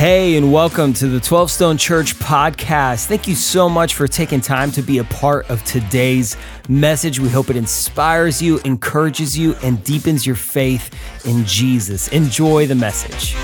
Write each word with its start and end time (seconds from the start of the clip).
Hey, 0.00 0.38
and 0.38 0.50
welcome 0.50 0.94
to 0.94 1.08
the 1.08 1.20
12 1.20 1.50
Stone 1.50 1.76
Church 1.76 2.14
podcast. 2.14 3.04
Thank 3.04 3.28
you 3.28 3.34
so 3.34 3.68
much 3.68 3.92
for 3.92 4.08
taking 4.08 4.40
time 4.40 4.70
to 4.70 4.80
be 4.80 4.96
a 4.96 5.04
part 5.04 5.50
of 5.50 5.62
today's 5.64 6.38
message. 6.70 7.20
We 7.20 7.28
hope 7.28 7.50
it 7.50 7.56
inspires 7.56 8.40
you, 8.40 8.60
encourages 8.60 9.36
you, 9.36 9.56
and 9.62 9.84
deepens 9.84 10.24
your 10.24 10.36
faith 10.36 10.90
in 11.26 11.44
Jesus. 11.44 12.08
Enjoy 12.08 12.66
the 12.66 12.74
message. 12.74 13.34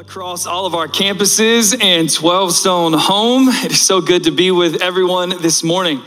Across 0.00 0.46
all 0.46 0.64
of 0.64 0.74
our 0.74 0.88
campuses 0.88 1.78
and 1.78 2.10
12 2.10 2.52
Stone 2.52 2.94
Home. 2.94 3.48
It 3.50 3.72
is 3.72 3.82
so 3.82 4.00
good 4.00 4.24
to 4.24 4.30
be 4.30 4.50
with 4.50 4.80
everyone 4.80 5.42
this 5.42 5.62
morning. 5.62 6.00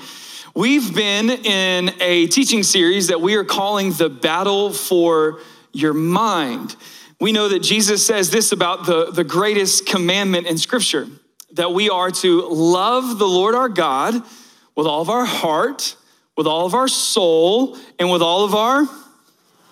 We've 0.56 0.94
been 0.94 1.32
in 1.32 1.96
a 2.00 2.28
teaching 2.28 2.62
series 2.62 3.08
that 3.08 3.20
we 3.20 3.34
are 3.38 3.44
calling 3.44 3.92
The 3.94 4.08
Battle 4.08 4.72
for 4.72 5.40
Your 5.72 5.94
Mind. 5.94 6.76
We 7.20 7.32
know 7.32 7.50
that 7.50 7.64
Jesus 7.64 8.06
says 8.06 8.30
this 8.30 8.52
about 8.52 8.86
the, 8.86 9.10
the 9.10 9.24
greatest 9.24 9.88
commandment 9.88 10.46
in 10.46 10.60
Scripture 10.60 11.08
that 11.54 11.74
we 11.74 11.90
are 11.90 12.12
to 12.12 12.48
love 12.48 13.18
the 13.18 13.28
Lord 13.28 13.56
our 13.56 13.68
God 13.68 14.14
with 14.76 14.86
all 14.86 15.02
of 15.02 15.10
our 15.10 15.26
heart, 15.26 15.96
with 16.38 16.46
all 16.46 16.68
of 16.68 16.76
our 16.76 16.88
soul, 16.88 17.76
and 17.98 18.12
with 18.12 18.22
all 18.22 18.46
of 18.46 18.54
our 18.54 18.88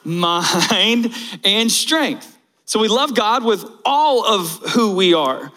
mind 0.04 1.14
and 1.44 1.72
strength. 1.72 2.36
So 2.66 2.80
we 2.80 2.88
love 2.88 3.14
God 3.14 3.46
with 3.46 3.64
all 3.86 4.26
of 4.26 4.50
who 4.72 4.96
we 4.96 5.14
are. 5.14 5.52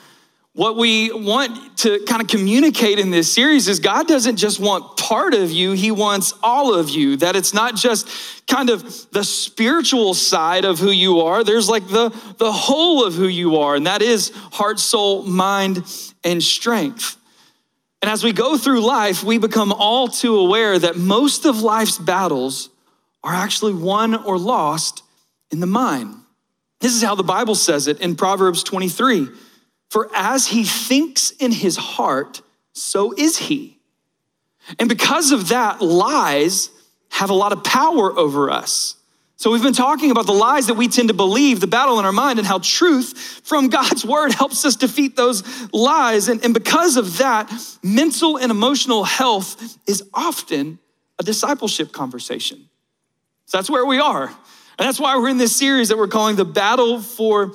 What 0.55 0.77
we 0.77 1.11
want 1.11 1.79
to 1.79 1.99
kind 2.07 2.23
of 2.23 2.29
communicate 2.29 3.01
in 3.01 3.11
this 3.11 3.33
series 3.35 3.67
is 3.67 3.81
God 3.81 4.07
doesn't 4.07 4.37
just 4.37 4.61
want 4.61 4.97
part 4.97 5.35
of 5.35 5.51
you, 5.51 5.73
He 5.73 5.91
wants 5.91 6.33
all 6.45 6.73
of 6.73 6.91
you. 6.91 7.17
That 7.17 7.35
it's 7.35 7.53
not 7.53 7.75
just 7.75 8.09
kind 8.47 8.71
of 8.71 9.11
the 9.11 9.25
spiritual 9.25 10.15
side 10.15 10.65
of 10.65 10.79
who 10.79 10.93
you 10.93 11.23
are, 11.23 11.43
there's 11.43 11.69
like 11.69 11.89
the, 11.89 12.11
the 12.39 12.53
whole 12.53 13.05
of 13.05 13.15
who 13.15 13.27
you 13.27 13.57
are, 13.57 13.75
and 13.75 13.89
that 13.89 14.01
is 14.01 14.31
heart, 14.53 14.79
soul, 14.79 15.25
mind, 15.25 15.83
and 16.23 16.41
strength. 16.41 17.17
And 18.01 18.09
as 18.09 18.23
we 18.23 18.33
go 18.33 18.57
through 18.57 18.81
life, 18.81 19.25
we 19.25 19.39
become 19.39 19.73
all 19.73 20.07
too 20.07 20.37
aware 20.39 20.79
that 20.79 20.97
most 20.97 21.47
of 21.47 21.63
life's 21.63 21.99
battles 21.99 22.71
are 23.25 23.35
actually 23.35 23.73
won 23.73 24.15
or 24.15 24.39
lost 24.39 25.03
in 25.51 25.59
the 25.59 25.67
mind. 25.67 26.15
This 26.81 26.95
is 26.95 27.03
how 27.03 27.17
the 27.17 27.25
Bible 27.25 27.57
says 27.57 27.89
it 27.89 28.01
in 28.01 28.15
Proverbs 28.15 28.63
23. 28.63 29.29
For 29.95 30.11
as 30.13 30.49
he 30.49 30.65
thinks 30.65 31.31
in 31.31 31.53
his 31.53 31.77
heart, 31.77 32.43
so 32.73 33.15
is 33.17 33.39
he. 33.39 33.79
And 34.81 34.89
because 34.89 35.31
of 35.31 35.51
that, 35.51 35.81
lies 35.81 36.71
have 37.11 37.31
a 37.31 37.33
lot 37.33 37.53
of 37.53 37.63
power 37.63 38.11
over 38.19 38.51
us. 38.51 38.97
So, 39.37 39.53
we've 39.53 39.63
been 39.63 39.73
talking 39.73 40.11
about 40.11 40.27
the 40.27 40.33
lies 40.33 40.67
that 40.67 40.75
we 40.75 40.89
tend 40.89 41.11
to 41.11 41.15
believe, 41.15 41.61
the 41.61 41.69
battle 41.69 42.01
in 42.01 42.05
our 42.05 42.11
mind, 42.11 42.41
and 42.41 42.49
how 42.49 42.59
truth 42.59 43.41
from 43.45 43.69
God's 43.79 44.05
word 44.05 44.33
helps 44.33 44.65
us 44.65 44.75
defeat 44.75 45.15
those 45.15 45.45
lies. 45.73 46.27
And, 46.29 46.45
and 46.45 46.53
because 46.53 46.97
of 46.97 47.19
that, 47.19 47.53
mental 47.81 48.37
and 48.37 48.51
emotional 48.51 49.05
health 49.05 49.79
is 49.87 50.03
often 50.13 50.81
a 51.21 51.23
discipleship 51.23 51.93
conversation. 51.93 52.69
So, 53.47 53.59
that's 53.59 53.71
where 53.71 53.87
we 53.87 54.01
are. 54.01 54.27
And 54.27 54.89
that's 54.89 54.99
why 54.99 55.17
we're 55.17 55.29
in 55.29 55.39
this 55.39 55.55
series 55.55 55.91
that 55.91 55.99
we're 55.99 56.09
calling 56.09 56.35
The 56.35 56.45
Battle 56.45 57.01
for 57.01 57.53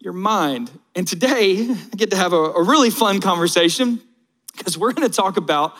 Your 0.00 0.14
Mind. 0.14 0.70
And 0.94 1.08
today, 1.08 1.70
I 1.70 1.96
get 1.96 2.10
to 2.10 2.16
have 2.16 2.32
a, 2.32 2.36
a 2.36 2.62
really 2.62 2.90
fun 2.90 3.20
conversation 3.20 4.00
because 4.56 4.76
we're 4.76 4.92
going 4.92 5.08
to 5.08 5.14
talk 5.14 5.36
about 5.36 5.74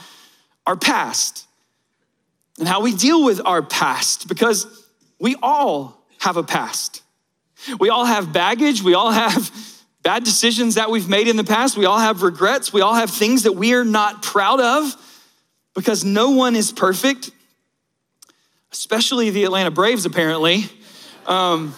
our 0.66 0.77
past 0.77 1.46
and 2.58 2.66
how 2.66 2.80
we 2.80 2.94
deal 2.94 3.24
with 3.24 3.40
our 3.44 3.62
past 3.62 4.28
because 4.28 4.66
we 5.18 5.36
all 5.42 6.06
have 6.18 6.36
a 6.36 6.42
past. 6.42 7.02
We 7.78 7.90
all 7.90 8.05
have 8.05 8.33
baggage, 8.33 8.83
we 8.83 8.94
all 8.94 9.10
have 9.10 9.52
bad 10.02 10.24
decisions 10.24 10.74
that 10.74 10.90
we've 10.90 11.08
made 11.08 11.28
in 11.28 11.36
the 11.36 11.45
past, 11.45 11.77
we 11.77 11.84
all 11.84 11.98
have 11.98 12.22
regrets, 12.22 12.72
we 12.72 12.80
all 12.80 12.95
have 12.95 13.11
things 13.11 13.45
that 13.45 13.52
we 13.52 13.74
are 13.74 13.84
not 13.84 14.22
proud 14.22 14.61
of 14.61 14.95
because 15.74 16.05
no 16.05 16.30
one 16.30 16.56
is 16.56 16.72
perfect, 16.72 17.30
especially 18.72 19.30
the 19.30 19.45
Atlanta 19.45 19.70
Braves, 19.70 20.05
apparently. 20.06 20.64
Um, 21.27 21.74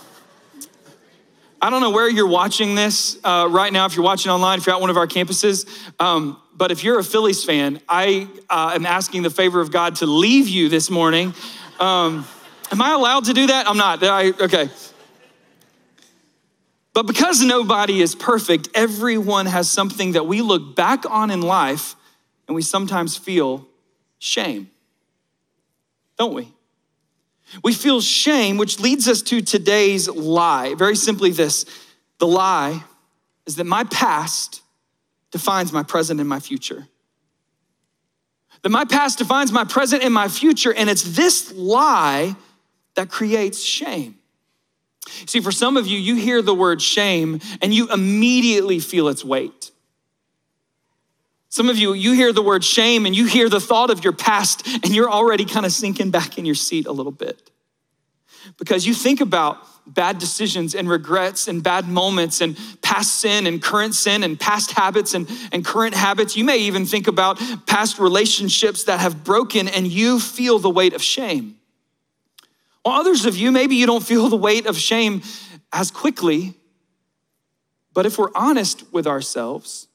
I 1.65 1.71
don't 1.71 1.81
know 1.81 1.89
where 1.89 2.11
you're 2.11 2.27
watching 2.27 2.75
this 2.75 3.19
uh, 3.25 3.49
right 3.51 3.73
now, 3.73 3.87
if 3.87 3.97
you're 3.97 4.05
watching 4.05 4.31
online, 4.31 4.59
if 4.59 4.67
you're 4.67 4.75
at 4.75 4.83
one 4.83 4.91
of 4.91 4.99
our 4.99 5.07
campuses. 5.07 5.67
Um, 5.99 6.39
but 6.55 6.71
if 6.71 6.85
you're 6.85 6.99
a 6.99 7.03
Phillies 7.03 7.43
fan, 7.43 7.81
I 7.89 8.29
uh, 8.51 8.73
am 8.75 8.85
asking 8.85 9.23
the 9.23 9.31
favor 9.31 9.63
of 9.63 9.73
God 9.73 9.97
to 9.97 10.07
leave 10.07 10.47
you 10.47 10.69
this 10.69 10.91
morning. 10.91 11.33
Um, 11.81 12.27
am 12.71 12.83
I 12.83 12.93
allowed 12.93 13.25
to 13.25 13.33
do 13.33 13.47
that? 13.47 13.67
I'm 13.67 13.79
not. 13.79 14.05
I, 14.05 14.33
okay. 14.33 14.69
But 16.93 17.07
because 17.07 17.41
nobody 17.41 18.03
is 18.03 18.15
perfect, 18.15 18.69
everyone 18.75 19.47
has 19.47 19.71
something 19.71 20.13
that 20.13 20.27
we 20.27 20.43
look 20.43 20.77
back 20.77 21.11
on 21.11 21.31
in 21.31 21.41
life 21.41 21.97
and 22.47 22.55
we 22.55 22.61
sometimes 22.61 23.17
feel 23.17 23.67
shame. 24.19 24.69
Don't 26.19 26.35
we? 26.35 26.54
We 27.63 27.73
feel 27.73 28.01
shame, 28.01 28.57
which 28.57 28.81
leads 28.81 29.09
us 29.09 29.23
to 29.23 29.41
today's 29.41 30.09
lie. 30.09 30.75
Very 30.75 30.97
simply, 30.97 31.31
this 31.31 31.65
the 32.19 32.27
lie 32.27 32.83
is 33.47 33.57
that 33.57 33.65
my 33.65 33.85
past 33.85 34.63
defines 35.31 35.73
my 35.73 35.83
present 35.83 36.21
and 36.21 36.29
my 36.29 36.41
future. 36.41 36.87
That 38.63 38.71
my 38.71 38.85
past 38.85 39.19
defines 39.19 39.53
my 39.53 39.65
present 39.65 40.03
and 40.03 40.15
my 40.15 40.29
future, 40.29 40.73
and 40.73 40.89
it's 40.89 41.03
this 41.03 41.53
lie 41.53 42.35
that 42.95 43.11
creates 43.11 43.63
shame. 43.63 44.17
See, 45.27 45.41
for 45.41 45.53
some 45.53 45.77
of 45.77 45.87
you, 45.87 45.99
you 45.99 46.17
hear 46.17 46.41
the 46.41 46.55
word 46.55 46.81
shame 46.81 47.41
and 47.61 47.75
you 47.75 47.93
immediately 47.93 48.79
feel 48.79 49.09
its 49.09 49.25
weight. 49.25 49.71
Some 51.55 51.69
of 51.69 51.79
you, 51.79 51.93
you 51.93 52.15
hear 52.15 52.33
the 52.33 52.43
word 52.43 52.65
shame 52.65 53.07
and 53.07 53.15
you 53.15 53.27
hear 53.27 53.49
the 53.49 53.61
thought 53.61 53.89
of 53.89 54.03
your 54.03 54.13
past 54.13 54.67
and 54.67 54.93
you're 54.93 55.09
already 55.09 55.45
kind 55.45 55.65
of 55.65 55.71
sinking 55.71 56.11
back 56.11 56.37
in 56.37 56.45
your 56.45 56.57
seat 56.57 56.85
a 56.85 56.91
little 56.91 57.13
bit. 57.13 57.49
Because 58.59 58.89
you 58.89 58.93
think 58.93 59.21
about 59.21 59.59
bad 59.87 60.19
decisions 60.19 60.75
and 60.75 60.89
regrets 60.89 61.47
and 61.47 61.63
bad 61.63 61.87
moments 61.87 62.41
and 62.41 62.59
past 62.83 63.21
sin 63.21 63.47
and 63.47 63.63
current 63.63 63.95
sin 63.95 64.25
and 64.25 64.41
past 64.41 64.73
habits 64.73 65.15
and, 65.15 65.31
and 65.53 65.65
current 65.65 65.95
habits. 65.95 66.37
You 66.37 66.43
may 66.43 66.59
even 66.59 66.87
think 66.87 67.07
about 67.07 67.41
past 67.67 68.01
relationships 68.01 68.83
that 68.85 68.99
have 68.99 69.23
broken 69.23 69.69
and 69.69 69.87
you 69.87 70.19
feel 70.19 70.59
the 70.59 70.71
weight 70.71 70.93
of 70.93 71.05
shame. 71.05 71.55
While 72.83 72.99
others 72.99 73.27
of 73.27 73.37
you, 73.37 73.53
maybe 73.53 73.77
you 73.77 73.87
don't 73.87 74.03
feel 74.03 74.29
the 74.29 74.35
weight 74.35 74.67
of 74.67 74.77
shame 74.77 75.23
as 75.73 75.93
quickly, 75.93 76.55
but 77.93 78.07
if 78.07 78.19
we're 78.19 78.35
honest 78.35 78.93
with 78.93 79.07
ourselves, 79.07 79.87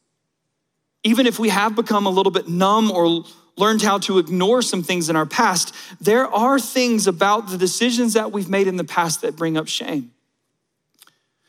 even 1.03 1.25
if 1.25 1.39
we 1.39 1.49
have 1.49 1.75
become 1.75 2.05
a 2.05 2.09
little 2.09 2.31
bit 2.31 2.47
numb 2.47 2.91
or 2.91 3.23
learned 3.57 3.81
how 3.81 3.97
to 3.99 4.19
ignore 4.19 4.61
some 4.61 4.83
things 4.83 5.09
in 5.09 5.15
our 5.15 5.25
past, 5.25 5.73
there 5.99 6.27
are 6.27 6.59
things 6.59 7.07
about 7.07 7.49
the 7.49 7.57
decisions 7.57 8.13
that 8.13 8.31
we've 8.31 8.49
made 8.49 8.67
in 8.67 8.77
the 8.77 8.83
past 8.83 9.21
that 9.21 9.35
bring 9.35 9.57
up 9.57 9.67
shame. 9.67 10.11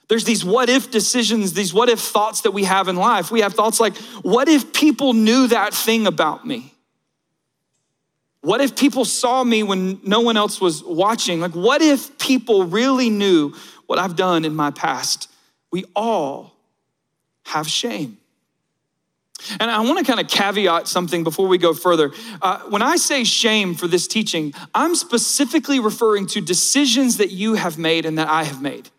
There's 0.09 0.25
these 0.25 0.45
what 0.45 0.69
if 0.69 0.91
decisions, 0.91 1.53
these 1.53 1.73
what 1.73 1.89
if 1.89 2.01
thoughts 2.01 2.41
that 2.41 2.51
we 2.51 2.65
have 2.65 2.89
in 2.89 2.97
life. 2.97 3.31
We 3.31 3.43
have 3.43 3.55
thoughts 3.55 3.79
like, 3.79 3.97
what 4.23 4.49
if 4.49 4.73
people 4.73 5.13
knew 5.13 5.47
that 5.47 5.73
thing 5.73 6.09
about 6.09 6.45
me? 6.45 6.75
What 8.43 8.61
if 8.61 8.75
people 8.75 9.05
saw 9.05 9.45
me 9.45 9.63
when 9.63 10.01
no 10.03 10.21
one 10.21 10.37
else 10.37 10.61
was 10.61 10.83
watching? 10.83 11.41
Like, 11.41 11.53
what 11.53 11.83
if 11.83 12.19
people 12.19 12.65
really 12.65 13.11
knew 13.11 13.55
what 13.87 13.99
I've 13.99 14.17
done 14.17 14.45
in 14.45 14.55
my 14.55 14.71
past? 14.71 15.31
We 15.71 15.85
all 15.95 16.57
have 17.45 17.69
shame. 17.69 18.19
And 19.59 19.71
I 19.71 19.81
want 19.81 19.99
to 19.99 20.05
kind 20.05 20.21
of 20.21 20.29
caveat 20.29 20.89
something 20.89 21.25
before 21.25 21.49
we 21.49 21.59
go 21.59 21.75
further. 21.75 22.13
Uh, 22.41 22.61
when 22.69 22.83
I 22.83 22.97
say 22.97 23.25
shame 23.25 23.75
for 23.75 23.87
this 23.87 24.07
teaching, 24.07 24.53
I'm 24.75 24.95
specifically 24.95 25.81
referring 25.81 26.27
to 26.29 26.41
decisions 26.41 27.17
that 27.19 27.31
you 27.31 27.55
have 27.55 27.79
made 27.79 28.07
and 28.07 28.19
that 28.19 28.29
I 28.29 28.45
have 28.45 28.61
made. 28.63 28.91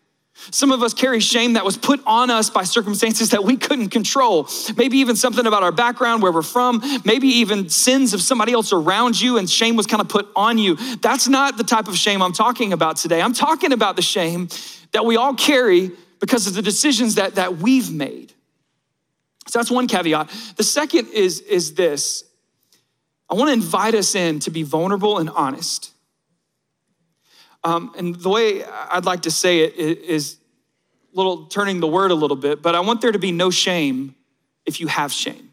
Some 0.50 0.72
of 0.72 0.82
us 0.82 0.92
carry 0.92 1.20
shame 1.20 1.52
that 1.52 1.64
was 1.64 1.76
put 1.76 2.00
on 2.04 2.28
us 2.28 2.50
by 2.50 2.64
circumstances 2.64 3.30
that 3.30 3.44
we 3.44 3.56
couldn't 3.56 3.90
control. 3.90 4.48
Maybe 4.76 4.98
even 4.98 5.14
something 5.14 5.46
about 5.46 5.62
our 5.62 5.70
background, 5.70 6.22
where 6.22 6.32
we're 6.32 6.42
from, 6.42 6.82
maybe 7.04 7.28
even 7.28 7.68
sins 7.68 8.12
of 8.12 8.20
somebody 8.20 8.52
else 8.52 8.72
around 8.72 9.20
you, 9.20 9.38
and 9.38 9.48
shame 9.48 9.76
was 9.76 9.86
kind 9.86 10.00
of 10.00 10.08
put 10.08 10.28
on 10.34 10.58
you. 10.58 10.76
That's 10.96 11.28
not 11.28 11.58
the 11.58 11.64
type 11.64 11.86
of 11.86 11.96
shame 11.96 12.22
I'm 12.22 12.32
talking 12.32 12.72
about 12.72 12.96
today. 12.96 13.22
I'm 13.22 13.34
talking 13.34 13.72
about 13.72 13.94
the 13.94 14.02
shame 14.02 14.48
that 14.90 15.04
we 15.04 15.16
all 15.16 15.34
carry 15.34 15.92
because 16.18 16.46
of 16.46 16.54
the 16.54 16.62
decisions 16.62 17.14
that, 17.16 17.36
that 17.36 17.58
we've 17.58 17.92
made. 17.92 18.31
So 19.48 19.58
that's 19.58 19.70
one 19.70 19.88
caveat. 19.88 20.30
The 20.56 20.64
second 20.64 21.08
is, 21.08 21.40
is 21.40 21.74
this 21.74 22.24
I 23.28 23.34
want 23.34 23.48
to 23.48 23.54
invite 23.54 23.94
us 23.94 24.14
in 24.14 24.40
to 24.40 24.50
be 24.50 24.62
vulnerable 24.62 25.18
and 25.18 25.30
honest. 25.30 25.90
Um, 27.64 27.94
and 27.96 28.14
the 28.14 28.28
way 28.28 28.64
I'd 28.64 29.06
like 29.06 29.22
to 29.22 29.30
say 29.30 29.60
it 29.60 29.74
is 29.76 30.36
little 31.14 31.46
turning 31.46 31.80
the 31.80 31.86
word 31.86 32.10
a 32.10 32.14
little 32.14 32.36
bit, 32.36 32.60
but 32.60 32.74
I 32.74 32.80
want 32.80 33.00
there 33.00 33.12
to 33.12 33.18
be 33.18 33.32
no 33.32 33.50
shame 33.50 34.14
if 34.66 34.80
you 34.80 34.86
have 34.86 35.12
shame. 35.12 35.51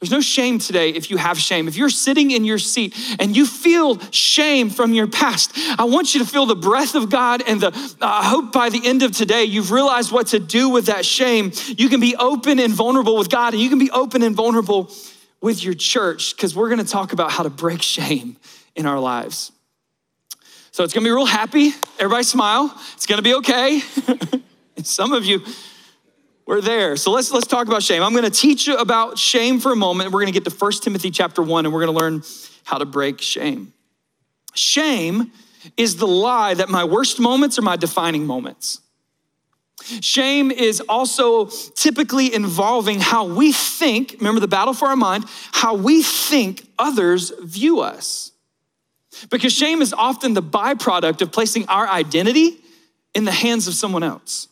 There's 0.00 0.10
no 0.10 0.22
shame 0.22 0.58
today 0.58 0.90
if 0.90 1.10
you 1.10 1.18
have 1.18 1.38
shame. 1.38 1.68
If 1.68 1.76
you're 1.76 1.90
sitting 1.90 2.30
in 2.30 2.46
your 2.46 2.58
seat 2.58 2.96
and 3.18 3.36
you 3.36 3.44
feel 3.44 4.00
shame 4.10 4.70
from 4.70 4.94
your 4.94 5.06
past, 5.06 5.52
I 5.78 5.84
want 5.84 6.14
you 6.14 6.20
to 6.20 6.26
feel 6.26 6.46
the 6.46 6.56
breath 6.56 6.94
of 6.94 7.10
God. 7.10 7.42
And 7.46 7.60
the, 7.60 7.66
uh, 7.68 8.06
I 8.06 8.24
hope 8.24 8.50
by 8.50 8.70
the 8.70 8.80
end 8.82 9.02
of 9.02 9.12
today, 9.12 9.44
you've 9.44 9.70
realized 9.70 10.10
what 10.10 10.28
to 10.28 10.38
do 10.38 10.70
with 10.70 10.86
that 10.86 11.04
shame. 11.04 11.52
You 11.66 11.90
can 11.90 12.00
be 12.00 12.16
open 12.16 12.58
and 12.58 12.72
vulnerable 12.72 13.18
with 13.18 13.28
God, 13.28 13.52
and 13.52 13.62
you 13.62 13.68
can 13.68 13.78
be 13.78 13.90
open 13.90 14.22
and 14.22 14.34
vulnerable 14.34 14.90
with 15.42 15.62
your 15.62 15.74
church, 15.74 16.34
because 16.34 16.56
we're 16.56 16.70
gonna 16.70 16.84
talk 16.84 17.12
about 17.12 17.30
how 17.30 17.42
to 17.42 17.50
break 17.50 17.82
shame 17.82 18.38
in 18.74 18.86
our 18.86 18.98
lives. 18.98 19.52
So 20.70 20.82
it's 20.82 20.94
gonna 20.94 21.04
be 21.04 21.10
real 21.10 21.26
happy. 21.26 21.72
Everybody 21.98 22.24
smile. 22.24 22.74
It's 22.94 23.04
gonna 23.04 23.20
be 23.20 23.34
okay. 23.34 23.82
Some 24.82 25.12
of 25.12 25.26
you, 25.26 25.42
we're 26.46 26.60
there. 26.60 26.96
So 26.96 27.10
let's 27.10 27.30
let's 27.30 27.46
talk 27.46 27.66
about 27.68 27.82
shame. 27.82 28.02
I'm 28.02 28.12
going 28.12 28.24
to 28.24 28.30
teach 28.30 28.66
you 28.66 28.76
about 28.76 29.18
shame 29.18 29.60
for 29.60 29.72
a 29.72 29.76
moment. 29.76 30.10
We're 30.10 30.20
going 30.20 30.32
to 30.32 30.40
get 30.40 30.50
to 30.50 30.56
1 30.56 30.72
Timothy 30.82 31.10
chapter 31.10 31.42
1 31.42 31.66
and 31.66 31.72
we're 31.72 31.84
going 31.84 31.96
to 31.96 32.00
learn 32.00 32.22
how 32.64 32.78
to 32.78 32.84
break 32.84 33.20
shame. 33.20 33.72
Shame 34.54 35.32
is 35.76 35.96
the 35.96 36.06
lie 36.06 36.54
that 36.54 36.68
my 36.68 36.84
worst 36.84 37.20
moments 37.20 37.58
are 37.58 37.62
my 37.62 37.76
defining 37.76 38.26
moments. 38.26 38.80
Shame 40.00 40.50
is 40.50 40.80
also 40.88 41.46
typically 41.46 42.32
involving 42.32 43.00
how 43.00 43.24
we 43.24 43.52
think, 43.52 44.16
remember 44.18 44.40
the 44.40 44.48
battle 44.48 44.74
for 44.74 44.88
our 44.88 44.96
mind, 44.96 45.24
how 45.52 45.74
we 45.74 46.02
think 46.02 46.66
others 46.78 47.32
view 47.42 47.80
us. 47.80 48.32
Because 49.30 49.52
shame 49.52 49.82
is 49.82 49.92
often 49.92 50.34
the 50.34 50.42
byproduct 50.42 51.22
of 51.22 51.32
placing 51.32 51.66
our 51.68 51.88
identity 51.88 52.58
in 53.14 53.24
the 53.24 53.32
hands 53.32 53.66
of 53.68 53.74
someone 53.74 54.02
else. 54.02 54.48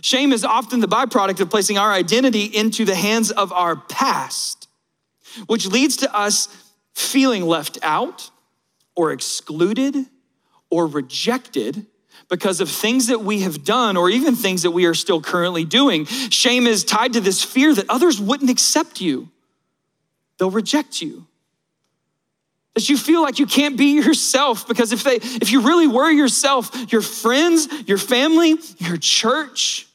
Shame 0.00 0.32
is 0.32 0.44
often 0.44 0.80
the 0.80 0.88
byproduct 0.88 1.40
of 1.40 1.50
placing 1.50 1.78
our 1.78 1.92
identity 1.92 2.44
into 2.44 2.84
the 2.84 2.94
hands 2.94 3.30
of 3.30 3.52
our 3.52 3.76
past, 3.76 4.68
which 5.46 5.66
leads 5.66 5.96
to 5.98 6.14
us 6.14 6.48
feeling 6.94 7.44
left 7.44 7.78
out 7.82 8.30
or 8.96 9.12
excluded 9.12 9.94
or 10.70 10.86
rejected 10.86 11.86
because 12.28 12.60
of 12.60 12.68
things 12.68 13.06
that 13.06 13.20
we 13.20 13.40
have 13.40 13.64
done 13.64 13.96
or 13.96 14.10
even 14.10 14.34
things 14.34 14.62
that 14.62 14.72
we 14.72 14.84
are 14.84 14.94
still 14.94 15.20
currently 15.20 15.64
doing. 15.64 16.04
Shame 16.04 16.66
is 16.66 16.84
tied 16.84 17.12
to 17.12 17.20
this 17.20 17.42
fear 17.42 17.72
that 17.74 17.86
others 17.88 18.20
wouldn't 18.20 18.50
accept 18.50 19.00
you, 19.00 19.30
they'll 20.38 20.50
reject 20.50 21.00
you. 21.00 21.27
That 22.78 22.88
you 22.88 22.96
feel 22.96 23.22
like 23.22 23.40
you 23.40 23.46
can't 23.46 23.76
be 23.76 23.96
yourself 23.96 24.68
because 24.68 24.92
if 24.92 25.02
they 25.02 25.16
if 25.16 25.50
you 25.50 25.62
really 25.62 25.88
were 25.88 26.12
yourself, 26.12 26.92
your 26.92 27.02
friends, 27.02 27.66
your 27.88 27.98
family, 27.98 28.54
your 28.76 28.96
church, 28.96 29.88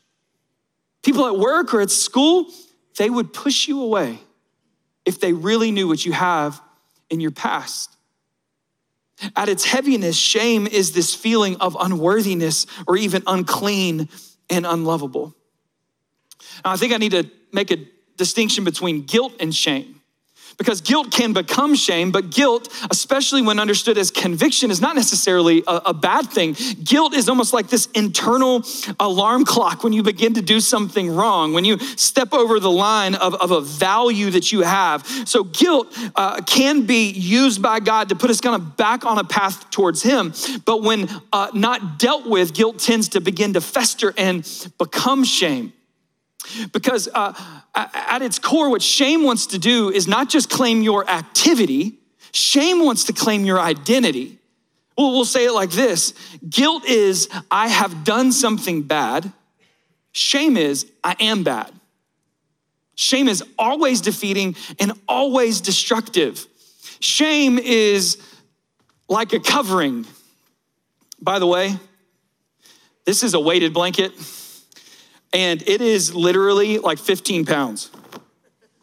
people 1.02 1.26
at 1.26 1.38
work 1.38 1.74
or 1.74 1.80
at 1.80 1.90
school, 1.90 2.48
they 2.98 3.10
would 3.10 3.32
push 3.32 3.70
you 3.70 3.82
away 3.82 4.20
if 5.06 5.18
they 5.22 5.32
really 5.32 5.72
knew 5.72 5.88
what 5.88 6.06
you 6.06 6.12
have 6.12 6.62
in 7.10 7.22
your 7.22 7.32
past. 7.32 7.96
At 9.34 9.48
its 9.48 9.64
heaviness, 9.64 10.18
shame 10.18 10.68
is 10.68 10.92
this 10.92 11.16
feeling 11.16 11.56
of 11.62 11.78
unworthiness 11.80 12.66
or 12.86 12.98
even 12.98 13.24
unclean 13.26 14.10
and 14.50 14.66
unlovable. 14.66 15.34
Now, 16.66 16.72
I 16.72 16.76
think 16.76 16.92
I 16.92 16.98
need 16.98 17.14
to 17.14 17.32
make 17.54 17.72
a 17.72 17.78
distinction 18.18 18.66
between 18.66 19.04
guilt 19.04 19.36
and 19.40 19.56
shame. 19.56 20.02
Because 20.58 20.82
guilt 20.82 21.12
can 21.12 21.34
become 21.34 21.76
shame, 21.76 22.12
but 22.12 22.30
guilt, 22.30 22.70
especially 22.92 23.42
when 23.42 23.60
understood 23.60 23.98
as 23.98 24.12
conviction, 24.12 24.72
is 24.72 24.82
not 24.82 24.96
necessarily 24.96 25.64
a, 25.68 25.82
a, 25.88 25.94
bad 25.94 26.30
thing. 26.30 26.56
Guilt 26.84 27.14
is 27.14 27.30
almost 27.30 27.54
like 27.54 27.68
this 27.68 27.88
internal 27.94 28.64
alarm 29.00 29.46
clock 29.46 29.84
when 29.84 29.94
you 29.94 30.04
begin 30.04 30.34
to 30.36 30.42
do 30.42 30.60
something 30.60 31.10
wrong, 31.10 31.54
when 31.54 31.66
you 31.66 31.80
step 31.80 32.34
over 32.34 32.60
the 32.60 32.72
line 32.72 33.16
of, 33.16 33.34
of 33.36 33.52
a 33.52 33.62
value 33.62 34.30
that 34.32 34.52
you 34.52 34.62
have. 34.62 35.06
So, 35.26 35.44
guilt 35.44 35.88
uh, 36.16 36.42
can 36.42 36.86
be 36.86 37.10
used 37.10 37.62
by 37.62 37.80
God 37.80 38.10
to 38.10 38.16
put 38.16 38.30
us 38.30 38.42
kind 38.42 38.56
of 38.56 38.78
back 38.78 39.06
on 39.06 39.18
a 39.18 39.24
path 39.24 39.70
towards 39.72 40.04
Him. 40.04 40.34
But 40.66 40.84
when 40.84 41.10
uh, 41.32 41.50
not 41.54 42.00
dealt 42.00 42.28
with, 42.28 42.54
guilt 42.54 42.80
tends 42.80 43.10
to 43.10 43.22
begin 43.22 43.54
to 43.54 43.62
fester 43.62 44.14
and 44.18 44.48
become 44.78 45.24
shame. 45.24 45.74
Because 46.72 47.08
uh, 47.14 47.34
at 47.76 48.22
its 48.22 48.40
core, 48.40 48.70
what 48.70 48.82
shame 48.82 49.24
wants 49.24 49.48
to 49.48 49.60
do 49.60 49.90
is 49.90 50.08
not 50.08 50.30
just 50.30 50.50
claim 50.50 50.82
your 50.82 51.10
activity, 51.10 52.00
shame 52.32 52.86
wants 52.86 53.06
to 53.06 53.14
claim 53.14 53.46
your 53.46 53.60
identity. 53.60 54.40
Well, 54.98 55.12
we'll 55.12 55.26
say 55.26 55.46
it 55.46 55.54
like 55.54 55.72
this 55.72 56.14
guilt 56.48 56.86
is, 56.86 57.30
I 57.50 57.68
have 57.68 58.04
done 58.04 58.32
something 58.32 58.84
bad. 58.84 59.32
Shame 60.12 60.56
is, 60.56 60.86
I 61.04 61.16
am 61.20 61.44
bad. 61.44 61.72
Shame 62.96 63.28
is 63.28 63.44
always 63.58 64.02
defeating 64.02 64.56
and 64.80 64.94
always 65.08 65.62
destructive. 65.62 66.46
Shame 67.00 67.58
is 67.58 68.22
like 69.10 69.34
a 69.34 69.40
covering. 69.40 70.06
By 71.20 71.40
the 71.40 71.48
way, 71.48 71.76
this 73.06 73.24
is 73.24 73.34
a 73.34 73.40
weighted 73.40 73.74
blanket 73.74 74.12
and 75.34 75.62
it 75.68 75.82
is 75.82 76.14
literally 76.14 76.78
like 76.80 77.00
15 77.00 77.46
pounds. 77.46 77.92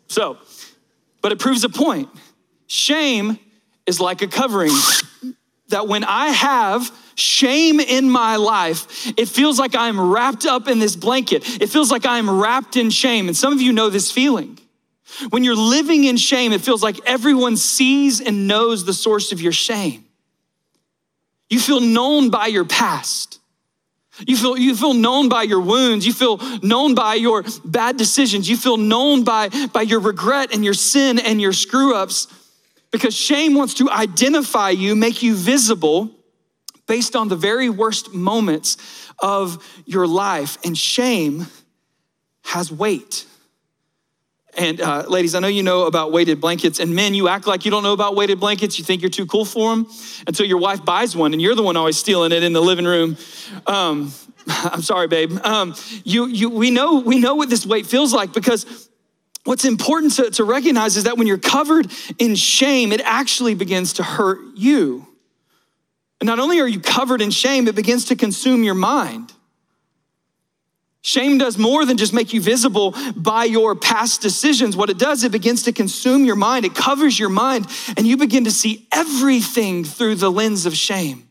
So, 0.09 0.39
but 1.23 1.33
it 1.33 1.39
proves 1.39 1.65
a 1.65 1.69
point. 1.69 2.09
Shame 2.67 3.39
is 3.87 4.01
like 4.01 4.23
a 4.23 4.27
covering 4.27 4.73
that 5.69 5.87
when 5.89 6.05
I 6.05 6.29
have 6.29 6.91
shame 7.15 7.81
in 7.81 8.11
my 8.11 8.37
life, 8.37 9.07
it 9.17 9.29
feels 9.29 9.59
like 9.59 9.75
I'm 9.75 10.01
wrapped 10.01 10.47
up 10.47 10.69
in 10.69 10.79
this 10.79 10.97
blanket. 10.97 11.61
It 11.61 11.69
feels 11.69 11.91
like 11.91 12.05
I'm 12.07 12.29
wrapped 12.29 12.77
in 12.77 12.91
shame. 12.91 13.29
And 13.29 13.37
some 13.37 13.53
of 13.53 13.61
you 13.61 13.73
know 13.73 13.89
this 13.89 14.11
feeling. 14.11 14.59
When 15.31 15.45
you're 15.45 15.57
living 15.57 16.05
in 16.05 16.17
shame, 16.17 16.53
it 16.53 16.61
feels 16.61 16.83
like 16.83 16.99
everyone 17.05 17.57
sees 17.57 18.21
and 18.21 18.47
knows 18.47 18.85
the 18.85 18.95
source 18.95 19.33
of 19.33 19.41
your 19.41 19.53
shame. 19.53 20.05
You 21.49 21.59
feel 21.59 21.81
known 21.81 22.31
by 22.31 22.47
your 22.47 22.65
past. 22.65 23.40
You 24.27 24.37
feel, 24.37 24.59
you 24.59 24.75
feel 24.75 24.95
known 24.95 25.29
by 25.29 25.43
your 25.43 25.61
wounds. 25.61 26.07
You 26.07 26.13
feel 26.13 26.39
known 26.63 26.95
by 26.95 27.15
your 27.15 27.45
bad 27.65 27.97
decisions. 27.97 28.49
You 28.49 28.57
feel 28.57 28.77
known 28.77 29.25
by, 29.25 29.49
by 29.73 29.83
your 29.83 30.01
regret 30.01 30.53
and 30.53 30.65
your 30.65 30.75
sin 30.75 31.19
and 31.19 31.41
your 31.41 31.53
screw 31.53 31.95
ups 31.95 32.27
because 32.91 33.15
shame 33.15 33.55
wants 33.55 33.75
to 33.75 33.91
identify 33.91 34.71
you, 34.71 34.97
make 34.97 35.23
you 35.23 35.35
visible 35.35 36.11
based 36.87 37.15
on 37.15 37.29
the 37.29 37.37
very 37.37 37.71
worst 37.71 38.13
moments 38.13 38.77
of 39.21 39.65
your 39.87 40.07
life. 40.07 40.59
And 40.65 40.77
shame 40.77 41.47
has 42.43 42.73
weight. 42.73 43.27
And 44.61 44.79
uh, 44.79 45.05
ladies, 45.09 45.35
I 45.35 45.41
know 45.41 45.49
you 45.49 45.63
know 45.63 45.87
about 45.87 46.13
weighted 46.13 46.39
blankets. 46.39 46.81
And 46.81 46.95
men, 46.95 47.15
you 47.15 47.29
act 47.29 47.47
like 47.47 47.65
you 47.65 47.71
don't 47.71 47.83
know 47.83 47.95
about 47.95 48.15
weighted 48.15 48.39
blankets. 48.39 48.79
You 48.79 48.85
think 48.85 49.01
you're 49.01 49.11
too 49.11 49.25
cool 49.25 49.47
for 49.47 49.75
them 49.75 49.87
until 50.27 50.45
your 50.45 50.59
wife 50.59 50.85
buys 50.85 51.17
one, 51.17 51.33
and 51.33 51.41
you're 51.41 51.55
the 51.55 51.63
one 51.63 51.79
always 51.79 51.97
stealing 51.97 52.31
it 52.31 52.43
in 52.43 52.53
the 52.53 52.61
living 52.61 52.85
room. 52.85 53.17
Um, 53.67 54.13
I'm 54.47 54.83
sorry, 54.83 55.09
babe. 55.09 55.33
Um, 55.45 55.75
you, 56.05 56.27
you, 56.27 56.51
we 56.51 56.71
know, 56.71 57.01
we 57.01 57.19
know 57.19 57.37
what 57.37 57.49
this 57.49 57.65
weight 57.65 57.87
feels 57.87 58.13
like 58.13 58.35
because 58.35 58.91
what's 59.45 59.65
important 59.65 60.17
to, 60.17 60.31
to 60.33 60.45
recognize 60.45 60.99
is 60.99 61.05
that 61.05 61.17
when 61.17 61.27
you're 61.27 61.39
covered 61.39 61.91
in 62.19 62.35
shame, 62.35 62.93
it 62.93 63.01
actually 63.01 63.55
begins 63.55 63.95
to 63.95 64.03
hurt 64.03 64.41
you. 64.57 65.07
And 66.21 66.27
not 66.27 66.39
only 66.39 66.61
are 66.61 66.69
you 66.69 66.81
covered 66.81 67.23
in 67.23 67.31
shame, 67.31 67.67
it 67.67 67.75
begins 67.75 68.05
to 68.07 68.15
consume 68.15 68.63
your 68.63 68.75
mind. 68.75 69.33
Shame 71.03 71.39
does 71.39 71.57
more 71.57 71.87
than 71.87 71.97
just 71.97 72.13
make 72.13 72.35
you 72.35 72.43
visible 72.43 72.95
by 73.17 73.45
your 73.45 73.75
past 73.75 74.21
decisions. 74.21 74.77
What 74.77 74.91
it 74.91 74.99
does, 74.99 75.25
it 75.25 75.33
begins 75.33 75.63
to 75.63 75.73
consume 75.73 76.27
your 76.27 76.37
mind, 76.37 76.67
it 76.67 76.75
covers 76.75 77.19
your 77.19 77.31
mind, 77.31 77.67
and 77.97 78.07
you 78.07 78.19
begin 78.19 78.45
to 78.45 78.51
see 78.51 78.87
everything 78.93 79.85
through 79.85 80.17
the 80.17 80.31
lens 80.31 80.67
of 80.67 80.77
shame. 80.77 81.27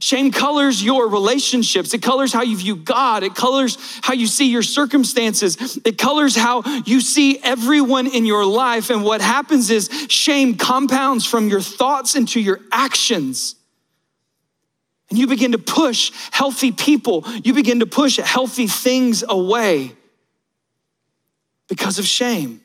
Shame 0.00 0.30
colors 0.30 0.82
your 0.82 1.08
relationships. 1.08 1.92
It 1.92 2.02
colors 2.02 2.32
how 2.32 2.42
you 2.42 2.56
view 2.56 2.76
God. 2.76 3.22
It 3.22 3.34
colors 3.34 3.76
how 4.02 4.14
you 4.14 4.26
see 4.26 4.50
your 4.50 4.62
circumstances. 4.62 5.78
It 5.84 5.98
colors 5.98 6.34
how 6.34 6.62
you 6.86 7.00
see 7.00 7.38
everyone 7.42 8.06
in 8.06 8.24
your 8.24 8.46
life. 8.46 8.88
And 8.88 9.04
what 9.04 9.20
happens 9.20 9.70
is 9.70 9.90
shame 10.08 10.56
compounds 10.56 11.26
from 11.26 11.48
your 11.48 11.60
thoughts 11.60 12.14
into 12.14 12.40
your 12.40 12.60
actions. 12.72 13.54
And 15.12 15.18
you 15.18 15.26
begin 15.26 15.52
to 15.52 15.58
push 15.58 16.10
healthy 16.30 16.72
people, 16.72 17.26
you 17.44 17.52
begin 17.52 17.80
to 17.80 17.86
push 17.86 18.16
healthy 18.16 18.66
things 18.66 19.22
away 19.28 19.94
because 21.68 21.98
of 21.98 22.06
shame. 22.06 22.62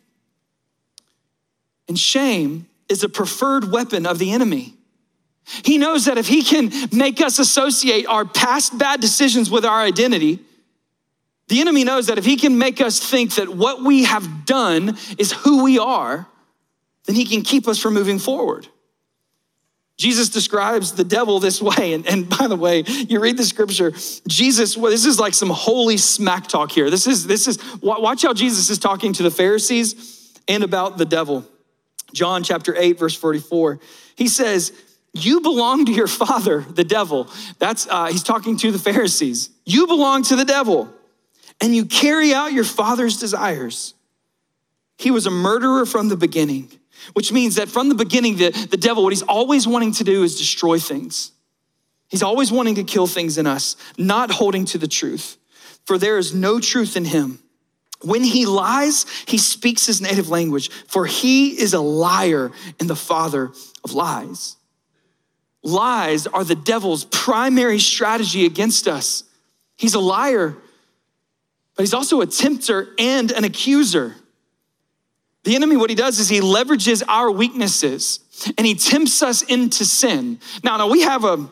And 1.90 2.00
shame 2.00 2.68
is 2.88 3.04
a 3.04 3.10
preferred 3.10 3.70
weapon 3.70 4.06
of 4.06 4.18
the 4.18 4.32
enemy. 4.32 4.76
He 5.66 5.78
knows 5.78 6.06
that 6.06 6.18
if 6.18 6.30
he 6.30 6.42
can 6.42 6.72
make 6.94 7.20
us 7.20 7.38
associate 7.38 8.06
our 8.08 8.24
past 8.24 8.78
bad 8.78 9.02
decisions 9.02 9.52
with 9.52 9.66
our 9.66 9.82
identity, 9.82 10.40
the 11.50 11.60
enemy 11.60 11.84
knows 11.84 12.08
that 12.08 12.18
if 12.18 12.24
he 12.24 12.38
can 12.38 12.58
make 12.58 12.80
us 12.80 12.98
think 12.98 13.36
that 13.36 13.50
what 13.50 13.84
we 13.84 14.06
have 14.06 14.46
done 14.46 14.98
is 15.18 15.34
who 15.34 15.66
we 15.66 15.80
are, 15.80 16.26
then 17.08 17.16
he 17.18 17.26
can 17.26 17.42
keep 17.42 17.68
us 17.68 17.78
from 17.78 17.94
moving 17.94 18.20
forward. 18.20 18.70
Jesus 19.98 20.30
describes 20.30 20.94
the 20.94 21.04
devil 21.04 21.40
this 21.40 21.62
way. 21.62 21.94
And, 21.94 22.08
and 22.08 22.30
by 22.30 22.48
the 22.48 22.56
way, 22.56 22.84
you 22.86 23.20
read 23.20 23.38
the 23.38 23.44
scripture, 23.44 23.92
Jesus, 24.28 24.78
well, 24.78 24.92
this 24.92 25.06
is 25.06 25.20
like 25.20 25.34
some 25.34 25.50
holy 25.50 25.98
smack 25.98 26.48
talk 26.48 26.72
here. 26.72 26.90
This 26.90 27.08
is, 27.08 27.26
this 27.26 27.48
is, 27.48 27.60
watch 27.82 28.22
how 28.22 28.34
Jesus 28.34 28.70
is 28.70 28.78
talking 28.78 29.14
to 29.14 29.24
the 29.24 29.32
Pharisees 29.32 30.34
and 30.48 30.64
about 30.64 30.98
the 30.98 31.06
devil. 31.06 31.46
John 32.14 32.44
chapter 32.44 32.76
8, 32.78 33.00
verse 33.00 33.16
44. 33.16 33.80
He 34.16 34.28
says, 34.28 34.72
You 35.14 35.42
belong 35.42 35.86
to 35.86 35.92
your 35.92 36.08
father, 36.08 36.62
the 36.62 36.84
devil. 36.84 37.30
That's, 37.60 37.88
uh, 37.90 38.06
he's 38.06 38.24
talking 38.24 38.58
to 38.58 38.72
the 38.72 38.80
Pharisees. 38.80 39.50
You 39.66 39.88
belong 39.88 40.24
to 40.24 40.36
the 40.36 40.46
devil, 40.46 40.90
and 41.60 41.76
you 41.76 41.86
carry 41.86 42.34
out 42.34 42.54
your 42.54 42.64
father's 42.64 43.18
desires. 43.18 43.94
He 44.98 45.12
was 45.12 45.26
a 45.26 45.32
murderer 45.32 45.86
from 45.86 46.10
the 46.10 46.18
beginning, 46.18 46.72
which 47.14 47.32
means 47.32 47.56
that 47.56 47.70
from 47.70 47.90
the 47.90 47.96
beginning, 47.96 48.38
the, 48.38 48.50
the 48.50 48.78
devil, 48.78 49.04
what 49.04 49.14
he's 49.14 49.24
always 49.24 49.68
wanting 49.68 49.94
to 49.94 50.04
do 50.04 50.24
is 50.24 50.38
destroy 50.38 50.80
things. 50.80 51.32
He's 52.10 52.24
always 52.24 52.52
wanting 52.52 52.76
to 52.76 52.84
kill 52.84 53.08
things 53.08 53.38
in 53.38 53.48
us, 53.48 53.76
not 53.98 54.32
holding 54.32 54.66
to 54.66 54.78
the 54.78 54.88
truth, 54.88 55.38
for 55.86 55.98
there 55.98 56.18
is 56.18 56.34
no 56.34 56.60
truth 56.60 56.96
in 56.96 57.06
him. 57.06 57.40
When 58.02 58.24
he 58.24 58.46
lies, 58.46 59.06
he 59.28 59.38
speaks 59.38 59.88
his 59.88 60.02
native 60.02 60.30
language, 60.30 60.70
for 60.88 61.06
he 61.06 61.60
is 61.60 61.74
a 61.74 61.80
liar 61.80 62.52
and 62.80 62.90
the 62.90 62.96
father 62.96 63.52
of 63.84 63.94
lies. 63.94 64.56
Lies 65.64 66.28
are 66.28 66.44
the 66.44 66.56
devil's 66.56 67.06
primary 67.06 67.80
strategy 67.80 68.46
against 68.46 68.88
us. 68.88 69.24
He's 69.76 69.96
a 69.96 70.00
liar, 70.00 70.56
but 71.76 71.84
he's 71.84 71.94
also 71.94 72.22
a 72.22 72.28
tempter 72.28 72.90
and 72.98 73.32
an 73.32 73.44
accuser. 73.44 74.16
The 75.48 75.56
enemy, 75.56 75.78
what 75.78 75.90
he 75.90 75.96
does 75.96 76.20
is 76.20 76.28
he 76.28 76.42
leverages 76.42 77.02
our 77.08 77.32
weaknesses 77.32 78.20
and 78.58 78.68
he 78.68 78.76
tempts 78.76 79.24
us 79.24 79.44
into 79.44 79.86
sin. 79.86 80.42
Now, 80.62 80.76
now 80.76 80.90
we 80.90 81.04
have 81.04 81.24
a 81.24 81.48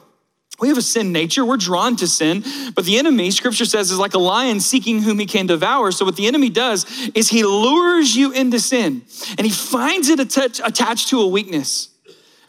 we 0.59 0.67
have 0.67 0.77
a 0.77 0.81
sin 0.81 1.13
nature. 1.13 1.45
We're 1.45 1.55
drawn 1.55 1.95
to 1.97 2.07
sin. 2.07 2.43
But 2.75 2.83
the 2.83 2.97
enemy, 2.97 3.31
scripture 3.31 3.63
says, 3.63 3.91
is 3.91 3.97
like 3.97 4.13
a 4.13 4.19
lion 4.19 4.59
seeking 4.59 5.01
whom 5.01 5.17
he 5.17 5.25
can 5.25 5.47
devour. 5.47 5.93
So, 5.93 6.03
what 6.03 6.17
the 6.17 6.27
enemy 6.27 6.49
does 6.49 6.85
is 7.15 7.29
he 7.29 7.45
lures 7.45 8.17
you 8.17 8.33
into 8.33 8.59
sin 8.59 9.03
and 9.37 9.47
he 9.47 9.49
finds 9.49 10.09
it 10.09 10.19
attached 10.19 11.07
to 11.07 11.21
a 11.21 11.27
weakness. 11.27 11.87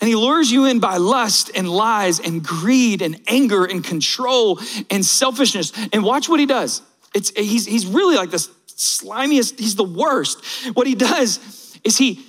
And 0.01 0.09
he 0.09 0.17
lures 0.17 0.51
you 0.51 0.65
in 0.65 0.81
by 0.81 0.97
lust 0.97 1.53
and 1.55 1.71
lies 1.71 2.19
and 2.19 2.43
greed 2.43 3.03
and 3.03 3.21
anger 3.29 3.65
and 3.65 3.85
control 3.85 4.59
and 4.91 5.07
selfishness. 5.07 5.73
And 5.93 6.03
watch 6.03 6.29
what 6.29 6.41
he 6.41 6.47
does. 6.47 6.83
It's, 7.15 7.31
he's, 7.31 7.67
he's 7.67 7.87
really 7.87 8.17
like 8.17 8.33
the 8.33 8.45
slimiest, 8.77 9.59
he's 9.59 9.75
the 9.75 9.85
worst. 9.85 10.45
What 10.75 10.87
he 10.87 10.95
does 10.95 11.79
is 11.83 11.99
he, 11.99 12.25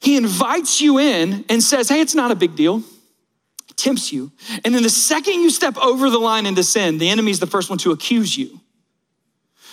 he 0.00 0.16
invites 0.16 0.80
you 0.80 0.98
in 0.98 1.44
and 1.48 1.62
says, 1.62 1.88
Hey, 1.88 2.00
it's 2.00 2.14
not 2.14 2.30
a 2.30 2.34
big 2.34 2.56
deal 2.56 2.82
tempts 3.76 4.12
you. 4.12 4.32
And 4.64 4.74
then 4.74 4.82
the 4.82 4.90
second 4.90 5.34
you 5.34 5.50
step 5.50 5.76
over 5.78 6.10
the 6.10 6.18
line 6.18 6.46
into 6.46 6.62
sin, 6.62 6.98
the 6.98 7.08
enemy 7.08 7.30
is 7.30 7.40
the 7.40 7.46
first 7.46 7.70
one 7.70 7.78
to 7.80 7.92
accuse 7.92 8.36
you. 8.36 8.60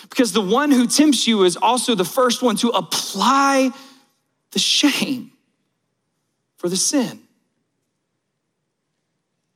Because 0.08 0.32
the 0.32 0.42
one 0.42 0.70
who 0.70 0.86
tempts 0.86 1.26
you 1.26 1.44
is 1.44 1.56
also 1.56 1.94
the 1.94 2.04
first 2.04 2.42
one 2.42 2.56
to 2.56 2.68
apply 2.68 3.70
the 4.50 4.58
shame 4.58 5.32
for 6.56 6.68
the 6.68 6.76
sin. 6.76 7.20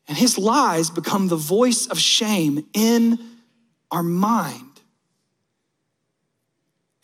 And 0.09 0.17
his 0.17 0.39
lies 0.39 0.89
become 0.89 1.29
the 1.29 1.37
voice 1.37 1.87
of 1.89 1.99
shame 1.99 2.67
in 2.73 3.19
our 3.91 4.05
mind. 4.05 4.75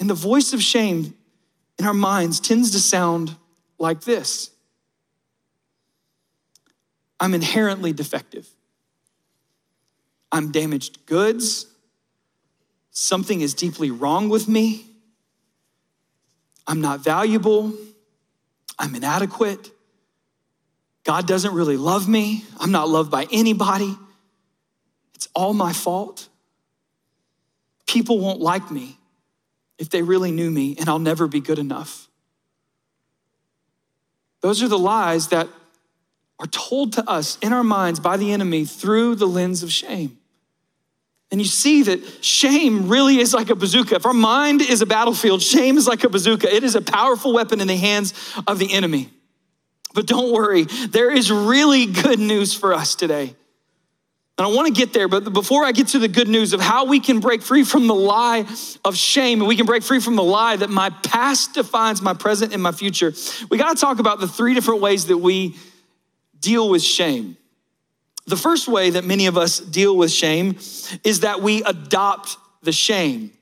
And 0.02 0.10
the 0.10 0.14
voice 0.14 0.52
of 0.52 0.60
shame 0.60 1.14
in 1.78 1.86
our 1.86 1.94
minds 1.94 2.40
tends 2.40 2.72
to 2.72 2.80
sound 2.80 3.36
like 3.78 4.00
this 4.00 4.50
I'm 7.20 7.34
inherently 7.34 7.92
defective. 7.92 8.48
I'm 10.32 10.50
damaged 10.50 11.06
goods. 11.06 11.66
Something 12.90 13.42
is 13.42 13.54
deeply 13.54 13.92
wrong 13.92 14.28
with 14.28 14.48
me. 14.48 14.86
I'm 16.66 16.80
not 16.80 16.98
valuable. 16.98 17.72
I'm 18.80 18.96
inadequate. 18.96 19.70
God 21.04 21.28
doesn't 21.28 21.54
really 21.54 21.76
love 21.76 22.08
me. 22.08 22.42
I'm 22.58 22.72
not 22.72 22.88
loved 22.88 23.12
by 23.12 23.28
anybody. 23.30 23.96
It's 25.14 25.28
all 25.32 25.54
my 25.54 25.72
fault. 25.72 26.26
People 27.86 28.18
won't 28.18 28.40
like 28.40 28.68
me 28.68 28.98
if 29.82 29.90
they 29.90 30.00
really 30.00 30.30
knew 30.30 30.48
me, 30.48 30.76
and 30.78 30.88
I'll 30.88 31.00
never 31.00 31.26
be 31.26 31.40
good 31.40 31.58
enough. 31.58 32.08
Those 34.40 34.62
are 34.62 34.68
the 34.68 34.78
lies 34.78 35.28
that 35.28 35.48
are 36.38 36.46
told 36.46 36.92
to 36.92 37.10
us 37.10 37.36
in 37.42 37.52
our 37.52 37.64
minds 37.64 37.98
by 37.98 38.16
the 38.16 38.30
enemy 38.30 38.64
through 38.64 39.16
the 39.16 39.26
lens 39.26 39.64
of 39.64 39.72
shame. 39.72 40.18
And 41.32 41.40
you 41.40 41.48
see 41.48 41.82
that 41.82 42.24
shame 42.24 42.88
really 42.88 43.18
is 43.18 43.34
like 43.34 43.50
a 43.50 43.56
bazooka. 43.56 43.96
If 43.96 44.06
our 44.06 44.12
mind 44.12 44.62
is 44.62 44.82
a 44.82 44.86
battlefield, 44.86 45.42
shame 45.42 45.76
is 45.76 45.88
like 45.88 46.04
a 46.04 46.08
bazooka. 46.08 46.54
It 46.54 46.62
is 46.62 46.76
a 46.76 46.80
powerful 46.80 47.32
weapon 47.32 47.60
in 47.60 47.66
the 47.66 47.76
hands 47.76 48.14
of 48.46 48.60
the 48.60 48.72
enemy. 48.72 49.10
But 49.94 50.06
don't 50.06 50.32
worry, 50.32 50.62
there 50.62 51.10
is 51.10 51.32
really 51.32 51.86
good 51.86 52.20
news 52.20 52.54
for 52.54 52.72
us 52.72 52.94
today. 52.94 53.34
And 54.38 54.46
I 54.46 54.50
want 54.50 54.66
to 54.66 54.72
get 54.72 54.94
there, 54.94 55.08
but 55.08 55.32
before 55.32 55.64
I 55.64 55.72
get 55.72 55.88
to 55.88 55.98
the 55.98 56.08
good 56.08 56.26
news 56.26 56.54
of 56.54 56.60
how 56.60 56.86
we 56.86 57.00
can 57.00 57.20
break 57.20 57.42
free 57.42 57.64
from 57.64 57.86
the 57.86 57.94
lie 57.94 58.46
of 58.84 58.96
shame 58.96 59.40
and 59.40 59.48
we 59.48 59.56
can 59.56 59.66
break 59.66 59.82
free 59.82 60.00
from 60.00 60.16
the 60.16 60.22
lie 60.22 60.56
that 60.56 60.70
my 60.70 60.88
past 60.88 61.52
defines 61.52 62.00
my 62.00 62.14
present 62.14 62.54
and 62.54 62.62
my 62.62 62.72
future, 62.72 63.12
we 63.50 63.58
got 63.58 63.76
to 63.76 63.80
talk 63.80 63.98
about 63.98 64.20
the 64.20 64.28
three 64.28 64.54
different 64.54 64.80
ways 64.80 65.06
that 65.06 65.18
we 65.18 65.54
deal 66.40 66.68
with 66.70 66.82
shame. 66.82 67.36
The 68.26 68.36
first 68.36 68.68
way 68.68 68.90
that 68.90 69.04
many 69.04 69.26
of 69.26 69.36
us 69.36 69.58
deal 69.58 69.96
with 69.96 70.10
shame 70.10 70.56
is 71.04 71.20
that 71.20 71.42
we 71.42 71.62
adopt 71.64 72.36
the 72.62 72.72
shame. 72.72 73.32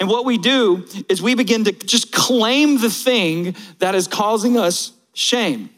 And 0.00 0.08
what 0.08 0.24
we 0.24 0.38
do 0.38 0.86
is 1.08 1.20
we 1.20 1.34
begin 1.34 1.64
to 1.64 1.72
just 1.72 2.10
claim 2.12 2.78
the 2.78 2.90
thing 2.90 3.54
that 3.80 3.94
is 3.94 4.06
causing 4.06 4.56
us 4.56 4.92
shame. 5.12 5.70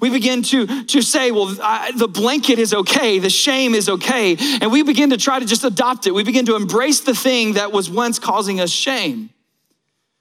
We 0.00 0.10
begin 0.10 0.42
to, 0.44 0.84
to 0.84 1.02
say, 1.02 1.30
well, 1.30 1.56
I, 1.62 1.92
the 1.96 2.08
blanket 2.08 2.58
is 2.58 2.72
okay, 2.72 3.18
the 3.18 3.30
shame 3.30 3.74
is 3.74 3.88
okay. 3.88 4.36
And 4.60 4.72
we 4.72 4.82
begin 4.82 5.10
to 5.10 5.16
try 5.16 5.38
to 5.38 5.46
just 5.46 5.64
adopt 5.64 6.06
it. 6.06 6.14
We 6.14 6.24
begin 6.24 6.46
to 6.46 6.56
embrace 6.56 7.00
the 7.00 7.14
thing 7.14 7.54
that 7.54 7.72
was 7.72 7.90
once 7.90 8.18
causing 8.18 8.60
us 8.60 8.70
shame. 8.70 9.30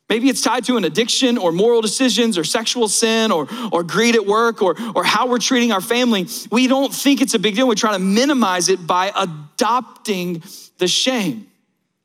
Maybe 0.09 0.29
it's 0.29 0.41
tied 0.41 0.65
to 0.65 0.77
an 0.77 0.83
addiction 0.83 1.37
or 1.37 1.51
moral 1.51 1.81
decisions 1.81 2.37
or 2.37 2.43
sexual 2.43 2.87
sin 2.87 3.31
or, 3.31 3.47
or 3.71 3.83
greed 3.83 4.15
at 4.15 4.25
work 4.25 4.61
or, 4.61 4.75
or 4.95 5.03
how 5.03 5.27
we're 5.27 5.39
treating 5.39 5.71
our 5.71 5.81
family. 5.81 6.27
We 6.51 6.67
don't 6.67 6.93
think 6.93 7.21
it's 7.21 7.33
a 7.33 7.39
big 7.39 7.55
deal. 7.55 7.67
We 7.67 7.75
try 7.75 7.93
to 7.93 7.99
minimize 7.99 8.69
it 8.69 8.85
by 8.85 9.11
adopting 9.15 10.43
the 10.77 10.87
shame. 10.87 11.47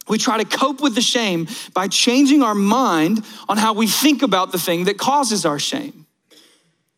We 0.09 0.17
try 0.17 0.43
to 0.43 0.45
cope 0.45 0.81
with 0.81 0.95
the 0.95 1.03
shame 1.03 1.49
by 1.75 1.89
changing 1.89 2.43
our 2.43 2.55
mind 2.55 3.25
on 3.49 3.59
how 3.59 3.75
we 3.75 3.87
think 3.87 4.23
about 4.23 4.53
the 4.53 4.59
thing 4.59 4.85
that 4.85 4.97
causes 4.97 5.45
our 5.45 5.59
shame. 5.59 5.98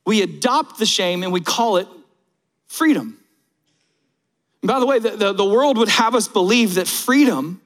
We 0.07 0.23
adopt 0.23 0.78
the 0.78 0.87
shame 0.87 1.23
and 1.23 1.33
we 1.33 1.40
call 1.40 1.76
it 1.76 1.87
freedom. 2.66 3.19
And 4.62 4.69
by 4.69 4.80
the 4.80 4.87
way, 4.87 4.99
the, 4.99 5.11
the, 5.11 5.33
the 5.33 5.45
world 5.45 5.78
would 5.78 5.88
have 5.88 6.14
us 6.14 6.28
believe 6.28 6.75
that 6.75 6.87
freedom 6.87 7.61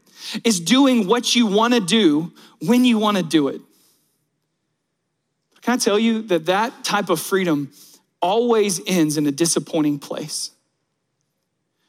is 0.45 0.61
doing 0.61 1.07
what 1.07 1.35
you 1.35 1.47
want 1.47 1.75
to 1.75 1.81
do 1.81 2.33
when 2.61 2.85
you 2.85 2.99
want 2.99 3.17
to 3.17 3.23
do 3.23 3.49
it. 3.49 3.61
Can 5.63 5.75
I 5.75 5.77
tell 5.77 5.99
you 5.99 6.23
that 6.23 6.47
that 6.47 6.85
type 6.85 7.09
of 7.09 7.21
freedom 7.21 7.73
always 8.21 8.81
ends 8.87 9.17
in 9.17 9.27
a 9.27 9.33
disappointing 9.33 9.99
place? 9.99 10.51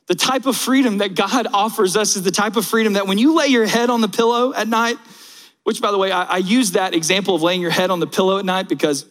The 0.08 0.16
type 0.16 0.46
of 0.46 0.56
freedom 0.56 1.00
that 1.00 1.16
God 1.16 1.48
offers 1.52 1.98
us 1.98 2.16
is 2.16 2.24
the 2.24 2.32
type 2.32 2.56
of 2.58 2.66
freedom 2.66 2.94
that 2.94 3.08
when 3.08 3.18
you 3.18 3.36
lay 3.36 3.48
your 3.48 3.66
head 3.66 3.90
on 3.90 4.02
the 4.02 4.08
pillow 4.08 4.54
at 4.54 4.68
night, 4.68 4.98
which 5.64 5.82
by 5.82 5.92
the 5.92 5.98
way, 5.98 6.12
I, 6.12 6.24
I 6.24 6.38
use 6.38 6.72
that 6.72 6.94
example 6.94 7.36
of 7.36 7.42
laying 7.42 7.62
your 7.62 7.72
head 7.72 7.90
on 7.90 8.00
the 8.00 8.08
pillow 8.08 8.38
at 8.38 8.46
night 8.46 8.70
because 8.70 9.06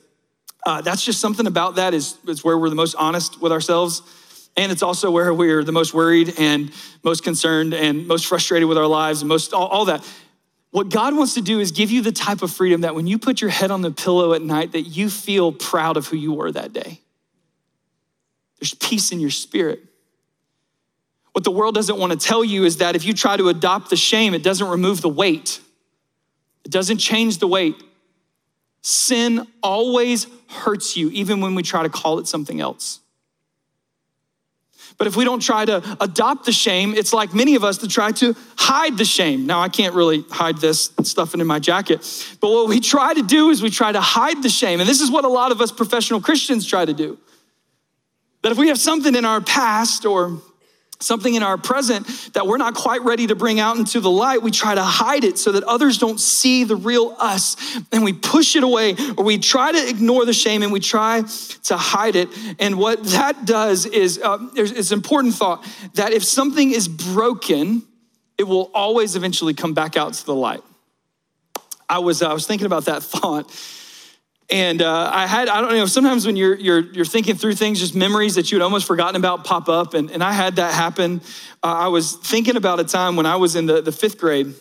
uh, 0.66 0.80
that's 0.80 1.04
just 1.04 1.20
something 1.20 1.46
about 1.46 1.76
that 1.76 1.94
is, 1.94 2.16
is 2.26 2.42
where 2.42 2.56
we're 2.56 2.70
the 2.70 2.74
most 2.74 2.94
honest 2.94 3.40
with 3.40 3.52
ourselves. 3.52 4.02
And 4.56 4.70
it's 4.70 4.82
also 4.82 5.10
where 5.10 5.34
we're 5.34 5.64
the 5.64 5.72
most 5.72 5.92
worried 5.92 6.34
and 6.38 6.72
most 7.02 7.24
concerned 7.24 7.74
and 7.74 8.06
most 8.06 8.26
frustrated 8.26 8.68
with 8.68 8.78
our 8.78 8.86
lives 8.86 9.20
and 9.20 9.28
most 9.28 9.52
all, 9.52 9.66
all, 9.66 9.84
that. 9.86 10.08
What 10.70 10.88
God 10.88 11.16
wants 11.16 11.34
to 11.34 11.42
do 11.42 11.60
is 11.60 11.72
give 11.72 11.90
you 11.90 12.02
the 12.02 12.12
type 12.12 12.42
of 12.42 12.52
freedom 12.52 12.82
that 12.82 12.94
when 12.94 13.06
you 13.06 13.18
put 13.18 13.40
your 13.40 13.50
head 13.50 13.70
on 13.70 13.82
the 13.82 13.90
pillow 13.90 14.32
at 14.32 14.42
night 14.42 14.72
that 14.72 14.82
you 14.82 15.10
feel 15.10 15.52
proud 15.52 15.96
of 15.96 16.06
who 16.06 16.16
you 16.16 16.32
were 16.32 16.50
that 16.52 16.72
day. 16.72 17.00
There's 18.60 18.74
peace 18.74 19.12
in 19.12 19.20
your 19.20 19.30
spirit. 19.30 19.80
What 21.32 21.42
the 21.42 21.50
world 21.50 21.74
doesn't 21.74 21.98
want 21.98 22.12
to 22.12 22.18
tell 22.18 22.44
you 22.44 22.64
is 22.64 22.76
that 22.76 22.94
if 22.94 23.04
you 23.04 23.12
try 23.12 23.36
to 23.36 23.48
adopt 23.48 23.90
the 23.90 23.96
shame, 23.96 24.34
it 24.34 24.44
doesn't 24.44 24.68
remove 24.68 25.00
the 25.00 25.08
weight. 25.08 25.60
It 26.64 26.70
doesn't 26.70 26.98
change 26.98 27.38
the 27.38 27.48
weight. 27.48 27.74
Sin 28.86 29.46
always 29.62 30.26
hurts 30.46 30.94
you, 30.94 31.08
even 31.08 31.40
when 31.40 31.54
we 31.54 31.62
try 31.62 31.82
to 31.82 31.88
call 31.88 32.18
it 32.18 32.28
something 32.28 32.60
else. 32.60 33.00
But 34.98 35.06
if 35.06 35.16
we 35.16 35.24
don't 35.24 35.40
try 35.40 35.64
to 35.64 35.96
adopt 36.02 36.44
the 36.44 36.52
shame, 36.52 36.92
it's 36.92 37.14
like 37.14 37.32
many 37.32 37.54
of 37.54 37.64
us 37.64 37.78
to 37.78 37.88
try 37.88 38.12
to 38.12 38.36
hide 38.56 38.98
the 38.98 39.06
shame. 39.06 39.46
Now, 39.46 39.62
I 39.62 39.70
can't 39.70 39.94
really 39.94 40.22
hide 40.30 40.58
this 40.58 40.92
stuffing 41.02 41.40
in 41.40 41.46
my 41.46 41.58
jacket, 41.60 42.00
but 42.42 42.50
what 42.50 42.68
we 42.68 42.78
try 42.78 43.14
to 43.14 43.22
do 43.22 43.48
is 43.48 43.62
we 43.62 43.70
try 43.70 43.90
to 43.90 44.02
hide 44.02 44.42
the 44.42 44.50
shame. 44.50 44.80
And 44.80 44.88
this 44.88 45.00
is 45.00 45.10
what 45.10 45.24
a 45.24 45.28
lot 45.28 45.50
of 45.50 45.62
us 45.62 45.72
professional 45.72 46.20
Christians 46.20 46.66
try 46.66 46.84
to 46.84 46.92
do. 46.92 47.18
That 48.42 48.52
if 48.52 48.58
we 48.58 48.68
have 48.68 48.78
something 48.78 49.14
in 49.14 49.24
our 49.24 49.40
past 49.40 50.04
or 50.04 50.42
something 51.00 51.34
in 51.34 51.42
our 51.42 51.58
present 51.58 52.06
that 52.34 52.46
we're 52.46 52.56
not 52.56 52.74
quite 52.74 53.02
ready 53.02 53.26
to 53.26 53.34
bring 53.34 53.60
out 53.60 53.76
into 53.76 54.00
the 54.00 54.10
light, 54.10 54.42
we 54.42 54.50
try 54.50 54.74
to 54.74 54.82
hide 54.82 55.24
it 55.24 55.38
so 55.38 55.52
that 55.52 55.64
others 55.64 55.98
don't 55.98 56.20
see 56.20 56.64
the 56.64 56.76
real 56.76 57.14
us. 57.18 57.56
And 57.92 58.04
we 58.04 58.12
push 58.12 58.56
it 58.56 58.62
away, 58.62 58.96
or 59.16 59.24
we 59.24 59.38
try 59.38 59.72
to 59.72 59.88
ignore 59.88 60.24
the 60.24 60.32
shame 60.32 60.62
and 60.62 60.72
we 60.72 60.80
try 60.80 61.22
to 61.64 61.76
hide 61.76 62.16
it. 62.16 62.28
And 62.58 62.78
what 62.78 63.02
that 63.04 63.44
does 63.44 63.86
is 63.86 64.20
uh, 64.22 64.38
it's 64.54 64.90
an 64.90 64.98
important 64.98 65.34
thought 65.34 65.66
that 65.94 66.12
if 66.12 66.24
something 66.24 66.70
is 66.72 66.88
broken, 66.88 67.82
it 68.38 68.44
will 68.44 68.70
always 68.74 69.16
eventually 69.16 69.54
come 69.54 69.74
back 69.74 69.96
out 69.96 70.14
to 70.14 70.26
the 70.26 70.34
light. 70.34 70.62
I 71.88 71.98
was, 71.98 72.22
uh, 72.22 72.30
I 72.30 72.32
was 72.32 72.46
thinking 72.46 72.66
about 72.66 72.86
that 72.86 73.02
thought 73.14 73.50
and 74.50 74.82
uh, 74.82 75.10
I 75.12 75.26
had, 75.26 75.48
I 75.48 75.60
don't 75.60 75.70
know, 75.70 75.86
sometimes 75.86 76.26
when 76.26 76.36
you're, 76.36 76.54
you're, 76.56 76.80
you're 76.80 77.04
thinking 77.04 77.34
through 77.34 77.54
things, 77.54 77.80
just 77.80 77.94
memories 77.94 78.34
that 78.34 78.52
you'd 78.52 78.60
almost 78.60 78.86
forgotten 78.86 79.16
about 79.16 79.44
pop 79.44 79.68
up. 79.68 79.94
And, 79.94 80.10
and 80.10 80.22
I 80.22 80.32
had 80.32 80.56
that 80.56 80.74
happen. 80.74 81.22
Uh, 81.62 81.66
I 81.66 81.88
was 81.88 82.14
thinking 82.14 82.56
about 82.56 82.78
a 82.78 82.84
time 82.84 83.16
when 83.16 83.24
I 83.24 83.36
was 83.36 83.56
in 83.56 83.66
the, 83.66 83.80
the 83.80 83.92
fifth 83.92 84.18
grade. 84.18 84.52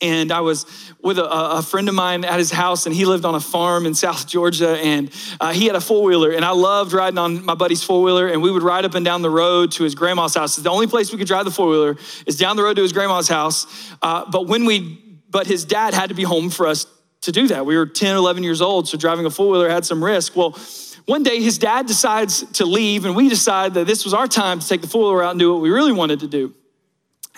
And 0.00 0.32
I 0.32 0.40
was 0.40 0.66
with 1.00 1.18
a, 1.18 1.24
a, 1.24 1.62
friend 1.62 1.88
of 1.88 1.94
mine 1.94 2.24
at 2.24 2.38
his 2.38 2.50
house, 2.50 2.84
and 2.84 2.94
he 2.94 3.04
lived 3.04 3.24
on 3.24 3.34
a 3.34 3.40
farm 3.40 3.86
in 3.86 3.94
South 3.94 4.26
Georgia. 4.26 4.70
And 4.70 5.10
uh, 5.40 5.52
he 5.52 5.66
had 5.66 5.76
a 5.76 5.80
four 5.80 6.02
wheeler, 6.02 6.32
and 6.32 6.44
I 6.44 6.50
loved 6.50 6.92
riding 6.92 7.18
on 7.18 7.44
my 7.44 7.54
buddy's 7.54 7.82
four 7.82 8.02
wheeler. 8.02 8.26
And 8.26 8.42
we 8.42 8.50
would 8.50 8.62
ride 8.62 8.84
up 8.84 8.94
and 8.94 9.04
down 9.04 9.22
the 9.22 9.30
road 9.30 9.70
to 9.72 9.84
his 9.84 9.94
grandma's 9.94 10.34
house. 10.34 10.56
The 10.56 10.70
only 10.70 10.88
place 10.88 11.12
we 11.12 11.18
could 11.18 11.28
drive 11.28 11.44
the 11.44 11.50
four 11.50 11.68
wheeler 11.68 11.96
is 12.26 12.36
down 12.36 12.56
the 12.56 12.62
road 12.62 12.76
to 12.76 12.82
his 12.82 12.92
grandma's 12.92 13.28
house. 13.28 13.66
Uh, 14.02 14.28
but 14.30 14.46
when 14.46 14.64
we, 14.64 15.00
but 15.30 15.46
his 15.46 15.64
dad 15.64 15.94
had 15.94 16.08
to 16.08 16.14
be 16.14 16.24
home 16.24 16.50
for 16.50 16.66
us 16.66 16.86
to 17.24 17.32
do 17.32 17.48
that. 17.48 17.66
We 17.66 17.76
were 17.76 17.86
10, 17.86 18.16
11 18.16 18.42
years 18.42 18.60
old, 18.60 18.88
so 18.88 18.96
driving 18.96 19.26
a 19.26 19.30
four 19.30 19.50
wheeler 19.50 19.68
had 19.68 19.84
some 19.84 20.02
risk. 20.02 20.36
Well, 20.36 20.58
one 21.06 21.22
day 21.22 21.42
his 21.42 21.58
dad 21.58 21.86
decides 21.86 22.42
to 22.52 22.64
leave, 22.64 23.04
and 23.04 23.14
we 23.14 23.28
decide 23.28 23.74
that 23.74 23.86
this 23.86 24.04
was 24.04 24.14
our 24.14 24.26
time 24.26 24.60
to 24.60 24.66
take 24.66 24.80
the 24.80 24.88
four 24.88 25.02
wheeler 25.02 25.22
out 25.22 25.30
and 25.32 25.40
do 25.40 25.52
what 25.52 25.60
we 25.60 25.70
really 25.70 25.92
wanted 25.92 26.20
to 26.20 26.28
do. 26.28 26.54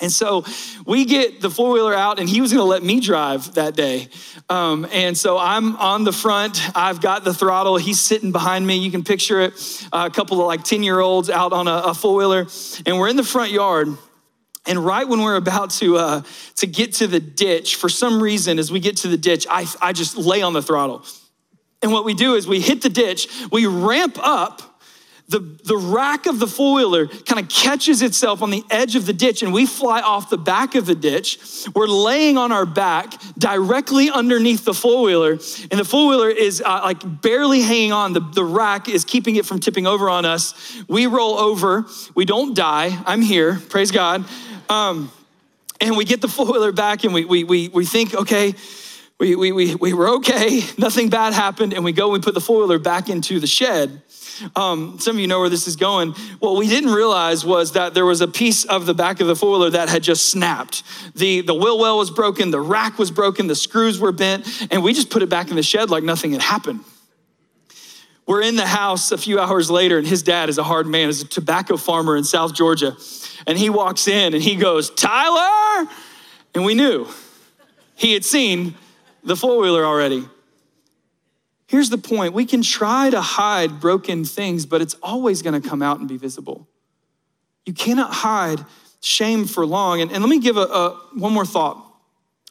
And 0.00 0.12
so 0.12 0.44
we 0.84 1.06
get 1.06 1.40
the 1.40 1.48
four 1.48 1.72
wheeler 1.72 1.94
out, 1.94 2.20
and 2.20 2.28
he 2.28 2.40
was 2.40 2.52
going 2.52 2.62
to 2.62 2.68
let 2.68 2.82
me 2.82 3.00
drive 3.00 3.54
that 3.54 3.74
day. 3.74 4.08
Um, 4.50 4.86
and 4.92 5.16
so 5.16 5.38
I'm 5.38 5.74
on 5.76 6.04
the 6.04 6.12
front. 6.12 6.60
I've 6.76 7.00
got 7.00 7.24
the 7.24 7.32
throttle. 7.32 7.76
He's 7.78 7.98
sitting 7.98 8.30
behind 8.30 8.66
me. 8.66 8.76
You 8.76 8.90
can 8.90 9.04
picture 9.04 9.40
it 9.40 9.86
a 9.92 10.10
couple 10.10 10.40
of 10.40 10.46
like 10.46 10.64
10 10.64 10.82
year 10.82 11.00
olds 11.00 11.30
out 11.30 11.52
on 11.52 11.66
a, 11.66 11.76
a 11.76 11.94
four 11.94 12.14
wheeler. 12.14 12.46
And 12.84 12.98
we're 12.98 13.08
in 13.08 13.16
the 13.16 13.24
front 13.24 13.52
yard. 13.52 13.88
And 14.66 14.84
right 14.84 15.06
when 15.06 15.20
we're 15.22 15.36
about 15.36 15.70
to, 15.72 15.96
uh, 15.96 16.22
to 16.56 16.66
get 16.66 16.94
to 16.94 17.06
the 17.06 17.20
ditch, 17.20 17.76
for 17.76 17.88
some 17.88 18.22
reason, 18.22 18.58
as 18.58 18.72
we 18.72 18.80
get 18.80 18.96
to 18.98 19.08
the 19.08 19.16
ditch, 19.16 19.46
I, 19.48 19.66
I 19.80 19.92
just 19.92 20.16
lay 20.16 20.42
on 20.42 20.52
the 20.52 20.62
throttle. 20.62 21.04
And 21.82 21.92
what 21.92 22.04
we 22.04 22.14
do 22.14 22.34
is 22.34 22.46
we 22.46 22.60
hit 22.60 22.82
the 22.82 22.88
ditch, 22.88 23.28
we 23.52 23.66
ramp 23.66 24.18
up, 24.20 24.75
the, 25.28 25.40
the 25.64 25.76
rack 25.76 26.26
of 26.26 26.38
the 26.38 26.46
four 26.46 26.76
wheeler 26.76 27.08
kind 27.08 27.40
of 27.40 27.48
catches 27.48 28.00
itself 28.00 28.42
on 28.42 28.50
the 28.50 28.62
edge 28.70 28.94
of 28.94 29.06
the 29.06 29.12
ditch, 29.12 29.42
and 29.42 29.52
we 29.52 29.66
fly 29.66 30.00
off 30.00 30.30
the 30.30 30.38
back 30.38 30.76
of 30.76 30.86
the 30.86 30.94
ditch. 30.94 31.66
We're 31.74 31.88
laying 31.88 32.38
on 32.38 32.52
our 32.52 32.64
back 32.64 33.14
directly 33.36 34.08
underneath 34.08 34.64
the 34.64 34.74
four 34.74 35.02
wheeler, 35.02 35.32
and 35.32 35.80
the 35.80 35.84
four 35.84 36.08
wheeler 36.08 36.30
is 36.30 36.62
uh, 36.64 36.80
like 36.84 37.22
barely 37.22 37.60
hanging 37.62 37.92
on. 37.92 38.12
The, 38.12 38.20
the 38.20 38.44
rack 38.44 38.88
is 38.88 39.04
keeping 39.04 39.34
it 39.34 39.46
from 39.46 39.58
tipping 39.58 39.86
over 39.86 40.08
on 40.08 40.24
us. 40.24 40.54
We 40.88 41.06
roll 41.06 41.36
over, 41.38 41.86
we 42.14 42.24
don't 42.24 42.54
die. 42.54 42.96
I'm 43.04 43.20
here, 43.20 43.60
praise 43.68 43.90
God. 43.90 44.24
Um, 44.68 45.10
and 45.80 45.96
we 45.96 46.04
get 46.04 46.20
the 46.20 46.28
four 46.28 46.46
wheeler 46.46 46.72
back 46.72 47.04
and 47.04 47.12
we, 47.12 47.24
we, 47.24 47.44
we, 47.44 47.68
we 47.68 47.84
think, 47.84 48.14
okay, 48.14 48.54
we, 49.18 49.34
we, 49.34 49.52
we, 49.52 49.74
we 49.74 49.92
were 49.92 50.08
okay, 50.16 50.60
nothing 50.78 51.08
bad 51.08 51.32
happened, 51.32 51.72
and 51.72 51.84
we 51.84 51.92
go 51.92 52.06
and 52.06 52.12
we 52.12 52.20
put 52.20 52.34
the 52.34 52.40
four 52.40 52.60
wheeler 52.60 52.78
back 52.78 53.08
into 53.08 53.40
the 53.40 53.46
shed. 53.46 54.02
Um, 54.54 54.98
some 54.98 55.16
of 55.16 55.20
you 55.20 55.26
know 55.26 55.40
where 55.40 55.48
this 55.48 55.66
is 55.66 55.76
going. 55.76 56.12
What 56.38 56.56
we 56.56 56.68
didn't 56.68 56.92
realize 56.92 57.44
was 57.44 57.72
that 57.72 57.94
there 57.94 58.04
was 58.04 58.20
a 58.20 58.28
piece 58.28 58.64
of 58.64 58.86
the 58.86 58.94
back 58.94 59.20
of 59.20 59.26
the 59.26 59.36
four 59.36 59.52
wheeler 59.52 59.70
that 59.70 59.88
had 59.88 60.02
just 60.02 60.30
snapped. 60.30 60.82
The, 61.14 61.40
the 61.40 61.54
wheel 61.54 61.78
well 61.78 61.98
was 61.98 62.10
broken, 62.10 62.50
the 62.50 62.60
rack 62.60 62.98
was 62.98 63.10
broken, 63.10 63.46
the 63.46 63.54
screws 63.54 63.98
were 63.98 64.12
bent, 64.12 64.66
and 64.70 64.82
we 64.82 64.92
just 64.92 65.10
put 65.10 65.22
it 65.22 65.28
back 65.28 65.50
in 65.50 65.56
the 65.56 65.62
shed 65.62 65.90
like 65.90 66.04
nothing 66.04 66.32
had 66.32 66.42
happened. 66.42 66.80
We're 68.26 68.42
in 68.42 68.56
the 68.56 68.66
house 68.66 69.12
a 69.12 69.18
few 69.18 69.38
hours 69.38 69.70
later, 69.70 69.98
and 69.98 70.06
his 70.06 70.22
dad 70.22 70.48
is 70.48 70.58
a 70.58 70.64
hard 70.64 70.86
man, 70.86 71.08
is 71.08 71.22
a 71.22 71.28
tobacco 71.28 71.76
farmer 71.76 72.16
in 72.16 72.24
South 72.24 72.54
Georgia. 72.54 72.96
And 73.46 73.56
he 73.56 73.70
walks 73.70 74.08
in 74.08 74.34
and 74.34 74.42
he 74.42 74.56
goes, 74.56 74.90
Tyler! 74.90 75.88
And 76.54 76.64
we 76.64 76.74
knew 76.74 77.06
he 77.94 78.14
had 78.14 78.24
seen 78.24 78.74
the 79.22 79.36
four 79.36 79.60
wheeler 79.60 79.84
already. 79.84 80.28
Here's 81.66 81.90
the 81.90 81.98
point 81.98 82.32
we 82.32 82.46
can 82.46 82.62
try 82.62 83.10
to 83.10 83.20
hide 83.20 83.80
broken 83.80 84.24
things, 84.24 84.66
but 84.66 84.80
it's 84.80 84.94
always 85.02 85.42
going 85.42 85.60
to 85.60 85.68
come 85.68 85.82
out 85.82 85.98
and 85.98 86.08
be 86.08 86.16
visible. 86.16 86.68
You 87.64 87.72
cannot 87.72 88.12
hide 88.12 88.64
shame 89.00 89.46
for 89.46 89.66
long. 89.66 90.00
And, 90.00 90.12
and 90.12 90.22
let 90.22 90.28
me 90.28 90.38
give 90.38 90.56
a, 90.56 90.62
a, 90.62 90.90
one 91.14 91.32
more 91.32 91.46
thought 91.46 91.82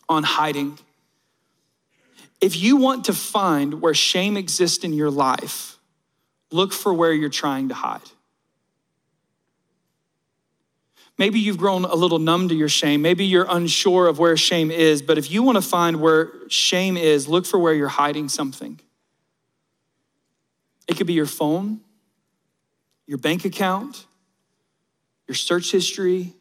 on 0.09 0.23
hiding. 0.23 0.77
If 2.41 2.57
you 2.57 2.75
want 2.77 3.05
to 3.05 3.13
find 3.13 3.81
where 3.81 3.93
shame 3.93 4.37
exists 4.37 4.83
in 4.83 4.93
your 4.93 5.09
life, 5.09 5.77
look 6.51 6.73
for 6.73 6.93
where 6.93 7.13
you're 7.13 7.29
trying 7.29 7.69
to 7.69 7.73
hide. 7.73 8.01
Maybe 11.17 11.39
you've 11.39 11.57
grown 11.57 11.85
a 11.85 11.95
little 11.95 12.19
numb 12.19 12.49
to 12.49 12.55
your 12.55 12.67
shame. 12.67 13.01
Maybe 13.01 13.23
you're 13.23 13.47
unsure 13.47 14.07
of 14.07 14.19
where 14.19 14.35
shame 14.35 14.69
is. 14.69 15.01
But 15.01 15.17
if 15.17 15.31
you 15.31 15.43
want 15.43 15.55
to 15.55 15.61
find 15.61 16.01
where 16.01 16.33
shame 16.49 16.97
is, 16.97 17.29
look 17.29 17.45
for 17.45 17.57
where 17.57 17.73
you're 17.73 17.87
hiding 17.87 18.27
something. 18.27 18.81
It 20.87 20.97
could 20.97 21.07
be 21.07 21.13
your 21.13 21.25
phone, 21.25 21.81
your 23.07 23.17
bank 23.17 23.45
account, 23.45 24.05
your 25.27 25.35
search 25.35 25.71
history, 25.71 26.33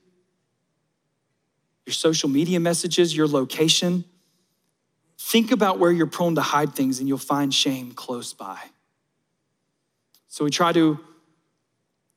your 1.87 1.95
social 1.95 2.29
media 2.29 2.61
messages, 2.61 3.17
your 3.17 3.27
location. 3.27 4.05
Think 5.19 5.53
about 5.53 5.79
where 5.79 5.91
you're 5.91 6.07
prone 6.07 6.35
to 6.35 6.43
hide 6.43 6.75
things 6.75 6.99
and 6.99 7.09
you'll 7.09 7.19
find 7.19 7.53
shame 7.53 7.93
close 7.93 8.33
by. 8.33 8.59
So 10.29 10.45
we 10.45 10.51
try 10.51 10.73
to 10.73 10.99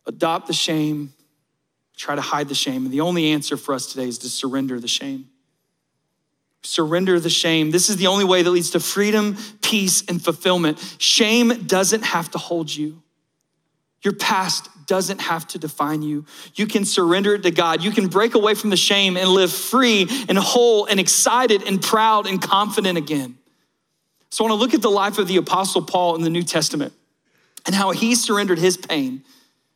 adopt 0.05 0.47
the 0.47 0.53
shame 0.53 1.13
try 1.97 2.15
to 2.15 2.21
hide 2.21 2.47
the 2.47 2.55
shame. 2.55 2.85
And 2.85 2.93
the 2.93 3.01
only 3.01 3.31
answer 3.31 3.57
for 3.57 3.73
us 3.73 3.87
today 3.87 4.07
is 4.07 4.19
to 4.19 4.29
surrender 4.29 4.79
the 4.79 4.87
shame. 4.87 5.29
Surrender 6.63 7.19
the 7.19 7.29
shame. 7.29 7.71
This 7.71 7.89
is 7.89 7.97
the 7.97 8.07
only 8.07 8.25
way 8.25 8.41
that 8.41 8.49
leads 8.49 8.71
to 8.71 8.79
freedom, 8.79 9.37
peace, 9.61 10.03
and 10.07 10.21
fulfillment. 10.21 10.79
Shame 10.97 11.65
doesn't 11.65 12.03
have 12.03 12.31
to 12.31 12.37
hold 12.37 12.73
you. 12.73 13.01
Your 14.03 14.13
past 14.13 14.69
doesn't 14.85 15.19
have 15.19 15.47
to 15.49 15.59
define 15.59 16.01
you. 16.01 16.25
You 16.55 16.65
can 16.65 16.85
surrender 16.85 17.35
it 17.35 17.43
to 17.43 17.51
God. 17.51 17.83
You 17.83 17.91
can 17.91 18.07
break 18.07 18.35
away 18.35 18.53
from 18.53 18.69
the 18.69 18.77
shame 18.77 19.17
and 19.17 19.29
live 19.29 19.51
free 19.51 20.07
and 20.29 20.37
whole 20.37 20.85
and 20.85 20.99
excited 20.99 21.63
and 21.63 21.81
proud 21.81 22.27
and 22.27 22.41
confident 22.41 22.97
again. 22.97 23.37
So 24.29 24.43
I 24.43 24.49
want 24.49 24.59
to 24.59 24.63
look 24.63 24.73
at 24.73 24.81
the 24.81 24.89
life 24.89 25.17
of 25.17 25.27
the 25.27 25.37
Apostle 25.37 25.81
Paul 25.81 26.15
in 26.15 26.21
the 26.21 26.29
New 26.29 26.43
Testament 26.43 26.93
and 27.65 27.75
how 27.75 27.91
he 27.91 28.15
surrendered 28.15 28.59
his 28.59 28.77
pain 28.77 29.23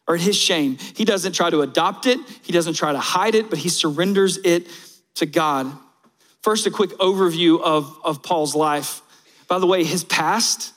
or 0.08 0.17
his 0.17 0.36
shame. 0.36 0.78
He 0.96 1.06
doesn't 1.06 1.34
try 1.34 1.50
to 1.50 1.62
adopt 1.62 2.06
it, 2.06 2.20
he 2.41 2.52
doesn't 2.52 2.74
try 2.74 2.91
to 2.91 3.00
hide 3.00 3.36
it, 3.36 3.50
but 3.50 3.60
he 3.60 3.70
surrenders 3.70 4.38
it 4.38 4.67
to 5.15 5.26
God. 5.26 5.72
First, 6.41 6.65
a 6.65 6.71
quick 6.71 6.91
overview 6.91 7.62
of, 7.62 7.97
of 8.04 8.23
Paul's 8.23 8.56
life. 8.56 9.01
By 9.47 9.60
the 9.60 9.67
way, 9.67 9.84
his 9.84 10.04
past 10.04 10.73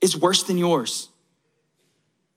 is 0.00 0.16
worse 0.16 0.44
than 0.44 0.58
yours. 0.58 1.08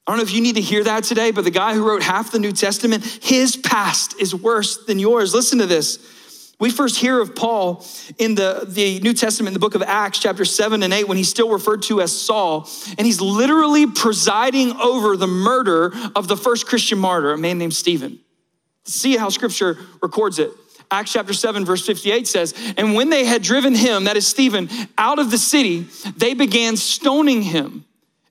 I 0.07 0.11
don't 0.11 0.17
know 0.17 0.23
if 0.23 0.33
you 0.33 0.41
need 0.41 0.55
to 0.55 0.61
hear 0.61 0.83
that 0.85 1.03
today, 1.03 1.29
but 1.29 1.43
the 1.43 1.51
guy 1.51 1.75
who 1.75 1.87
wrote 1.87 2.01
half 2.01 2.31
the 2.31 2.39
New 2.39 2.51
Testament, 2.51 3.05
his 3.21 3.55
past 3.55 4.19
is 4.19 4.33
worse 4.33 4.85
than 4.85 4.97
yours. 4.97 5.35
Listen 5.35 5.59
to 5.59 5.67
this. 5.67 5.99
We 6.59 6.71
first 6.71 6.97
hear 6.97 7.21
of 7.21 7.35
Paul 7.35 7.85
in 8.17 8.35
the, 8.35 8.65
the 8.67 8.99
New 8.99 9.13
Testament, 9.13 9.49
in 9.49 9.53
the 9.53 9.59
book 9.59 9.75
of 9.75 9.83
Acts, 9.83 10.19
chapter 10.19 10.43
7 10.43 10.81
and 10.81 10.91
8, 10.91 11.07
when 11.07 11.15
he's 11.15 11.29
still 11.29 11.49
referred 11.49 11.83
to 11.83 12.01
as 12.01 12.19
Saul, 12.19 12.67
and 12.97 13.05
he's 13.05 13.21
literally 13.21 13.85
presiding 13.85 14.73
over 14.77 15.15
the 15.15 15.27
murder 15.27 15.93
of 16.15 16.27
the 16.27 16.35
first 16.35 16.65
Christian 16.65 16.97
martyr, 16.97 17.31
a 17.31 17.37
man 17.37 17.59
named 17.59 17.75
Stephen. 17.75 18.19
See 18.85 19.15
how 19.15 19.29
scripture 19.29 19.77
records 20.01 20.39
it. 20.39 20.51
Acts 20.91 21.13
chapter 21.13 21.33
7, 21.33 21.65
verse 21.65 21.85
58 21.85 22.27
says, 22.27 22.53
And 22.77 22.95
when 22.95 23.09
they 23.09 23.25
had 23.25 23.43
driven 23.43 23.75
him, 23.75 24.05
that 24.05 24.17
is 24.17 24.25
Stephen, 24.25 24.69
out 24.97 25.19
of 25.19 25.29
the 25.29 25.37
city, 25.37 25.87
they 26.17 26.33
began 26.33 26.77
stoning 26.77 27.43
him. 27.43 27.85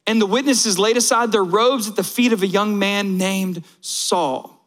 And 0.07 0.21
the 0.21 0.27
witnesses 0.27 0.79
laid 0.79 0.97
aside 0.97 1.31
their 1.31 1.45
robes 1.45 1.89
at 1.89 1.95
the 1.95 2.03
feet 2.03 2.33
of 2.33 2.43
a 2.43 2.47
young 2.47 2.79
man 2.79 3.19
named 3.19 3.63
Saul. 3.81 4.59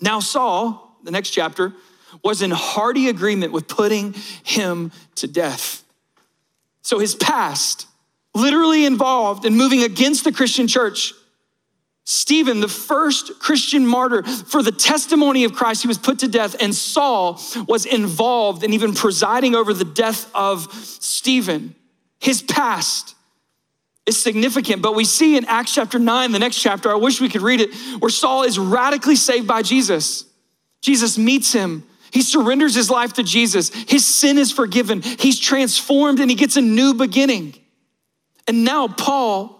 Now, 0.00 0.20
Saul, 0.20 0.98
the 1.02 1.10
next 1.10 1.30
chapter, 1.30 1.72
was 2.22 2.42
in 2.42 2.50
hearty 2.50 3.08
agreement 3.08 3.52
with 3.52 3.68
putting 3.68 4.14
him 4.42 4.92
to 5.16 5.26
death. 5.26 5.82
So 6.82 6.98
his 6.98 7.14
past 7.14 7.86
literally 8.34 8.84
involved 8.84 9.44
in 9.44 9.54
moving 9.54 9.82
against 9.82 10.24
the 10.24 10.32
Christian 10.32 10.66
church. 10.66 11.14
Stephen, 12.06 12.60
the 12.60 12.68
first 12.68 13.38
Christian 13.38 13.86
martyr 13.86 14.22
for 14.22 14.62
the 14.62 14.72
testimony 14.72 15.44
of 15.44 15.54
Christ, 15.54 15.82
he 15.82 15.88
was 15.88 15.96
put 15.96 16.18
to 16.18 16.28
death, 16.28 16.54
and 16.60 16.74
Saul 16.74 17.40
was 17.66 17.86
involved 17.86 18.62
in 18.62 18.74
even 18.74 18.92
presiding 18.94 19.54
over 19.54 19.72
the 19.72 19.86
death 19.86 20.30
of 20.34 20.70
Stephen. 20.72 21.74
His 22.20 22.42
past 22.42 23.14
is 24.06 24.22
significant. 24.22 24.82
But 24.82 24.94
we 24.94 25.04
see 25.04 25.36
in 25.36 25.44
Acts 25.46 25.74
chapter 25.74 25.98
9, 25.98 26.32
the 26.32 26.38
next 26.38 26.60
chapter, 26.60 26.90
I 26.90 26.96
wish 26.96 27.20
we 27.20 27.28
could 27.28 27.42
read 27.42 27.60
it, 27.60 27.74
where 28.00 28.10
Saul 28.10 28.42
is 28.42 28.58
radically 28.58 29.16
saved 29.16 29.46
by 29.46 29.62
Jesus. 29.62 30.24
Jesus 30.82 31.16
meets 31.16 31.52
him. 31.52 31.84
He 32.10 32.22
surrenders 32.22 32.74
his 32.74 32.90
life 32.90 33.14
to 33.14 33.22
Jesus. 33.22 33.70
His 33.70 34.06
sin 34.06 34.38
is 34.38 34.52
forgiven. 34.52 35.02
He's 35.02 35.38
transformed 35.38 36.20
and 36.20 36.30
he 36.30 36.36
gets 36.36 36.56
a 36.56 36.60
new 36.60 36.94
beginning. 36.94 37.54
And 38.46 38.64
now 38.64 38.86
Paul 38.86 39.53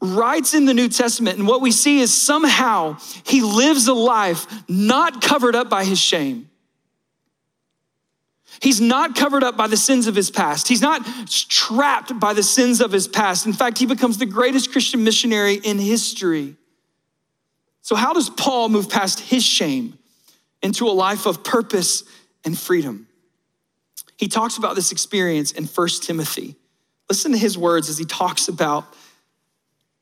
writes 0.00 0.54
in 0.54 0.64
the 0.64 0.74
New 0.74 0.88
Testament, 0.88 1.38
and 1.38 1.46
what 1.46 1.60
we 1.60 1.70
see 1.72 2.00
is 2.00 2.14
somehow 2.14 2.98
he 3.24 3.42
lives 3.42 3.86
a 3.88 3.94
life 3.94 4.46
not 4.68 5.22
covered 5.22 5.54
up 5.54 5.68
by 5.68 5.84
his 5.84 6.00
shame. 6.00 6.48
He's 8.60 8.80
not 8.80 9.16
covered 9.16 9.42
up 9.42 9.56
by 9.56 9.66
the 9.66 9.76
sins 9.76 10.06
of 10.06 10.14
his 10.14 10.30
past. 10.30 10.68
He's 10.68 10.82
not 10.82 11.04
trapped 11.48 12.18
by 12.20 12.32
the 12.32 12.42
sins 12.42 12.80
of 12.80 12.92
his 12.92 13.08
past. 13.08 13.46
In 13.46 13.52
fact, 13.52 13.78
he 13.78 13.86
becomes 13.86 14.18
the 14.18 14.26
greatest 14.26 14.70
Christian 14.70 15.02
missionary 15.02 15.54
in 15.54 15.78
history. 15.78 16.56
So, 17.80 17.96
how 17.96 18.12
does 18.12 18.30
Paul 18.30 18.68
move 18.68 18.88
past 18.88 19.18
his 19.18 19.42
shame 19.42 19.98
into 20.62 20.86
a 20.86 20.92
life 20.92 21.26
of 21.26 21.42
purpose 21.42 22.04
and 22.44 22.56
freedom? 22.56 23.08
He 24.16 24.28
talks 24.28 24.56
about 24.58 24.76
this 24.76 24.92
experience 24.92 25.50
in 25.50 25.64
1 25.64 25.88
Timothy. 26.02 26.54
Listen 27.10 27.32
to 27.32 27.38
his 27.38 27.58
words 27.58 27.88
as 27.88 27.98
he 27.98 28.04
talks 28.04 28.46
about 28.46 28.84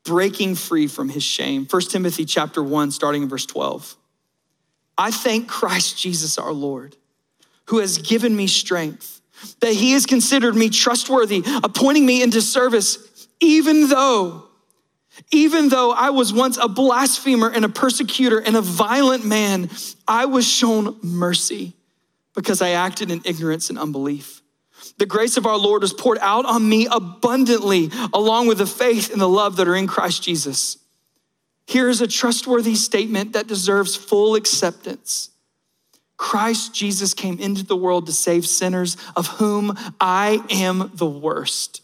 breaking 0.05 0.55
free 0.55 0.87
from 0.87 1.09
his 1.09 1.23
shame. 1.23 1.67
1 1.69 1.83
Timothy 1.83 2.25
chapter 2.25 2.63
1 2.63 2.91
starting 2.91 3.23
in 3.23 3.29
verse 3.29 3.47
12. 3.47 3.97
I 4.97 5.11
thank 5.11 5.49
Christ 5.49 5.99
Jesus 5.99 6.39
our 6.39 6.53
Lord 6.53 6.97
who 7.71 7.79
has 7.79 7.99
given 7.99 8.35
me 8.35 8.49
strength, 8.49 9.21
that 9.61 9.73
he 9.73 9.93
has 9.93 10.05
considered 10.05 10.57
me 10.57 10.69
trustworthy, 10.69 11.45
appointing 11.63 12.05
me 12.05 12.21
into 12.21 12.43
service, 12.43 13.29
even 13.39 13.89
though, 13.89 14.45
even 15.31 15.69
though 15.69 15.93
I 15.93 16.11
was 16.11 16.33
once 16.33 16.57
a 16.57 16.67
blasphemer 16.67 17.49
and 17.49 17.65
a 17.65 17.69
persecutor 17.69 18.41
and 18.41 18.57
a 18.57 18.61
violent 18.61 19.25
man, 19.25 19.71
I 20.09 20.27
was 20.27 20.47
shown 20.47 20.99
mercy 21.01 21.75
because 22.35 22.61
I 22.61 22.71
acted 22.71 23.13
in 23.13 23.23
ignorance 23.25 23.71
and 23.71 23.79
unbelief. 23.79 24.40
The 25.01 25.07
grace 25.07 25.39
of 25.39 25.47
our 25.47 25.57
Lord 25.57 25.81
was 25.81 25.95
poured 25.95 26.19
out 26.21 26.45
on 26.45 26.69
me 26.69 26.87
abundantly, 26.87 27.91
along 28.13 28.49
with 28.49 28.59
the 28.59 28.67
faith 28.67 29.11
and 29.11 29.19
the 29.19 29.27
love 29.27 29.57
that 29.57 29.67
are 29.67 29.75
in 29.75 29.87
Christ 29.87 30.23
Jesus. 30.23 30.77
Here 31.67 31.89
is 31.89 32.03
a 32.03 32.07
trustworthy 32.07 32.75
statement 32.75 33.33
that 33.33 33.47
deserves 33.47 33.97
full 33.97 34.35
acceptance. 34.35 35.31
Christ 36.19 36.75
Jesus 36.75 37.15
came 37.15 37.39
into 37.39 37.65
the 37.65 37.77
world 37.77 38.05
to 38.07 38.13
save 38.13 38.45
sinners, 38.45 38.99
of 39.17 39.27
whom 39.27 39.73
I 39.99 40.45
am 40.51 40.91
the 40.93 41.07
worst. 41.07 41.81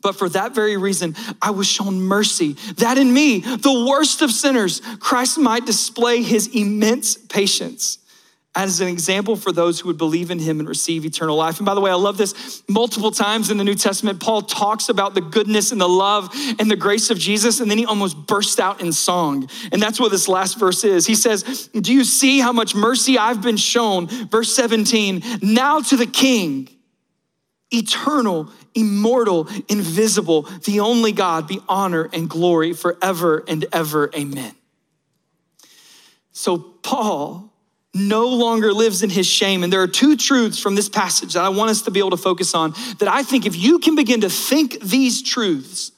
But 0.00 0.14
for 0.14 0.28
that 0.28 0.54
very 0.54 0.76
reason, 0.76 1.16
I 1.42 1.50
was 1.50 1.66
shown 1.66 2.02
mercy, 2.02 2.52
that 2.76 2.98
in 2.98 3.12
me, 3.12 3.40
the 3.40 3.84
worst 3.90 4.22
of 4.22 4.30
sinners, 4.30 4.80
Christ 5.00 5.38
might 5.38 5.66
display 5.66 6.22
his 6.22 6.46
immense 6.54 7.16
patience 7.16 7.98
as 8.54 8.80
an 8.82 8.88
example 8.88 9.34
for 9.34 9.50
those 9.50 9.80
who 9.80 9.88
would 9.88 9.96
believe 9.96 10.30
in 10.30 10.38
him 10.38 10.60
and 10.60 10.68
receive 10.68 11.06
eternal 11.06 11.36
life. 11.36 11.58
And 11.58 11.64
by 11.64 11.74
the 11.74 11.80
way, 11.80 11.90
I 11.90 11.94
love 11.94 12.18
this 12.18 12.62
multiple 12.68 13.10
times 13.10 13.50
in 13.50 13.56
the 13.56 13.64
New 13.64 13.74
Testament. 13.74 14.20
Paul 14.20 14.42
talks 14.42 14.90
about 14.90 15.14
the 15.14 15.22
goodness 15.22 15.72
and 15.72 15.80
the 15.80 15.88
love 15.88 16.28
and 16.58 16.70
the 16.70 16.76
grace 16.76 17.08
of 17.10 17.18
Jesus, 17.18 17.60
and 17.60 17.70
then 17.70 17.78
he 17.78 17.86
almost 17.86 18.26
bursts 18.26 18.60
out 18.60 18.82
in 18.82 18.92
song. 18.92 19.48
And 19.72 19.80
that's 19.80 19.98
what 19.98 20.10
this 20.10 20.28
last 20.28 20.58
verse 20.58 20.84
is. 20.84 21.06
He 21.06 21.14
says, 21.14 21.68
Do 21.68 21.94
you 21.94 22.04
see 22.04 22.40
how 22.40 22.52
much 22.52 22.74
mercy 22.74 23.16
I've 23.16 23.40
been 23.40 23.56
shown? 23.56 24.06
Verse 24.06 24.54
17, 24.54 25.22
now 25.40 25.80
to 25.80 25.96
the 25.96 26.06
King, 26.06 26.68
eternal, 27.70 28.50
immortal, 28.74 29.48
invisible, 29.68 30.42
the 30.64 30.80
only 30.80 31.12
God, 31.12 31.48
be 31.48 31.60
honor 31.70 32.10
and 32.12 32.28
glory 32.28 32.74
forever 32.74 33.44
and 33.48 33.64
ever. 33.72 34.10
Amen. 34.14 34.54
So, 36.32 36.58
Paul, 36.58 37.51
no 37.94 38.28
longer 38.28 38.72
lives 38.72 39.02
in 39.02 39.10
his 39.10 39.26
shame. 39.26 39.62
And 39.62 39.72
there 39.72 39.82
are 39.82 39.88
two 39.88 40.16
truths 40.16 40.58
from 40.58 40.74
this 40.74 40.88
passage 40.88 41.34
that 41.34 41.44
I 41.44 41.50
want 41.50 41.70
us 41.70 41.82
to 41.82 41.90
be 41.90 42.00
able 42.00 42.10
to 42.10 42.16
focus 42.16 42.54
on 42.54 42.74
that 42.98 43.08
I 43.08 43.22
think 43.22 43.44
if 43.44 43.56
you 43.56 43.78
can 43.78 43.94
begin 43.94 44.22
to 44.22 44.30
think 44.30 44.80
these 44.80 45.22
truths, 45.22 45.92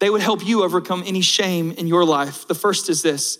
they 0.00 0.10
would 0.10 0.22
help 0.22 0.44
you 0.44 0.64
overcome 0.64 1.04
any 1.06 1.20
shame 1.20 1.70
in 1.72 1.86
your 1.86 2.04
life. 2.04 2.48
The 2.48 2.54
first 2.54 2.88
is 2.88 3.02
this 3.02 3.38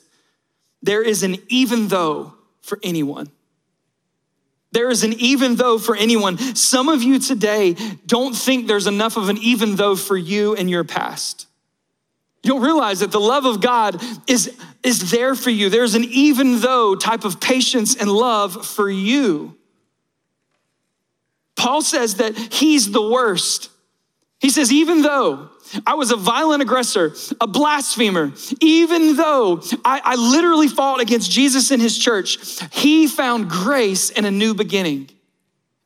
there 0.83 1.03
is 1.03 1.22
an 1.22 1.37
even 1.48 1.88
though 1.88 2.35
for 2.61 2.79
anyone. 2.83 3.31
There 4.72 4.88
is 4.88 5.03
an 5.03 5.14
even 5.14 5.57
though 5.57 5.79
for 5.79 5.96
anyone. 5.96 6.38
Some 6.38 6.88
of 6.88 7.03
you 7.03 7.18
today 7.18 7.74
don't 8.07 8.35
think 8.35 8.68
there's 8.68 8.87
enough 8.87 9.16
of 9.16 9.29
an 9.29 9.38
even 9.38 9.74
though 9.74 9.96
for 9.96 10.16
you 10.16 10.55
in 10.55 10.68
your 10.68 10.85
past. 10.85 11.48
You 12.42 12.53
don't 12.53 12.62
realize 12.62 13.00
that 13.00 13.12
the 13.12 13.20
love 13.20 13.44
of 13.44 13.61
God 13.61 14.03
is, 14.26 14.57
is 14.83 15.11
there 15.11 15.35
for 15.35 15.50
you. 15.50 15.68
There's 15.68 15.94
an 15.94 16.05
even 16.05 16.61
though 16.61 16.94
type 16.94 17.24
of 17.24 17.40
patience 17.40 17.96
and 17.96 18.11
love 18.11 18.66
for 18.66 18.88
you. 18.88 19.57
Paul 21.55 21.83
says 21.83 22.16
that 22.16 22.37
he's 22.37 22.90
the 22.90 23.03
worst. 23.03 23.68
He 24.38 24.48
says, 24.48 24.72
even 24.72 25.03
though 25.03 25.50
I 25.87 25.94
was 25.94 26.11
a 26.11 26.16
violent 26.16 26.62
aggressor, 26.62 27.14
a 27.38 27.46
blasphemer, 27.46 28.33
even 28.61 29.16
though 29.16 29.61
I, 29.85 30.00
I 30.03 30.14
literally 30.16 30.68
fought 30.68 31.00
against 31.00 31.31
Jesus 31.31 31.70
and 31.70 31.83
his 31.83 31.98
church, 31.98 32.38
he 32.72 33.07
found 33.07 33.50
grace 33.50 34.09
and 34.09 34.24
a 34.24 34.31
new 34.31 34.55
beginning. 34.55 35.11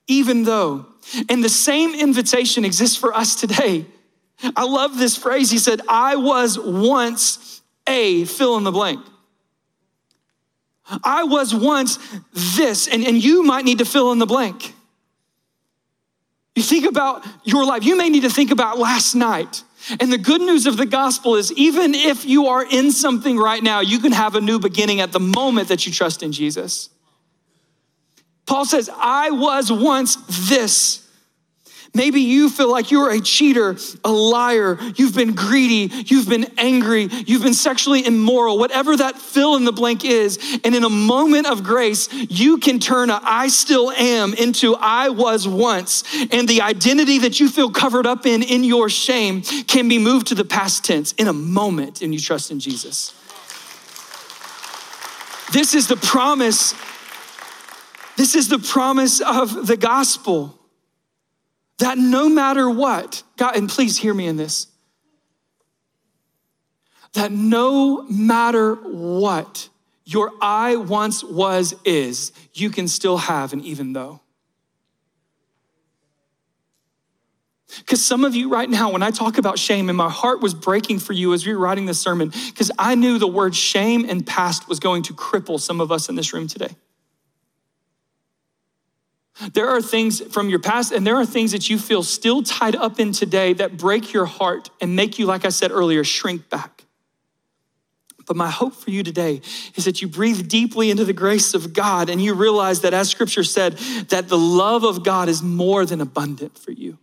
Even 0.06 0.44
though. 0.44 0.86
And 1.28 1.42
the 1.42 1.48
same 1.48 1.94
invitation 1.94 2.64
exists 2.64 2.96
for 2.96 3.12
us 3.12 3.34
today. 3.34 3.86
I 4.56 4.64
love 4.64 4.98
this 4.98 5.16
phrase. 5.16 5.50
He 5.50 5.58
said, 5.58 5.80
I 5.88 6.16
was 6.16 6.58
once 6.58 7.62
a 7.86 8.24
fill 8.24 8.56
in 8.56 8.64
the 8.64 8.72
blank. 8.72 9.04
I 11.02 11.24
was 11.24 11.54
once 11.54 11.98
this, 12.32 12.88
and, 12.88 13.04
and 13.04 13.22
you 13.22 13.42
might 13.42 13.64
need 13.64 13.78
to 13.78 13.84
fill 13.84 14.12
in 14.12 14.18
the 14.18 14.26
blank. 14.26 14.74
You 16.54 16.62
think 16.62 16.86
about 16.86 17.26
your 17.42 17.64
life, 17.64 17.84
you 17.84 17.96
may 17.96 18.08
need 18.08 18.22
to 18.22 18.30
think 18.30 18.50
about 18.50 18.78
last 18.78 19.14
night. 19.14 19.62
And 20.00 20.12
the 20.12 20.18
good 20.18 20.40
news 20.40 20.66
of 20.66 20.76
the 20.76 20.86
gospel 20.86 21.36
is 21.36 21.52
even 21.52 21.94
if 21.94 22.24
you 22.24 22.46
are 22.46 22.64
in 22.64 22.90
something 22.90 23.36
right 23.36 23.62
now, 23.62 23.80
you 23.80 23.98
can 23.98 24.12
have 24.12 24.34
a 24.34 24.40
new 24.40 24.58
beginning 24.58 25.00
at 25.00 25.12
the 25.12 25.20
moment 25.20 25.68
that 25.68 25.86
you 25.86 25.92
trust 25.92 26.22
in 26.22 26.32
Jesus. 26.32 26.90
Paul 28.46 28.64
says, 28.64 28.90
I 28.94 29.30
was 29.30 29.72
once 29.72 30.16
this. 30.48 31.03
Maybe 31.96 32.22
you 32.22 32.50
feel 32.50 32.68
like 32.68 32.90
you're 32.90 33.12
a 33.12 33.20
cheater, 33.20 33.76
a 34.04 34.10
liar, 34.10 34.78
you've 34.96 35.14
been 35.14 35.32
greedy, 35.34 35.94
you've 36.06 36.28
been 36.28 36.52
angry, 36.58 37.04
you've 37.04 37.44
been 37.44 37.54
sexually 37.54 38.04
immoral, 38.04 38.58
whatever 38.58 38.96
that 38.96 39.16
fill 39.16 39.54
in 39.54 39.64
the 39.64 39.70
blank 39.70 40.04
is. 40.04 40.58
And 40.64 40.74
in 40.74 40.82
a 40.82 40.90
moment 40.90 41.46
of 41.46 41.62
grace, 41.62 42.12
you 42.12 42.58
can 42.58 42.80
turn 42.80 43.10
a 43.10 43.20
I 43.22 43.46
still 43.46 43.92
am 43.92 44.34
into 44.34 44.74
I 44.74 45.10
was 45.10 45.46
once. 45.46 46.02
And 46.32 46.48
the 46.48 46.62
identity 46.62 47.18
that 47.20 47.38
you 47.38 47.48
feel 47.48 47.70
covered 47.70 48.06
up 48.06 48.26
in, 48.26 48.42
in 48.42 48.64
your 48.64 48.88
shame, 48.88 49.42
can 49.42 49.88
be 49.88 50.00
moved 50.00 50.26
to 50.28 50.34
the 50.34 50.44
past 50.44 50.84
tense 50.84 51.12
in 51.12 51.28
a 51.28 51.32
moment 51.32 52.02
and 52.02 52.12
you 52.12 52.18
trust 52.18 52.50
in 52.50 52.58
Jesus. 52.58 53.14
This 55.52 55.76
is 55.76 55.86
the 55.86 55.96
promise. 55.96 56.74
This 58.16 58.34
is 58.34 58.48
the 58.48 58.58
promise 58.58 59.20
of 59.20 59.68
the 59.68 59.76
gospel. 59.76 60.58
That 61.78 61.98
no 61.98 62.28
matter 62.28 62.70
what, 62.70 63.22
God, 63.36 63.56
and 63.56 63.68
please 63.68 63.96
hear 63.96 64.14
me 64.14 64.26
in 64.26 64.36
this, 64.36 64.68
that 67.14 67.32
no 67.32 68.02
matter 68.02 68.74
what 68.74 69.68
your 70.04 70.32
I 70.40 70.76
once 70.76 71.24
was 71.24 71.74
is, 71.84 72.32
you 72.52 72.70
can 72.70 72.88
still 72.88 73.16
have 73.16 73.52
an 73.52 73.60
even 73.60 73.92
though. 73.92 74.20
Because 77.78 78.04
some 78.04 78.24
of 78.24 78.34
you 78.34 78.48
right 78.48 78.68
now, 78.68 78.92
when 78.92 79.02
I 79.02 79.10
talk 79.10 79.38
about 79.38 79.58
shame, 79.58 79.88
and 79.88 79.98
my 79.98 80.10
heart 80.10 80.40
was 80.40 80.54
breaking 80.54 81.00
for 81.00 81.12
you 81.12 81.32
as 81.32 81.46
we 81.46 81.52
were 81.52 81.58
writing 81.58 81.86
this 81.86 81.98
sermon, 81.98 82.32
because 82.46 82.70
I 82.78 82.94
knew 82.94 83.18
the 83.18 83.26
word 83.26 83.56
shame 83.56 84.08
and 84.08 84.24
past 84.24 84.68
was 84.68 84.78
going 84.78 85.02
to 85.04 85.14
cripple 85.14 85.58
some 85.58 85.80
of 85.80 85.90
us 85.90 86.08
in 86.08 86.14
this 86.14 86.32
room 86.32 86.46
today. 86.46 86.76
There 89.52 89.68
are 89.68 89.82
things 89.82 90.20
from 90.20 90.48
your 90.48 90.60
past, 90.60 90.92
and 90.92 91.06
there 91.06 91.16
are 91.16 91.26
things 91.26 91.52
that 91.52 91.68
you 91.68 91.78
feel 91.78 92.02
still 92.02 92.42
tied 92.42 92.76
up 92.76 93.00
in 93.00 93.12
today 93.12 93.52
that 93.54 93.76
break 93.76 94.12
your 94.12 94.26
heart 94.26 94.70
and 94.80 94.94
make 94.94 95.18
you, 95.18 95.26
like 95.26 95.44
I 95.44 95.48
said 95.48 95.72
earlier, 95.72 96.04
shrink 96.04 96.48
back. 96.48 96.84
But 98.26 98.36
my 98.36 98.50
hope 98.50 98.74
for 98.74 98.90
you 98.90 99.02
today 99.02 99.42
is 99.74 99.84
that 99.84 100.00
you 100.00 100.08
breathe 100.08 100.48
deeply 100.48 100.90
into 100.90 101.04
the 101.04 101.12
grace 101.12 101.52
of 101.52 101.72
God 101.72 102.08
and 102.08 102.22
you 102.22 102.34
realize 102.34 102.80
that, 102.80 102.94
as 102.94 103.10
scripture 103.10 103.44
said, 103.44 103.74
that 104.08 104.28
the 104.28 104.38
love 104.38 104.84
of 104.84 105.04
God 105.04 105.28
is 105.28 105.42
more 105.42 105.84
than 105.84 106.00
abundant 106.00 106.56
for 106.56 106.70
you. 106.70 106.98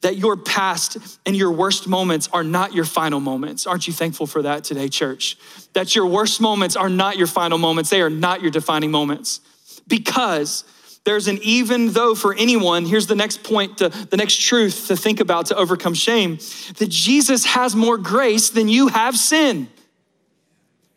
That 0.00 0.16
your 0.16 0.36
past 0.36 0.96
and 1.26 1.36
your 1.36 1.52
worst 1.52 1.86
moments 1.86 2.28
are 2.32 2.44
not 2.44 2.72
your 2.72 2.86
final 2.86 3.20
moments. 3.20 3.66
Aren't 3.66 3.86
you 3.86 3.92
thankful 3.92 4.26
for 4.26 4.42
that 4.42 4.64
today, 4.64 4.88
church? 4.88 5.36
That 5.74 5.94
your 5.94 6.06
worst 6.06 6.40
moments 6.40 6.76
are 6.76 6.88
not 6.88 7.18
your 7.18 7.26
final 7.26 7.58
moments, 7.58 7.90
they 7.90 8.00
are 8.00 8.08
not 8.08 8.40
your 8.40 8.50
defining 8.50 8.90
moments. 8.90 9.40
Because 9.86 10.64
There's 11.04 11.26
an 11.26 11.38
even 11.42 11.92
though 11.92 12.14
for 12.14 12.32
anyone, 12.34 12.84
here's 12.84 13.08
the 13.08 13.16
next 13.16 13.42
point, 13.42 13.78
to, 13.78 13.88
the 13.88 14.16
next 14.16 14.40
truth 14.40 14.86
to 14.86 14.96
think 14.96 15.18
about 15.20 15.46
to 15.46 15.56
overcome 15.56 15.94
shame 15.94 16.38
that 16.78 16.88
Jesus 16.88 17.44
has 17.44 17.74
more 17.74 17.98
grace 17.98 18.50
than 18.50 18.68
you 18.68 18.88
have 18.88 19.16
sin. 19.16 19.68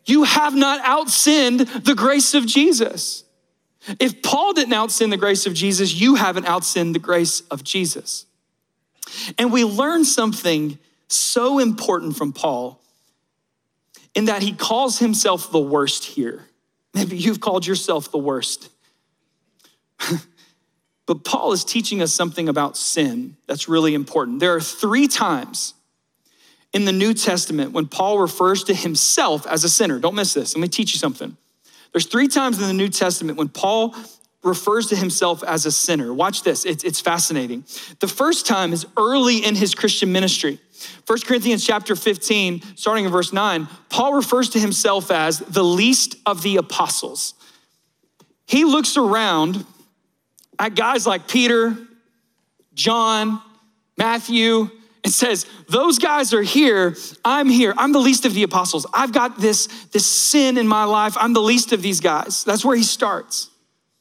You 0.05 0.23
have 0.23 0.55
not 0.55 0.83
outsinned 0.83 1.83
the 1.83 1.95
grace 1.95 2.35
of 2.35 2.45
Jesus. 2.45 3.23
If 3.99 4.21
Paul 4.21 4.53
didn't 4.53 4.73
out 4.73 4.91
sin 4.91 5.09
the 5.09 5.17
grace 5.17 5.47
of 5.47 5.53
Jesus, 5.53 5.93
you 5.93 6.15
haven't 6.15 6.45
outsinned 6.45 6.93
the 6.93 6.99
grace 6.99 7.41
of 7.51 7.63
Jesus. 7.63 8.25
And 9.37 9.51
we 9.51 9.63
learn 9.63 10.05
something 10.05 10.77
so 11.07 11.59
important 11.59 12.15
from 12.15 12.33
Paul 12.33 12.81
in 14.13 14.25
that 14.25 14.41
he 14.41 14.53
calls 14.53 14.99
himself 14.99 15.51
the 15.51 15.59
worst 15.59 16.05
here. 16.05 16.45
Maybe 16.93 17.17
you've 17.17 17.41
called 17.41 17.65
yourself 17.67 18.11
the 18.11 18.17
worst. 18.17 18.69
but 21.05 21.23
Paul 21.23 21.51
is 21.51 21.63
teaching 21.63 22.01
us 22.01 22.13
something 22.13 22.49
about 22.49 22.77
sin 22.77 23.37
that's 23.47 23.67
really 23.67 23.93
important. 23.93 24.39
There 24.39 24.55
are 24.55 24.61
three 24.61 25.07
times 25.07 25.73
in 26.73 26.85
the 26.85 26.91
New 26.91 27.13
Testament 27.13 27.71
when 27.71 27.87
Paul 27.87 28.19
refers 28.19 28.63
to 28.65 28.73
himself 28.73 29.47
as 29.47 29.63
a 29.63 29.69
sinner. 29.69 29.99
Don't 29.99 30.15
miss 30.15 30.33
this. 30.33 30.55
Let 30.55 30.61
me 30.61 30.67
teach 30.67 30.93
you 30.93 30.99
something. 30.99 31.37
There's 31.93 32.05
three 32.05 32.27
times 32.27 32.61
in 32.61 32.67
the 32.67 32.73
New 32.73 32.89
Testament 32.89 33.37
when 33.37 33.47
Paul 33.47 33.95
refers 34.43 34.87
to 34.87 34.95
himself 34.95 35.43
as 35.43 35.65
a 35.65 35.71
sinner. 35.71 36.13
Watch 36.13 36.43
this, 36.43 36.65
it's, 36.65 36.83
it's 36.83 36.99
fascinating. 36.99 37.63
The 37.99 38.07
first 38.07 38.45
time 38.45 38.73
is 38.73 38.85
early 38.97 39.37
in 39.37 39.55
his 39.55 39.73
Christian 39.73 40.11
ministry. 40.11 40.59
1 41.07 41.19
Corinthians 41.21 41.65
chapter 41.65 41.95
15, 41.95 42.61
starting 42.75 43.05
in 43.05 43.11
verse 43.11 43.33
9, 43.33 43.67
Paul 43.89 44.13
refers 44.13 44.49
to 44.49 44.59
himself 44.59 45.09
as 45.09 45.39
the 45.39 45.63
least 45.63 46.17
of 46.25 46.43
the 46.43 46.57
apostles. 46.57 47.33
He 48.45 48.65
looks 48.65 48.97
around 48.97 49.65
guys 50.73 51.05
like 51.05 51.27
Peter, 51.27 51.77
John, 52.73 53.41
Matthew, 53.97 54.69
and 55.03 55.13
says, 55.13 55.45
Those 55.69 55.99
guys 55.99 56.33
are 56.33 56.41
here. 56.41 56.95
I'm 57.23 57.47
here. 57.47 57.73
I'm 57.77 57.91
the 57.91 57.99
least 57.99 58.25
of 58.25 58.33
the 58.33 58.43
apostles. 58.43 58.85
I've 58.93 59.13
got 59.13 59.39
this, 59.39 59.67
this 59.87 60.05
sin 60.05 60.57
in 60.57 60.67
my 60.67 60.83
life. 60.83 61.15
I'm 61.19 61.33
the 61.33 61.41
least 61.41 61.71
of 61.71 61.81
these 61.81 61.99
guys. 61.99 62.43
That's 62.43 62.65
where 62.65 62.75
he 62.75 62.83
starts. 62.83 63.49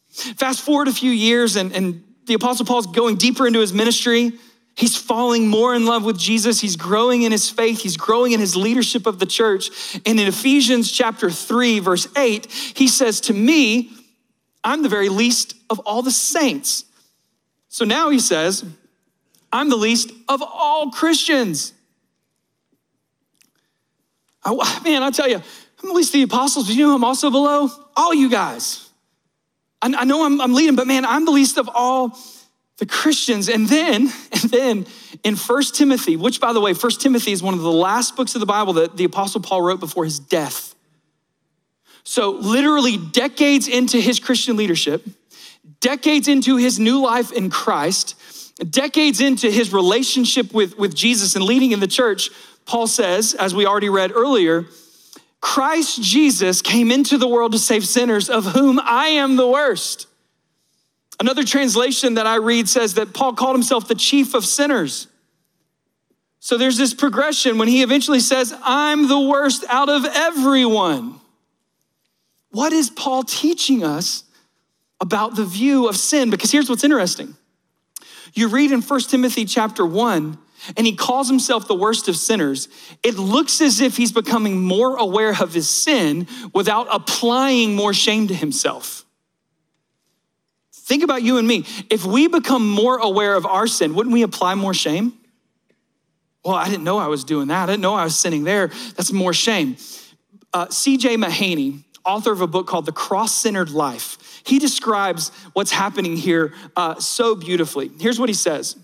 Fast 0.09 0.61
forward 0.61 0.89
a 0.89 0.93
few 0.93 1.11
years, 1.11 1.57
and, 1.57 1.73
and 1.73 2.03
the 2.27 2.35
Apostle 2.35 2.65
Paul's 2.65 2.87
going 2.87 3.17
deeper 3.17 3.47
into 3.47 3.61
his 3.61 3.73
ministry. 3.73 4.33
He's 4.77 4.97
falling 4.97 5.47
more 5.47 5.75
in 5.75 5.87
love 5.87 6.05
with 6.05 6.19
Jesus. 6.19 6.61
He's 6.61 6.77
growing 6.77 7.23
in 7.23 7.33
his 7.33 7.49
faith. 7.49 7.81
He's 7.81 7.97
growing 7.97 8.33
in 8.33 8.41
his 8.41 8.57
leadership 8.57 9.07
of 9.07 9.19
the 9.19 9.27
church. 9.27 9.71
And 10.05 10.19
in 10.19 10.27
Ephesians 10.27 10.91
chapter 10.91 11.31
3, 11.31 11.79
verse 11.79 12.09
8, 12.17 12.51
he 12.51 12.89
says, 12.89 13.21
To 13.23 13.33
me, 13.33 13.91
I'm 14.65 14.83
the 14.83 14.89
very 14.89 15.11
least 15.11 15.55
of 15.69 15.79
all 15.81 16.03
the 16.03 16.11
saints. 16.11 16.85
So 17.69 17.85
now 17.85 18.11
he 18.11 18.19
says, 18.19 18.65
I'm 19.53 19.69
the 19.69 19.77
least 19.77 20.11
of 20.29 20.43
all 20.43 20.91
Christians. 20.91 21.73
I, 24.43 24.81
man, 24.85 25.03
I 25.03 25.11
tell 25.11 25.29
you, 25.29 25.37
I'm 25.37 25.89
the 25.89 25.93
least 25.93 26.11
of 26.11 26.15
the 26.15 26.23
apostles, 26.23 26.67
but 26.67 26.77
you 26.77 26.87
know 26.87 26.95
I'm 26.95 27.05
also 27.05 27.31
below? 27.31 27.69
All 27.97 28.15
you 28.15 28.31
guys. 28.31 28.89
I, 29.83 29.93
I 29.99 30.05
know 30.05 30.25
I'm, 30.25 30.41
I'm 30.41 30.55
leading, 30.55 30.77
but 30.77 30.87
man, 30.87 31.05
I'm 31.05 31.25
the 31.25 31.31
least 31.31 31.59
of 31.59 31.69
all 31.73 32.19
the 32.79 32.87
Christians. 32.87 33.49
And 33.49 33.69
then, 33.69 34.03
and 34.33 34.43
then 34.51 34.87
in 35.23 35.37
First 35.37 35.75
Timothy, 35.75 36.17
which 36.17 36.41
by 36.41 36.53
the 36.53 36.61
way, 36.61 36.75
First 36.75 37.01
Timothy 37.01 37.33
is 37.33 37.43
one 37.43 37.55
of 37.55 37.61
the 37.61 37.73
last 37.73 38.17
books 38.17 38.35
of 38.35 38.41
the 38.41 38.47
Bible 38.47 38.75
that 38.75 38.97
the 38.97 39.05
Apostle 39.05 39.41
Paul 39.41 39.63
wrote 39.63 39.81
before 39.81 40.05
his 40.05 40.19
death. 40.19 40.74
So, 42.05 42.33
literally, 42.33 42.99
decades 42.99 43.67
into 43.67 43.99
his 43.99 44.21
Christian 44.21 44.57
leadership, 44.57 45.07
decades 45.81 46.29
into 46.29 46.57
his 46.57 46.79
new 46.79 47.01
life 47.01 47.33
in 47.33 47.49
Christ, 47.51 48.15
decades 48.71 49.21
into 49.21 49.51
his 49.51 49.73
relationship 49.73 50.53
with, 50.53 50.79
with 50.79 50.95
Jesus 50.95 51.35
and 51.35 51.45
leading 51.45 51.73
in 51.73 51.81
the 51.81 51.87
church, 51.87 52.31
Paul 52.67 52.87
says, 52.87 53.35
as 53.35 53.55
we 53.55 53.67
already 53.67 53.89
read 53.89 54.13
earlier, 54.13 54.67
Christ 55.41 56.03
Jesus 56.03 56.63
came 56.63 56.91
into 56.91 57.19
the 57.19 57.29
world 57.29 57.53
to 57.53 57.59
save 57.59 57.87
sinners, 57.87 58.31
of 58.31 58.45
whom 58.47 58.81
I 58.83 59.09
am 59.09 59.37
the 59.37 59.49
worst. 59.49 60.07
Another 61.21 61.45
translation 61.45 62.15
that 62.15 62.27
I 62.27 62.37
read 62.37 62.69
says 62.69 62.95
that 62.95 63.13
Paul 63.13 63.35
called 63.35 63.55
himself 63.55 63.87
the 63.87 63.95
chief 63.95 64.35
of 64.35 64.45
sinners. 64.45 65.07
So 66.41 66.59
there's 66.59 66.77
this 66.77 66.93
progression 66.93 67.57
when 67.59 67.69
he 67.69 67.83
eventually 67.83 68.21
says, 68.21 68.55
I'm 68.63 69.09
the 69.09 69.21
worst 69.21 69.65
out 69.69 69.89
of 69.89 70.05
everyone. 70.05 71.21
What 72.55 72.73
is 72.73 72.89
Paul 72.89 73.25
teaching 73.25 73.83
us 73.83 74.23
about 75.01 75.35
the 75.35 75.45
view 75.45 75.89
of 75.89 75.97
sin? 75.97 76.31
Because 76.31 76.53
here's 76.53 76.71
what's 76.71 76.85
interesting. 76.85 77.35
You 78.33 78.47
read 78.47 78.71
in 78.71 78.81
1 78.81 79.01
Timothy 79.01 79.45
chapter 79.45 79.85
1, 79.85 80.39
and 80.77 80.87
he 80.87 80.95
calls 80.95 81.29
himself 81.29 81.67
the 81.67 81.75
worst 81.75 82.07
of 82.07 82.15
sinners. 82.15 82.69
It 83.03 83.17
looks 83.17 83.61
as 83.61 83.81
if 83.81 83.97
he's 83.97 84.13
becoming 84.13 84.63
more 84.63 84.97
aware 84.97 85.35
of 85.43 85.53
his 85.53 85.69
sin 85.69 86.29
without 86.53 86.87
applying 86.93 87.75
more 87.75 87.93
shame 87.93 88.29
to 88.29 88.35
himself. 88.35 89.05
Think 90.73 91.03
about 91.03 91.25
you 91.25 91.39
and 91.39 91.49
me. 91.49 91.65
If 91.91 92.05
we 92.05 92.29
become 92.29 92.71
more 92.71 92.99
aware 92.99 93.35
of 93.35 93.47
our 93.47 93.67
sin, 93.67 93.97
wouldn't 93.97 94.13
we 94.13 94.23
apply 94.23 94.55
more 94.55 94.75
shame? 94.75 95.13
Well, 96.45 96.55
I 96.55 96.69
didn't 96.69 96.85
know 96.85 96.99
I 96.99 97.09
was 97.09 97.25
doing 97.25 97.49
that. 97.49 97.65
I 97.65 97.73
didn't 97.73 97.83
know 97.83 97.95
I 97.95 98.05
was 98.05 98.17
sinning 98.17 98.45
there. 98.45 98.69
That's 98.95 99.11
more 99.11 99.33
shame. 99.33 99.77
Uh, 100.53 100.69
C.J. 100.69 101.17
Mahaney, 101.17 101.83
author 102.05 102.33
of 102.33 102.41
a 102.41 102.47
book 102.47 102.67
called 102.67 102.87
The 102.87 102.93
Cross 102.93 103.35
Centered 103.35 103.71
Life. 103.71 104.43
He 104.45 104.59
describes 104.59 105.31
what's 105.53 105.71
happening 105.71 106.17
here 106.17 106.53
uh, 106.77 106.97
so 106.97 107.35
beautifully. 107.35 107.91
Here's 107.99 108.19
what 108.19 108.29
he 108.29 108.35
says 108.35 108.77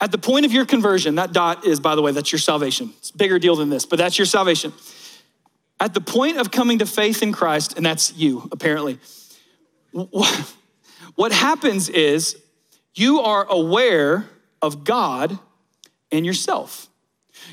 At 0.00 0.12
the 0.12 0.18
point 0.18 0.46
of 0.46 0.52
your 0.52 0.64
conversion, 0.66 1.16
that 1.16 1.32
dot 1.32 1.66
is, 1.66 1.80
by 1.80 1.94
the 1.94 2.02
way, 2.02 2.12
that's 2.12 2.32
your 2.32 2.38
salvation. 2.38 2.92
It's 2.98 3.10
a 3.10 3.16
bigger 3.16 3.38
deal 3.38 3.56
than 3.56 3.70
this, 3.70 3.84
but 3.86 3.98
that's 3.98 4.18
your 4.18 4.26
salvation. 4.26 4.72
At 5.78 5.92
the 5.92 6.00
point 6.00 6.38
of 6.38 6.50
coming 6.50 6.78
to 6.78 6.86
faith 6.86 7.22
in 7.22 7.32
Christ, 7.32 7.76
and 7.76 7.84
that's 7.84 8.14
you, 8.14 8.48
apparently, 8.50 8.98
what 11.14 11.32
happens 11.32 11.88
is 11.88 12.36
you 12.94 13.20
are 13.20 13.46
aware 13.50 14.26
of 14.62 14.84
God 14.84 15.38
and 16.10 16.24
yourself. 16.24 16.88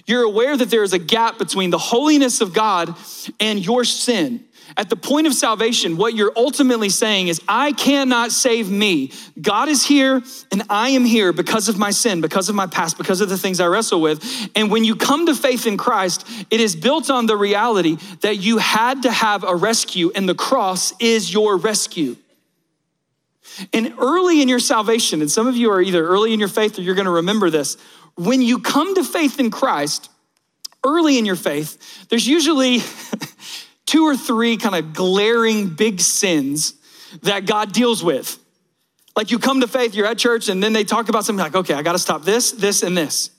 You're 0.05 0.23
aware 0.23 0.57
that 0.57 0.69
there 0.69 0.83
is 0.83 0.93
a 0.93 0.99
gap 0.99 1.37
between 1.37 1.69
the 1.69 1.77
holiness 1.77 2.41
of 2.41 2.53
God 2.53 2.95
and 3.39 3.63
your 3.63 3.83
sin. 3.83 4.45
At 4.75 4.89
the 4.89 4.95
point 4.95 5.27
of 5.27 5.33
salvation, 5.33 5.97
what 5.97 6.15
you're 6.15 6.31
ultimately 6.35 6.89
saying 6.89 7.27
is, 7.27 7.41
I 7.47 7.73
cannot 7.73 8.31
save 8.31 8.71
me. 8.71 9.11
God 9.39 9.69
is 9.69 9.85
here 9.85 10.23
and 10.51 10.63
I 10.69 10.89
am 10.89 11.05
here 11.05 11.31
because 11.31 11.69
of 11.69 11.77
my 11.77 11.91
sin, 11.91 12.21
because 12.21 12.49
of 12.49 12.55
my 12.55 12.65
past, 12.65 12.97
because 12.97 13.21
of 13.21 13.29
the 13.29 13.37
things 13.37 13.59
I 13.59 13.67
wrestle 13.67 14.01
with. 14.01 14.49
And 14.55 14.71
when 14.71 14.83
you 14.83 14.95
come 14.95 15.27
to 15.27 15.35
faith 15.35 15.67
in 15.67 15.77
Christ, 15.77 16.27
it 16.49 16.59
is 16.59 16.75
built 16.75 17.09
on 17.09 17.27
the 17.27 17.37
reality 17.37 17.97
that 18.21 18.37
you 18.37 18.57
had 18.57 19.03
to 19.03 19.11
have 19.11 19.43
a 19.43 19.55
rescue 19.55 20.11
and 20.15 20.27
the 20.27 20.35
cross 20.35 20.93
is 20.99 21.31
your 21.31 21.57
rescue. 21.57 22.15
And 23.71 23.93
early 23.99 24.41
in 24.41 24.49
your 24.49 24.59
salvation, 24.59 25.21
and 25.21 25.29
some 25.29 25.45
of 25.45 25.55
you 25.55 25.69
are 25.71 25.81
either 25.81 26.03
early 26.03 26.33
in 26.33 26.39
your 26.39 26.49
faith 26.49 26.79
or 26.79 26.81
you're 26.81 26.95
gonna 26.95 27.11
remember 27.11 27.51
this, 27.51 27.77
when 28.15 28.41
you 28.41 28.59
come 28.59 28.95
to 28.95 29.03
faith 29.03 29.39
in 29.39 29.51
Christ, 29.51 30.09
early 30.83 31.17
in 31.17 31.25
your 31.25 31.35
faith, 31.35 32.07
there's 32.09 32.27
usually 32.27 32.79
two 33.85 34.03
or 34.05 34.15
three 34.15 34.57
kind 34.57 34.75
of 34.75 34.93
glaring 34.93 35.69
big 35.69 35.99
sins 35.99 36.73
that 37.21 37.45
God 37.45 37.73
deals 37.73 38.03
with. 38.03 38.37
Like 39.15 39.31
you 39.31 39.39
come 39.39 39.61
to 39.61 39.67
faith, 39.67 39.93
you're 39.93 40.07
at 40.07 40.17
church, 40.17 40.49
and 40.49 40.61
then 40.61 40.73
they 40.73 40.83
talk 40.83 41.09
about 41.09 41.25
something 41.25 41.43
like, 41.43 41.55
okay, 41.55 41.73
I 41.73 41.83
gotta 41.83 41.99
stop 41.99 42.23
this, 42.23 42.51
this, 42.51 42.83
and 42.83 42.97
this. 42.97 43.29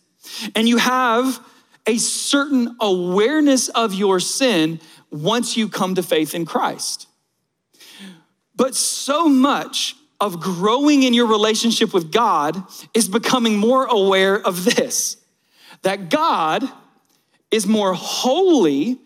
And 0.54 0.68
you 0.68 0.76
have 0.76 1.40
a 1.86 1.98
certain 1.98 2.76
awareness 2.80 3.68
of 3.68 3.92
your 3.92 4.20
sin 4.20 4.80
once 5.10 5.56
you 5.56 5.68
come 5.68 5.96
to 5.96 6.02
faith 6.02 6.34
in 6.34 6.46
Christ. 6.46 7.08
But 8.56 8.74
so 8.74 9.28
much 9.28 9.96
of 10.20 10.40
growing 10.40 11.02
in 11.02 11.12
your 11.12 11.26
relationship 11.26 11.92
with 11.92 12.12
God 12.12 12.62
is 12.94 13.08
becoming 13.08 13.56
more 13.56 13.84
aware 13.86 14.40
of 14.40 14.64
this 14.64 15.16
that 15.82 16.08
God 16.08 16.66
is 17.50 17.66
more 17.66 17.92
holy 17.92 18.98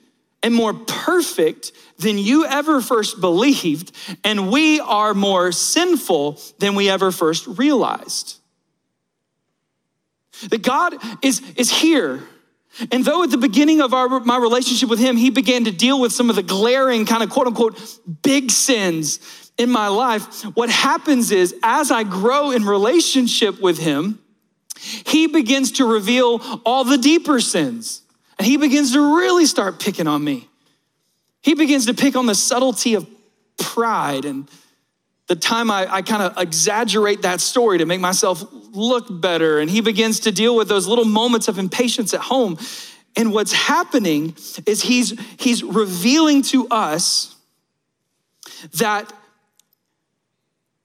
and 0.42 0.54
more 0.54 0.72
perfect 0.72 1.72
than 1.98 2.16
you 2.16 2.46
ever 2.46 2.80
first 2.80 3.20
believed, 3.20 3.90
and 4.22 4.50
we 4.50 4.78
are 4.80 5.12
more 5.12 5.50
sinful 5.50 6.40
than 6.58 6.76
we 6.76 6.88
ever 6.88 7.10
first 7.10 7.46
realized. 7.46 8.36
That 10.50 10.62
God 10.62 10.94
is, 11.22 11.42
is 11.56 11.70
here. 11.70 12.22
And 12.92 13.04
though 13.04 13.24
at 13.24 13.30
the 13.30 13.38
beginning 13.38 13.80
of 13.80 13.92
our, 13.92 14.20
my 14.20 14.38
relationship 14.38 14.88
with 14.88 15.00
Him, 15.00 15.16
He 15.16 15.30
began 15.30 15.64
to 15.64 15.72
deal 15.72 16.00
with 16.00 16.12
some 16.12 16.30
of 16.30 16.36
the 16.36 16.44
glaring, 16.44 17.06
kind 17.06 17.24
of 17.24 17.30
quote 17.30 17.48
unquote, 17.48 17.98
big 18.22 18.52
sins 18.52 19.47
in 19.58 19.70
my 19.70 19.88
life, 19.88 20.44
what 20.54 20.70
happens 20.70 21.32
is 21.32 21.54
as 21.62 21.90
I 21.90 22.04
grow 22.04 22.52
in 22.52 22.64
relationship 22.64 23.60
with 23.60 23.78
Him, 23.78 24.20
He 24.78 25.26
begins 25.26 25.72
to 25.72 25.84
reveal 25.84 26.40
all 26.64 26.84
the 26.84 26.96
deeper 26.96 27.40
sins. 27.40 28.02
And 28.38 28.46
He 28.46 28.56
begins 28.56 28.92
to 28.92 29.16
really 29.16 29.46
start 29.46 29.80
picking 29.80 30.06
on 30.06 30.22
me. 30.22 30.48
He 31.42 31.54
begins 31.54 31.86
to 31.86 31.94
pick 31.94 32.14
on 32.14 32.26
the 32.26 32.34
subtlety 32.34 32.94
of 32.94 33.06
pride 33.58 34.24
and 34.24 34.48
the 35.26 35.36
time 35.36 35.70
I, 35.70 35.92
I 35.92 36.02
kind 36.02 36.22
of 36.22 36.38
exaggerate 36.38 37.22
that 37.22 37.40
story 37.40 37.78
to 37.78 37.86
make 37.86 38.00
myself 38.00 38.42
look 38.72 39.06
better. 39.10 39.58
And 39.58 39.68
he 39.68 39.82
begins 39.82 40.20
to 40.20 40.32
deal 40.32 40.56
with 40.56 40.68
those 40.68 40.86
little 40.86 41.04
moments 41.04 41.48
of 41.48 41.58
impatience 41.58 42.14
at 42.14 42.20
home. 42.20 42.58
And 43.14 43.32
what's 43.32 43.52
happening 43.52 44.36
is 44.64 44.82
he's, 44.82 45.18
he's 45.38 45.62
revealing 45.62 46.42
to 46.42 46.66
us 46.68 47.36
that 48.74 49.12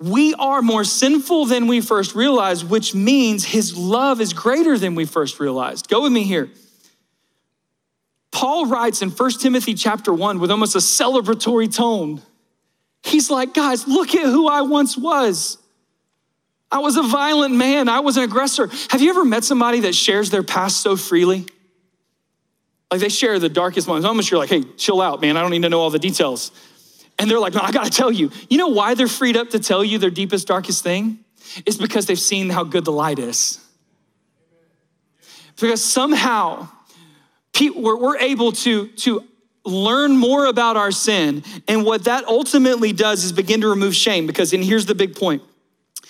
we 0.04 0.34
are 0.34 0.62
more 0.62 0.84
sinful 0.84 1.46
than 1.46 1.68
we 1.68 1.80
first 1.80 2.14
realized, 2.14 2.70
which 2.70 2.94
means 2.94 3.46
his 3.46 3.78
love 3.78 4.20
is 4.20 4.34
greater 4.34 4.78
than 4.78 4.96
we 4.96 5.06
first 5.06 5.40
realized. 5.40 5.88
Go 5.88 6.02
with 6.02 6.12
me 6.12 6.24
here. 6.24 6.50
Paul 8.30 8.66
writes 8.66 9.02
in 9.02 9.12
1 9.12 9.32
Timothy 9.40 9.74
chapter 9.76 10.12
1 10.12 10.40
with 10.40 10.52
almost 10.52 10.76
a 10.76 10.80
celebratory 10.80 11.74
tone. 11.74 12.22
He's 13.02 13.30
like, 13.30 13.54
guys, 13.54 13.88
look 13.88 14.14
at 14.14 14.26
who 14.26 14.50
I 14.50 14.64
once 14.64 14.98
was. 14.98 15.58
I 16.70 16.80
was 16.80 16.98
a 16.98 17.04
violent 17.04 17.56
man, 17.56 17.88
I 17.88 18.02
was 18.02 18.18
an 18.18 18.24
aggressor. 18.24 18.70
Have 18.90 19.02
you 19.02 19.10
ever 19.10 19.24
met 19.24 19.46
somebody 19.46 19.82
that 19.82 19.96
shares 19.96 20.30
their 20.32 20.44
past 20.44 20.82
so 20.82 20.98
freely? 20.98 21.46
Like 22.92 23.00
they 23.00 23.10
share 23.10 23.40
the 23.40 23.48
darkest 23.48 23.88
moments. 23.88 24.06
Almost 24.06 24.30
you're 24.30 24.40
like, 24.40 24.50
hey, 24.50 24.64
chill 24.76 25.00
out, 25.00 25.22
man. 25.22 25.38
I 25.38 25.42
don't 25.42 25.52
need 25.52 25.62
to 25.62 25.70
know 25.70 25.80
all 25.80 25.92
the 25.92 26.00
details. 26.00 26.52
And 27.24 27.32
they're 27.32 27.40
like, 27.40 27.54
no, 27.54 27.62
I 27.62 27.72
gotta 27.72 27.90
tell 27.90 28.12
you. 28.12 28.32
You 28.50 28.58
know 28.58 28.68
why 28.68 28.96
they're 28.96 29.08
freed 29.08 29.38
up 29.38 29.52
to 29.52 29.60
tell 29.60 29.82
you 29.82 29.98
their 29.98 30.10
deepest, 30.10 30.46
darkest 30.46 30.84
thing? 30.84 31.20
It's 31.66 31.78
because 31.78 32.06
they've 32.06 32.20
seen 32.20 32.50
how 32.50 32.66
good 32.66 32.84
the 32.84 32.92
light 32.92 33.18
is. 33.18 33.66
Because 35.58 35.82
somehow 35.82 36.68
we're 37.74 38.18
able 38.18 38.52
to, 38.52 38.88
to 38.88 39.24
learn 39.64 40.18
more 40.18 40.48
about 40.48 40.76
our 40.76 40.92
sin. 40.92 41.44
And 41.66 41.86
what 41.86 42.04
that 42.04 42.26
ultimately 42.26 42.92
does 42.92 43.24
is 43.24 43.32
begin 43.32 43.62
to 43.62 43.70
remove 43.70 43.96
shame. 43.96 44.28
Because, 44.28 44.52
and 44.52 44.62
here's 44.62 44.86
the 44.86 44.96
big 44.96 45.16
point 45.16 45.44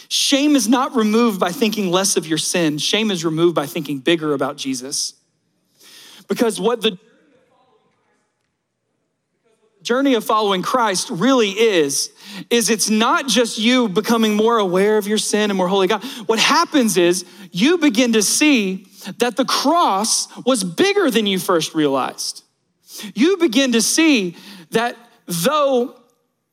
shame 0.10 0.56
is 0.56 0.68
not 0.68 0.96
removed 0.96 1.40
by 1.40 1.52
thinking 1.52 1.92
less 1.92 2.18
of 2.18 2.26
your 2.26 2.40
sin, 2.40 2.80
shame 2.80 3.12
is 3.12 3.24
removed 3.24 3.54
by 3.54 3.68
thinking 3.68 4.00
bigger 4.00 4.34
about 4.34 4.58
Jesus. 4.58 5.14
Because 6.28 6.60
what 6.60 6.82
the 6.82 6.98
journey 9.84 10.14
of 10.14 10.24
following 10.24 10.62
Christ 10.62 11.10
really 11.10 11.50
is, 11.50 12.10
is 12.50 12.70
it's 12.70 12.90
not 12.90 13.28
just 13.28 13.58
you 13.58 13.90
becoming 13.90 14.36
more 14.36 14.58
aware 14.58 14.98
of 14.98 15.08
your 15.08 15.18
sin 15.18 15.52
and 15.52 15.58
more 15.58 15.68
holy 15.68 15.88
God. 15.88 16.04
What 16.26 16.40
happens 16.40 16.96
is 16.98 17.26
you 17.52 17.78
begin 17.78 18.14
to 18.14 18.24
see 18.24 18.88
that 19.20 19.36
the 19.36 19.46
cross 19.46 20.28
was 20.46 20.64
bigger 20.64 21.12
than 21.12 21.28
you 21.28 21.38
first 21.38 21.76
realized. 21.76 22.44
You 23.14 23.38
begin 23.38 23.74
to 23.74 23.82
see 23.82 24.38
that 24.72 24.98
though 25.26 26.00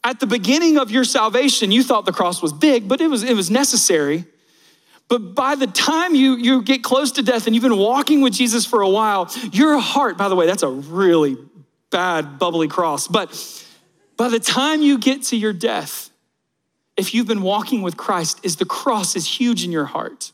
at 0.02 0.18
the 0.18 0.26
beginning 0.26 0.76
of 0.78 0.90
your 0.90 1.04
salvation 1.04 1.70
you 1.70 1.84
thought 1.84 2.06
the 2.06 2.12
cross 2.12 2.42
was 2.42 2.52
big, 2.52 2.88
but 2.88 3.00
it 3.00 3.08
was, 3.08 3.22
it 3.22 3.34
was 3.34 3.50
necessary. 3.50 4.24
But 5.08 5.34
by 5.34 5.54
the 5.54 5.66
time 5.66 6.14
you, 6.14 6.36
you 6.36 6.62
get 6.62 6.82
close 6.82 7.12
to 7.12 7.22
death 7.22 7.46
and 7.46 7.54
you've 7.54 7.62
been 7.62 7.76
walking 7.76 8.20
with 8.20 8.32
Jesus 8.32 8.64
for 8.64 8.80
a 8.80 8.88
while, 8.88 9.30
your 9.52 9.78
heart, 9.78 10.16
by 10.16 10.28
the 10.28 10.36
way, 10.36 10.46
that's 10.46 10.62
a 10.62 10.68
really 10.68 11.36
bad, 11.90 12.38
bubbly 12.38 12.68
cross. 12.68 13.08
But 13.08 13.30
by 14.16 14.28
the 14.28 14.40
time 14.40 14.82
you 14.82 14.98
get 14.98 15.24
to 15.24 15.36
your 15.36 15.52
death, 15.52 16.10
if 16.96 17.14
you've 17.14 17.26
been 17.26 17.42
walking 17.42 17.82
with 17.82 17.96
Christ, 17.96 18.40
is 18.42 18.56
the 18.56 18.64
cross 18.64 19.16
is 19.16 19.26
huge 19.26 19.64
in 19.64 19.72
your 19.72 19.86
heart. 19.86 20.32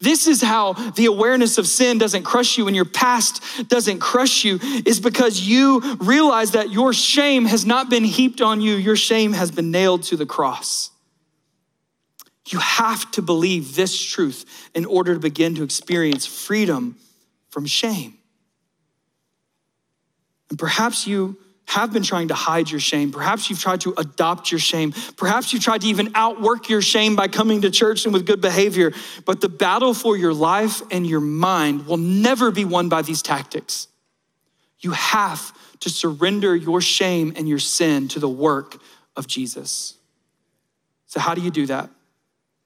This 0.00 0.26
is 0.26 0.40
how 0.40 0.72
the 0.72 1.06
awareness 1.06 1.58
of 1.58 1.66
sin 1.66 1.98
doesn't 1.98 2.22
crush 2.22 2.56
you 2.56 2.66
and 2.66 2.74
your 2.74 2.84
past 2.84 3.42
doesn't 3.68 3.98
crush 3.98 4.44
you, 4.44 4.58
is 4.86 5.00
because 5.00 5.40
you 5.40 5.80
realize 6.00 6.52
that 6.52 6.70
your 6.70 6.92
shame 6.92 7.44
has 7.44 7.66
not 7.66 7.90
been 7.90 8.04
heaped 8.04 8.40
on 8.40 8.60
you, 8.60 8.74
your 8.74 8.96
shame 8.96 9.32
has 9.32 9.50
been 9.50 9.70
nailed 9.70 10.04
to 10.04 10.16
the 10.16 10.26
cross. 10.26 10.90
You 12.48 12.58
have 12.58 13.10
to 13.12 13.22
believe 13.22 13.76
this 13.76 14.00
truth 14.00 14.70
in 14.74 14.84
order 14.84 15.14
to 15.14 15.20
begin 15.20 15.54
to 15.56 15.62
experience 15.62 16.26
freedom 16.26 16.96
from 17.50 17.66
shame. 17.66 18.18
And 20.52 20.58
perhaps 20.58 21.06
you 21.06 21.38
have 21.64 21.94
been 21.94 22.02
trying 22.02 22.28
to 22.28 22.34
hide 22.34 22.70
your 22.70 22.78
shame. 22.78 23.10
Perhaps 23.10 23.48
you've 23.48 23.58
tried 23.58 23.80
to 23.80 23.94
adopt 23.96 24.52
your 24.52 24.58
shame. 24.58 24.92
Perhaps 25.16 25.50
you've 25.50 25.62
tried 25.62 25.80
to 25.80 25.86
even 25.86 26.10
outwork 26.14 26.68
your 26.68 26.82
shame 26.82 27.16
by 27.16 27.26
coming 27.26 27.62
to 27.62 27.70
church 27.70 28.04
and 28.04 28.12
with 28.12 28.26
good 28.26 28.42
behavior. 28.42 28.92
But 29.24 29.40
the 29.40 29.48
battle 29.48 29.94
for 29.94 30.14
your 30.14 30.34
life 30.34 30.82
and 30.90 31.06
your 31.06 31.20
mind 31.20 31.86
will 31.86 31.96
never 31.96 32.50
be 32.50 32.66
won 32.66 32.90
by 32.90 33.00
these 33.00 33.22
tactics. 33.22 33.88
You 34.80 34.90
have 34.90 35.56
to 35.80 35.88
surrender 35.88 36.54
your 36.54 36.82
shame 36.82 37.32
and 37.34 37.48
your 37.48 37.58
sin 37.58 38.08
to 38.08 38.20
the 38.20 38.28
work 38.28 38.76
of 39.16 39.26
Jesus. 39.26 39.94
So, 41.06 41.18
how 41.18 41.34
do 41.34 41.40
you 41.40 41.50
do 41.50 41.64
that? 41.64 41.88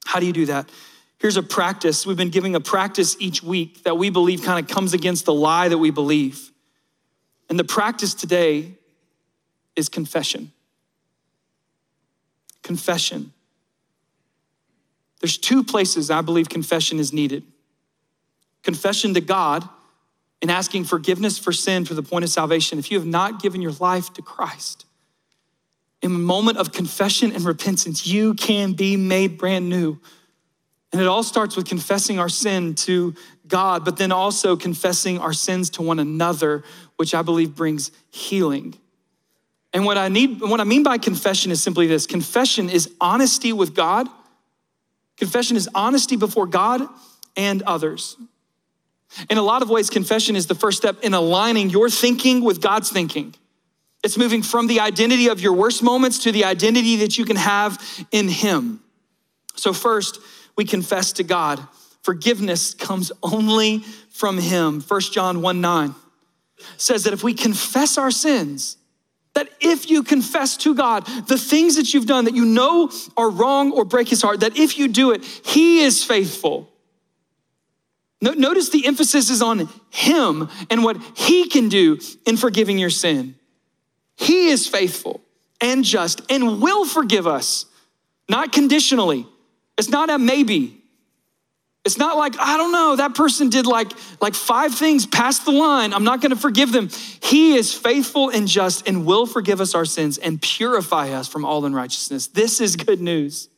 How 0.07 0.19
do 0.19 0.27
you 0.27 0.33
do 0.33 0.47
that? 0.47 0.69
Here's 1.21 1.37
a 1.37 1.43
practice. 1.45 2.05
We've 2.05 2.17
been 2.17 2.31
giving 2.31 2.57
a 2.57 2.61
practice 2.61 3.17
each 3.21 3.45
week 3.45 3.85
that 3.85 3.97
we 3.97 4.11
believe 4.11 4.43
kind 4.43 4.59
of 4.59 4.69
comes 4.69 4.93
against 4.93 5.25
the 5.25 5.33
lie 5.33 5.69
that 5.69 5.79
we 5.79 5.93
believe. 5.93 6.51
And 7.49 7.59
the 7.59 7.65
practice 7.65 8.15
today 8.15 8.75
is 9.77 9.89
confession. 9.89 10.53
Confession. 12.63 13.33
There's 15.21 15.39
two 15.39 15.65
places 15.65 16.11
I 16.11 16.21
believe 16.21 16.49
confession 16.49 16.99
is 16.99 17.13
needed 17.13 17.45
confession 18.67 19.15
to 19.15 19.21
God 19.21 19.67
and 20.43 20.51
asking 20.51 20.85
forgiveness 20.85 21.39
for 21.39 21.53
sin 21.53 21.85
for 21.85 21.95
the 21.95 22.03
point 22.03 22.25
of 22.25 22.31
salvation. 22.31 22.81
If 22.81 22.91
you 22.91 22.99
have 22.99 23.07
not 23.07 23.41
given 23.41 23.63
your 23.63 23.73
life 23.73 24.13
to 24.15 24.23
Christ, 24.23 24.85
in 26.03 26.11
a 26.11 26.19
moment 26.19 26.59
of 26.59 26.73
confession 26.73 27.33
and 27.33 27.45
repentance, 27.45 28.07
you 28.07 28.35
can 28.35 28.73
be 28.73 28.97
made 28.97 29.39
brand 29.39 29.71
new. 29.71 29.99
And 30.93 31.01
it 31.01 31.07
all 31.07 31.23
starts 31.23 31.57
with 31.57 31.67
confessing 31.67 32.19
our 32.19 32.29
sin 32.29 32.75
to 32.77 33.15
God, 33.47 33.85
but 33.85 33.97
then 33.97 34.13
also 34.13 34.57
confessing 34.57 35.19
our 35.19 35.33
sins 35.33 35.71
to 35.71 35.83
one 35.83 35.99
another, 35.99 36.65
which 36.97 37.15
I 37.15 37.23
believe 37.23 37.55
brings 37.55 37.91
healing. 38.11 38.75
And 39.73 39.85
what 39.85 39.99
I 39.99 40.09
need, 40.09 40.41
what 40.41 40.61
I 40.61 40.65
mean 40.65 40.83
by 40.83 40.99
confession 40.99 41.51
is 41.51 41.63
simply 41.63 41.87
this 41.87 42.07
confession 42.07 42.71
is 42.71 42.91
honesty 43.01 43.53
with 43.53 43.75
God. 43.75 44.09
Confession 45.17 45.57
is 45.57 45.69
honesty 45.75 46.17
before 46.17 46.47
God 46.47 46.83
and 47.37 47.63
others. 47.63 48.17
In 49.31 49.39
a 49.39 49.43
lot 49.43 49.63
of 49.63 49.71
ways, 49.71 49.91
confession 49.91 50.37
is 50.37 50.47
the 50.47 50.55
first 50.55 50.79
step 50.79 51.03
in 51.03 51.15
aligning 51.15 51.71
your 51.71 51.91
thinking 51.91 52.43
with 52.43 52.61
God's 52.61 52.91
thinking. 52.91 53.35
It's 54.03 54.17
moving 54.17 54.43
from 54.43 54.67
the 54.67 54.81
identity 54.81 55.29
of 55.29 55.41
your 55.41 55.53
worst 55.53 55.83
moments 55.83 56.21
to 56.21 56.33
the 56.33 56.45
identity 56.45 56.97
that 56.97 57.19
you 57.19 57.25
can 57.25 57.37
have 57.37 58.07
in 58.13 58.29
Him. 58.29 58.81
So, 59.57 59.73
first, 59.73 60.21
we 60.57 60.65
confess 60.65 61.13
to 61.15 61.23
God. 61.23 61.61
Forgiveness 62.03 62.75
comes 62.75 63.11
only 63.23 63.81
from 64.11 64.39
Him. 64.39 64.81
1 64.81 65.01
John 65.13 65.43
1 65.43 65.61
9 65.61 65.95
says 66.77 67.05
that 67.05 67.13
if 67.13 67.23
we 67.23 67.35
confess 67.35 67.99
our 67.99 68.11
sins, 68.11 68.77
that 69.35 69.49
if 69.61 69.91
you 69.91 70.03
confess 70.03 70.57
to 70.57 70.75
God 70.75 71.07
the 71.29 71.37
things 71.37 71.77
that 71.77 71.93
you've 71.93 72.07
done 72.07 72.25
that 72.25 72.35
you 72.35 72.47
know 72.47 72.91
are 73.17 73.29
wrong 73.29 73.71
or 73.71 73.85
break 73.85 74.09
his 74.09 74.23
heart, 74.23 74.41
that 74.41 74.57
if 74.57 74.79
you 74.79 74.89
do 74.89 75.11
it, 75.11 75.23
he 75.25 75.81
is 75.81 76.03
faithful. 76.03 76.71
Notice 78.23 78.71
the 78.71 78.87
emphasis 78.87 79.29
is 79.29 79.43
on 79.43 79.69
him 79.91 80.49
and 80.71 80.83
what 80.83 80.97
he 81.15 81.49
can 81.49 81.69
do 81.69 81.99
in 82.25 82.39
forgiving 82.39 82.79
your 82.79 82.89
sin. 82.89 83.35
He 84.17 84.49
is 84.49 84.67
faithful 84.67 85.21
and 85.61 85.85
just 85.85 86.23
and 86.31 86.63
will 86.63 86.87
forgive 86.87 87.27
us, 87.27 87.67
not 88.29 88.53
conditionally. 88.53 89.27
It's 89.79 89.89
not 89.89 90.11
a 90.11 90.19
maybe. 90.19 90.83
It's 91.85 91.99
not 91.99 92.17
like, 92.17 92.35
I 92.41 92.57
don't 92.57 92.73
know, 92.73 92.97
that 92.97 93.15
person 93.15 93.49
did 93.49 93.65
like, 93.65 93.93
like 94.21 94.35
five 94.35 94.75
things 94.75 95.07
past 95.07 95.45
the 95.45 95.53
line. 95.53 95.95
I'm 95.95 96.03
not 96.03 96.21
gonna 96.21 96.35
forgive 96.35 96.73
them. 96.73 96.89
He 97.23 97.55
is 97.55 97.73
faithful 97.73 98.29
and 98.29 98.49
just 98.49 98.89
and 98.89 99.07
will 99.07 99.25
forgive 99.25 99.61
us 99.61 99.75
our 99.75 99.85
sins 99.85 100.19
and 100.19 100.43
purify 100.43 101.11
us 101.11 101.29
from 101.29 101.45
all 101.45 101.65
unrighteousness. 101.65 102.27
This 102.27 102.61
is 102.61 102.75
good 102.75 103.01
news. 103.01 103.49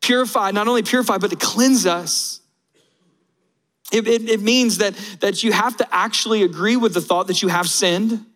Purify, 0.00 0.50
not 0.50 0.66
only 0.66 0.82
purify, 0.82 1.18
but 1.18 1.30
to 1.30 1.36
cleanse 1.36 1.86
us. 1.86 2.40
It, 3.92 4.08
it, 4.08 4.28
it 4.28 4.40
means 4.40 4.78
that, 4.78 4.94
that 5.20 5.44
you 5.44 5.52
have 5.52 5.76
to 5.76 5.94
actually 5.94 6.42
agree 6.42 6.76
with 6.76 6.94
the 6.94 7.00
thought 7.00 7.28
that 7.28 7.42
you 7.42 7.48
have 7.48 7.68
sinned 7.68 8.26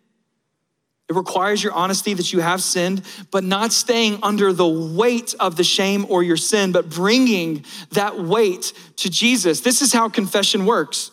it 1.09 1.15
requires 1.15 1.63
your 1.63 1.71
honesty 1.71 2.13
that 2.13 2.33
you 2.33 2.39
have 2.39 2.61
sinned, 2.61 3.01
but 3.31 3.43
not 3.43 3.71
staying 3.71 4.19
under 4.23 4.51
the 4.51 4.67
weight 4.67 5.33
of 5.39 5.55
the 5.55 5.63
shame 5.63 6.05
or 6.09 6.21
your 6.21 6.35
sin, 6.35 6.73
but 6.73 6.89
bringing 6.89 7.63
that 7.91 8.19
weight 8.19 8.73
to 8.97 9.09
Jesus. 9.09 9.61
This 9.61 9.81
is 9.81 9.93
how 9.93 10.09
confession 10.09 10.65
works. 10.65 11.11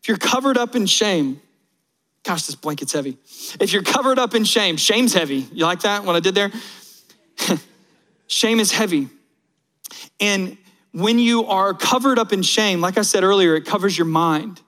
If 0.00 0.08
you're 0.08 0.16
covered 0.16 0.56
up 0.56 0.76
in 0.76 0.86
shame, 0.86 1.40
gosh, 2.22 2.46
this 2.46 2.54
blanket's 2.54 2.92
heavy. 2.92 3.18
If 3.58 3.72
you're 3.72 3.82
covered 3.82 4.18
up 4.18 4.34
in 4.34 4.44
shame, 4.44 4.76
shame's 4.76 5.12
heavy. 5.12 5.46
You 5.52 5.64
like 5.64 5.80
that, 5.80 6.04
what 6.04 6.14
I 6.14 6.20
did 6.20 6.36
there? 6.36 6.52
shame 8.28 8.60
is 8.60 8.70
heavy. 8.70 9.08
And 10.20 10.56
when 10.92 11.18
you 11.18 11.46
are 11.46 11.74
covered 11.74 12.20
up 12.20 12.32
in 12.32 12.42
shame, 12.42 12.80
like 12.80 12.96
I 12.96 13.02
said 13.02 13.24
earlier, 13.24 13.56
it 13.56 13.66
covers 13.66 13.98
your 13.98 14.06
mind. 14.06 14.60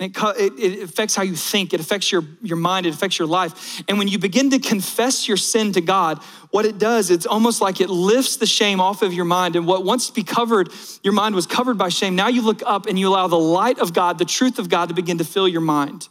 And 0.00 0.16
it, 0.16 0.52
it, 0.58 0.82
affects 0.82 1.16
how 1.16 1.22
you 1.24 1.34
think, 1.34 1.74
it 1.74 1.80
affects 1.80 2.12
your, 2.12 2.22
your 2.40 2.56
mind, 2.56 2.86
it 2.86 2.94
affects 2.94 3.18
your 3.18 3.26
life. 3.26 3.82
And 3.88 3.98
when 3.98 4.06
you 4.06 4.18
begin 4.18 4.50
to 4.50 4.60
confess 4.60 5.26
your 5.26 5.36
sin 5.36 5.72
to 5.72 5.80
God, 5.80 6.22
what 6.50 6.64
it 6.64 6.78
does, 6.78 7.10
it's 7.10 7.26
almost 7.26 7.60
like 7.60 7.80
it 7.80 7.90
lifts 7.90 8.36
the 8.36 8.46
shame 8.46 8.80
off 8.80 9.02
of 9.02 9.12
your 9.12 9.24
mind. 9.24 9.56
And 9.56 9.66
what 9.66 9.84
once 9.84 10.08
be 10.10 10.22
covered, 10.22 10.70
your 11.02 11.14
mind 11.14 11.34
was 11.34 11.48
covered 11.48 11.78
by 11.78 11.88
shame. 11.88 12.14
Now 12.14 12.28
you 12.28 12.42
look 12.42 12.62
up 12.64 12.86
and 12.86 12.96
you 12.96 13.08
allow 13.08 13.26
the 13.26 13.38
light 13.38 13.80
of 13.80 13.92
God, 13.92 14.18
the 14.18 14.24
truth 14.24 14.60
of 14.60 14.68
God 14.68 14.88
to 14.88 14.94
begin 14.94 15.18
to 15.18 15.24
fill 15.24 15.48
your 15.48 15.60
mind. 15.60 16.08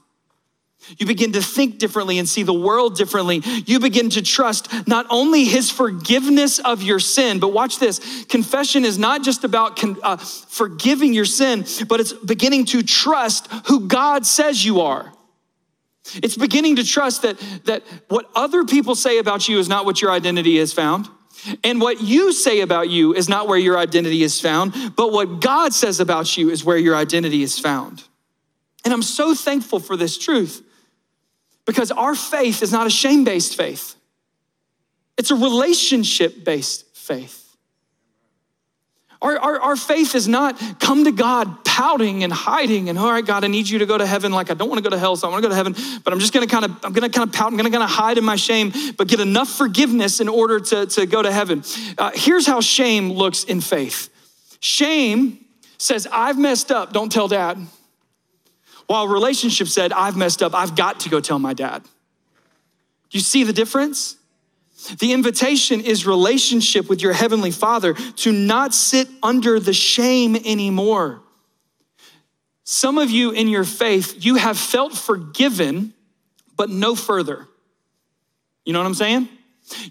You 0.97 1.05
begin 1.05 1.33
to 1.33 1.41
think 1.41 1.79
differently 1.79 2.17
and 2.17 2.27
see 2.27 2.43
the 2.43 2.53
world 2.53 2.95
differently. 2.95 3.41
You 3.65 3.79
begin 3.79 4.09
to 4.11 4.21
trust 4.21 4.69
not 4.87 5.05
only 5.09 5.43
his 5.43 5.69
forgiveness 5.69 6.59
of 6.59 6.81
your 6.81 6.99
sin, 6.99 7.39
but 7.39 7.49
watch 7.49 7.79
this 7.79 8.25
confession 8.25 8.85
is 8.85 8.97
not 8.97 9.23
just 9.23 9.43
about 9.43 9.75
con- 9.75 9.97
uh, 10.01 10.17
forgiving 10.17 11.13
your 11.13 11.25
sin, 11.25 11.65
but 11.87 11.99
it's 11.99 12.13
beginning 12.13 12.65
to 12.65 12.83
trust 12.83 13.51
who 13.67 13.87
God 13.87 14.25
says 14.25 14.63
you 14.63 14.81
are. 14.81 15.11
It's 16.15 16.37
beginning 16.37 16.77
to 16.77 16.85
trust 16.85 17.23
that, 17.23 17.37
that 17.65 17.83
what 18.07 18.29
other 18.33 18.63
people 18.63 18.95
say 18.95 19.17
about 19.17 19.49
you 19.49 19.59
is 19.59 19.67
not 19.67 19.85
what 19.85 20.01
your 20.01 20.11
identity 20.11 20.57
is 20.57 20.71
found. 20.71 21.09
And 21.63 21.79
what 21.81 22.01
you 22.01 22.33
say 22.33 22.61
about 22.61 22.89
you 22.89 23.13
is 23.13 23.29
not 23.29 23.47
where 23.47 23.59
your 23.59 23.77
identity 23.77 24.23
is 24.23 24.41
found, 24.41 24.73
but 24.95 25.11
what 25.11 25.41
God 25.41 25.73
says 25.73 25.99
about 25.99 26.37
you 26.37 26.49
is 26.49 26.63
where 26.63 26.77
your 26.77 26.95
identity 26.95 27.43
is 27.43 27.59
found. 27.59 28.03
And 28.83 28.93
I'm 28.93 29.03
so 29.03 29.35
thankful 29.35 29.79
for 29.79 29.97
this 29.97 30.17
truth 30.17 30.63
because 31.67 31.91
our 31.91 32.15
faith 32.15 32.63
is 32.63 32.71
not 32.71 32.87
a 32.87 32.89
shame 32.89 33.23
based 33.23 33.55
faith, 33.55 33.95
it's 35.17 35.29
a 35.29 35.35
relationship 35.35 36.43
based 36.43 36.85
faith. 36.95 37.43
Our, 39.19 39.37
our, 39.39 39.59
our, 39.59 39.75
faith 39.75 40.13
is 40.13 40.27
not 40.27 40.59
come 40.79 41.05
to 41.05 41.11
God 41.11 41.65
pouting 41.65 42.23
and 42.23 42.31
hiding 42.31 42.87
and 42.89 42.99
all 42.99 43.11
right, 43.11 43.25
God, 43.25 43.43
I 43.43 43.47
need 43.47 43.67
you 43.67 43.79
to 43.79 43.87
go 43.87 43.97
to 43.97 44.05
heaven. 44.05 44.31
Like 44.31 44.51
I 44.51 44.53
don't 44.53 44.69
want 44.69 44.77
to 44.77 44.87
go 44.87 44.91
to 44.91 44.99
hell, 44.99 45.15
so 45.15 45.27
I 45.27 45.31
want 45.31 45.41
to 45.41 45.49
go 45.49 45.49
to 45.49 45.55
heaven, 45.55 45.75
but 46.03 46.13
I'm 46.13 46.19
just 46.19 46.33
gonna 46.33 46.45
kind 46.45 46.65
of, 46.65 46.71
I'm 46.83 46.93
gonna 46.93 47.09
kind 47.09 47.27
of 47.27 47.33
pout, 47.33 47.51
I'm 47.51 47.57
gonna 47.57 47.71
kind 47.71 47.83
of 47.83 47.89
hide 47.89 48.19
in 48.19 48.23
my 48.23 48.35
shame, 48.35 48.71
but 48.95 49.07
get 49.07 49.19
enough 49.19 49.49
forgiveness 49.49 50.19
in 50.19 50.29
order 50.29 50.59
to, 50.59 50.85
to 50.85 51.07
go 51.07 51.23
to 51.23 51.31
heaven. 51.31 51.63
Uh, 51.97 52.11
here's 52.13 52.45
how 52.45 52.61
shame 52.61 53.11
looks 53.11 53.43
in 53.43 53.59
faith. 53.59 54.09
Shame 54.59 55.43
says, 55.79 56.07
I've 56.11 56.37
messed 56.37 56.71
up, 56.71 56.93
don't 56.93 57.11
tell 57.11 57.27
dad. 57.27 57.57
While 58.87 59.07
relationship 59.07 59.67
said, 59.67 59.91
I've 59.93 60.15
messed 60.15 60.41
up, 60.41 60.55
I've 60.55 60.75
got 60.75 61.01
to 61.01 61.09
go 61.09 61.19
tell 61.19 61.39
my 61.39 61.53
dad. 61.53 61.83
You 63.11 63.19
see 63.19 63.43
the 63.43 63.53
difference? 63.53 64.15
The 64.99 65.11
invitation 65.11 65.81
is 65.81 66.05
relationship 66.05 66.89
with 66.89 67.01
your 67.01 67.13
heavenly 67.13 67.51
father 67.51 67.93
to 67.93 68.31
not 68.31 68.73
sit 68.73 69.07
under 69.21 69.59
the 69.59 69.73
shame 69.73 70.35
anymore. 70.35 71.21
Some 72.63 72.97
of 72.97 73.09
you 73.09 73.31
in 73.31 73.47
your 73.47 73.63
faith, 73.63 74.25
you 74.25 74.35
have 74.35 74.57
felt 74.57 74.93
forgiven, 74.93 75.93
but 76.55 76.69
no 76.69 76.95
further. 76.95 77.47
You 78.65 78.73
know 78.73 78.79
what 78.79 78.85
I'm 78.85 78.93
saying? 78.93 79.29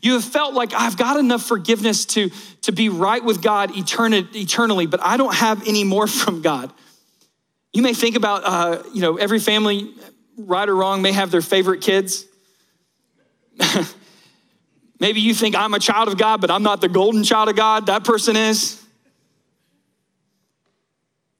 You 0.02 0.14
have 0.14 0.24
felt 0.24 0.54
like 0.54 0.72
I've 0.74 0.96
got 0.96 1.18
enough 1.18 1.42
forgiveness 1.42 2.04
to, 2.06 2.30
to 2.62 2.72
be 2.72 2.88
right 2.88 3.22
with 3.22 3.42
God 3.42 3.72
eternally, 3.74 4.86
but 4.86 5.00
I 5.02 5.16
don't 5.16 5.34
have 5.34 5.66
any 5.66 5.84
more 5.84 6.06
from 6.06 6.42
God. 6.42 6.72
You 7.76 7.82
may 7.82 7.92
think 7.92 8.16
about, 8.16 8.42
uh, 8.42 8.82
you 8.94 9.02
know, 9.02 9.18
every 9.18 9.38
family, 9.38 9.92
right 10.38 10.66
or 10.66 10.74
wrong, 10.74 11.02
may 11.02 11.12
have 11.12 11.30
their 11.30 11.42
favorite 11.42 11.82
kids. 11.82 12.24
Maybe 14.98 15.20
you 15.20 15.34
think 15.34 15.54
I'm 15.54 15.74
a 15.74 15.78
child 15.78 16.08
of 16.08 16.16
God, 16.16 16.40
but 16.40 16.50
I'm 16.50 16.62
not 16.62 16.80
the 16.80 16.88
golden 16.88 17.22
child 17.22 17.50
of 17.50 17.54
God. 17.54 17.84
That 17.84 18.02
person 18.02 18.34
is. 18.34 18.82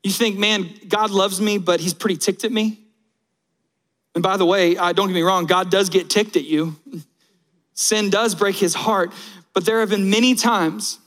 You 0.05 0.11
think, 0.11 0.37
man, 0.37 0.69
God 0.87 1.11
loves 1.11 1.41
me, 1.41 1.57
but 1.57 1.81
he's 1.81 1.95
pretty 1.95 2.19
ticked 2.19 2.45
at 2.45 2.53
me. 2.53 2.81
And 4.15 4.23
by 4.23 4.37
the 4.37 4.45
way, 4.45 4.75
don't 4.75 4.95
get 4.95 5.15
me 5.15 5.23
wrong, 5.23 5.47
God 5.47 5.71
does 5.71 5.89
get 5.89 6.11
ticked 6.11 6.37
at 6.37 6.45
you. 6.45 6.77
Sin 7.73 8.11
does 8.11 8.35
break 8.35 8.57
his 8.57 8.75
heart, 8.75 9.11
but 9.55 9.65
there 9.65 9.81
have 9.81 9.89
been 9.89 10.11
many 10.11 10.35
times 10.35 10.99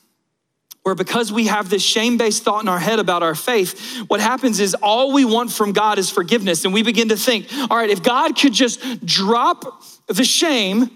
where 0.83 0.95
because 0.95 1.31
we 1.31 1.47
have 1.47 1.69
this 1.69 1.83
shame 1.83 2.17
based 2.17 2.43
thought 2.43 2.63
in 2.63 2.69
our 2.69 2.79
head 2.79 2.99
about 2.99 3.21
our 3.21 3.35
faith, 3.35 4.03
what 4.07 4.19
happens 4.19 4.59
is 4.59 4.75
all 4.75 5.13
we 5.13 5.25
want 5.25 5.51
from 5.51 5.73
God 5.73 5.99
is 5.99 6.09
forgiveness. 6.09 6.65
And 6.65 6.73
we 6.73 6.83
begin 6.83 7.09
to 7.09 7.17
think, 7.17 7.47
all 7.69 7.77
right, 7.77 7.89
if 7.89 8.01
God 8.01 8.37
could 8.37 8.53
just 8.53 9.05
drop 9.05 9.83
the 10.07 10.23
shame, 10.23 10.89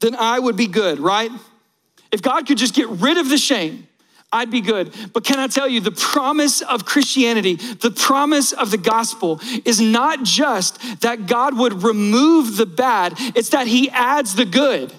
then 0.00 0.14
I 0.16 0.38
would 0.38 0.56
be 0.56 0.66
good, 0.66 0.98
right? 0.98 1.30
If 2.10 2.22
God 2.22 2.46
could 2.46 2.58
just 2.58 2.74
get 2.74 2.88
rid 2.88 3.16
of 3.16 3.28
the 3.28 3.38
shame, 3.38 3.86
I'd 4.30 4.50
be 4.50 4.60
good. 4.60 4.94
But 5.14 5.24
can 5.24 5.38
I 5.38 5.46
tell 5.46 5.68
you, 5.68 5.80
the 5.80 5.90
promise 5.90 6.60
of 6.60 6.84
Christianity, 6.84 7.54
the 7.54 7.90
promise 7.90 8.52
of 8.52 8.70
the 8.70 8.76
gospel 8.76 9.40
is 9.64 9.80
not 9.80 10.22
just 10.22 11.00
that 11.00 11.26
God 11.26 11.56
would 11.56 11.82
remove 11.82 12.56
the 12.56 12.66
bad, 12.66 13.14
it's 13.34 13.50
that 13.50 13.66
He 13.66 13.88
adds 13.90 14.34
the 14.34 14.44
good. 14.44 14.92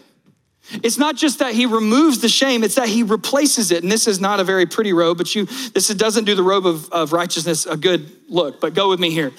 It's 0.84 0.98
not 0.98 1.16
just 1.16 1.40
that 1.40 1.54
he 1.54 1.66
removes 1.66 2.20
the 2.20 2.30
shame, 2.30 2.64
it's 2.64 2.76
that 2.76 2.88
he 2.88 3.04
replaces 3.04 3.72
it. 3.72 3.84
And 3.84 3.92
this 3.92 4.08
is 4.08 4.20
not 4.20 4.40
a 4.40 4.44
very 4.44 4.66
pretty 4.66 4.94
robe, 4.94 5.18
but 5.18 5.34
you 5.34 5.46
this 5.46 5.88
doesn't 5.90 6.26
do 6.26 6.36
the 6.36 6.44
robe 6.44 6.66
of, 6.66 6.90
of 6.92 7.14
righteousness 7.14 7.66
a 7.66 7.78
good 7.78 8.10
look. 8.30 8.62
But 8.62 8.74
go 8.74 8.90
with 8.90 9.00
me 9.00 9.12
here. 9.12 9.32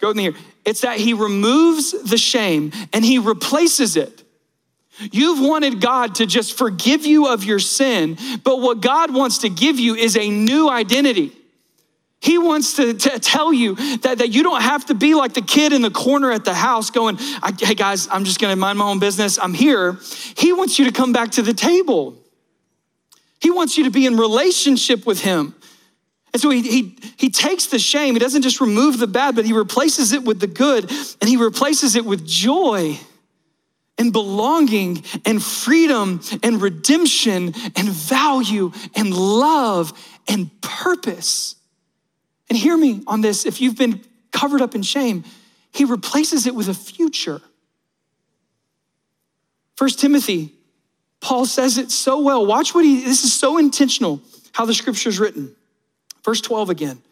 Go 0.00 0.08
with 0.08 0.16
me 0.16 0.24
here. 0.24 0.34
It's 0.64 0.82
that 0.82 0.98
he 0.98 1.12
removes 1.12 1.92
the 2.02 2.18
shame 2.18 2.72
and 2.92 3.04
he 3.04 3.18
replaces 3.18 3.96
it. 3.96 4.22
You've 5.10 5.40
wanted 5.40 5.80
God 5.80 6.16
to 6.16 6.26
just 6.26 6.56
forgive 6.56 7.06
you 7.06 7.26
of 7.28 7.44
your 7.44 7.58
sin, 7.58 8.18
but 8.44 8.60
what 8.60 8.80
God 8.80 9.12
wants 9.12 9.38
to 9.38 9.48
give 9.48 9.78
you 9.78 9.94
is 9.94 10.16
a 10.16 10.28
new 10.28 10.68
identity. 10.68 11.32
He 12.22 12.38
wants 12.38 12.74
to, 12.74 12.94
to, 12.94 13.18
tell 13.18 13.52
you 13.52 13.74
that, 13.98 14.18
that 14.18 14.28
you 14.28 14.44
don't 14.44 14.62
have 14.62 14.86
to 14.86 14.94
be 14.94 15.14
like 15.14 15.34
the 15.34 15.42
kid 15.42 15.72
in 15.72 15.82
the 15.82 15.90
corner 15.90 16.30
at 16.30 16.44
the 16.44 16.54
house 16.54 16.88
going, 16.90 17.18
hey 17.58 17.74
guys, 17.74 18.06
I'm 18.12 18.22
just 18.22 18.40
gonna 18.40 18.54
mind 18.54 18.78
my 18.78 18.84
own 18.84 19.00
business. 19.00 19.40
I'm 19.40 19.52
here. 19.52 19.98
He 20.36 20.52
wants 20.52 20.78
you 20.78 20.84
to 20.84 20.92
come 20.92 21.12
back 21.12 21.32
to 21.32 21.42
the 21.42 21.52
table. 21.52 22.16
He 23.40 23.50
wants 23.50 23.76
you 23.76 23.84
to 23.84 23.90
be 23.90 24.06
in 24.06 24.16
relationship 24.16 25.04
with 25.04 25.20
him. 25.20 25.56
And 26.32 26.40
so 26.40 26.50
he, 26.50 26.62
he, 26.62 26.96
he 27.16 27.28
takes 27.28 27.66
the 27.66 27.80
shame, 27.80 28.14
he 28.14 28.20
doesn't 28.20 28.42
just 28.42 28.60
remove 28.60 29.00
the 29.00 29.08
bad, 29.08 29.34
but 29.34 29.44
he 29.44 29.52
replaces 29.52 30.12
it 30.12 30.22
with 30.22 30.38
the 30.38 30.46
good, 30.46 30.88
and 31.20 31.28
he 31.28 31.36
replaces 31.36 31.96
it 31.96 32.04
with 32.04 32.24
joy 32.24 33.00
and 33.98 34.12
belonging 34.12 35.02
and 35.26 35.42
freedom 35.42 36.20
and 36.44 36.62
redemption 36.62 37.52
and 37.74 37.88
value 37.88 38.70
and 38.94 39.12
love 39.12 39.92
and 40.28 40.48
purpose. 40.60 41.56
And 42.48 42.58
hear 42.58 42.76
me 42.76 43.02
on 43.06 43.20
this 43.20 43.46
if 43.46 43.60
you've 43.60 43.76
been 43.76 44.04
covered 44.30 44.60
up 44.60 44.74
in 44.74 44.82
shame, 44.82 45.24
he 45.72 45.84
replaces 45.84 46.46
it 46.46 46.54
with 46.54 46.68
a 46.68 46.74
future. 46.74 47.40
First 49.76 50.00
Timothy, 50.00 50.52
Paul 51.20 51.46
says 51.46 51.78
it 51.78 51.90
so 51.90 52.20
well. 52.20 52.44
Watch 52.44 52.74
what 52.74 52.84
he, 52.84 53.02
this 53.02 53.24
is 53.24 53.32
so 53.32 53.58
intentional 53.58 54.20
how 54.52 54.66
the 54.66 54.74
scripture 54.74 55.08
is 55.08 55.18
written. 55.18 55.54
Verse 56.24 56.40
12 56.40 56.70
again. 56.70 57.02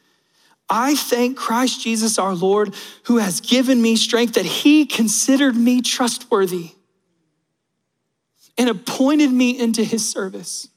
I 0.69 0.95
thank 0.95 1.37
Christ 1.37 1.81
Jesus 1.81 2.17
our 2.19 2.35
Lord, 2.35 2.75
who 3.05 3.19
has 3.19 3.41
given 3.41 3.83
me 3.83 3.97
strength 3.97 4.35
that 4.35 4.47
he 4.47 4.87
considered 4.87 5.57
me 5.57 5.81
trustworthy 5.81 6.73
and 8.57 8.69
appointed 8.69 9.33
me 9.33 9.59
into 9.59 9.83
his 9.83 10.09
service. 10.09 10.69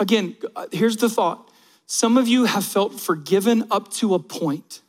Again, 0.00 0.36
uh, 0.56 0.66
here's 0.72 0.96
the 0.96 1.08
thought 1.08 1.50
some 1.86 2.18
of 2.18 2.26
you 2.26 2.44
have 2.44 2.64
felt 2.64 2.98
forgiven 3.00 3.64
up 3.70 3.92
to 3.94 4.14
a 4.14 4.18
point. 4.18 4.82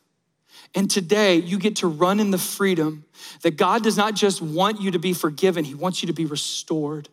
And 0.74 0.90
today 0.90 1.36
you 1.36 1.58
get 1.58 1.76
to 1.76 1.88
run 1.88 2.20
in 2.20 2.30
the 2.30 2.38
freedom 2.38 3.04
that 3.42 3.56
God 3.56 3.82
does 3.82 3.96
not 3.96 4.14
just 4.14 4.42
want 4.42 4.80
you 4.80 4.90
to 4.90 4.98
be 4.98 5.12
forgiven, 5.12 5.64
He 5.64 5.74
wants 5.74 6.02
you 6.02 6.08
to 6.08 6.12
be 6.12 6.26
restored. 6.26 7.08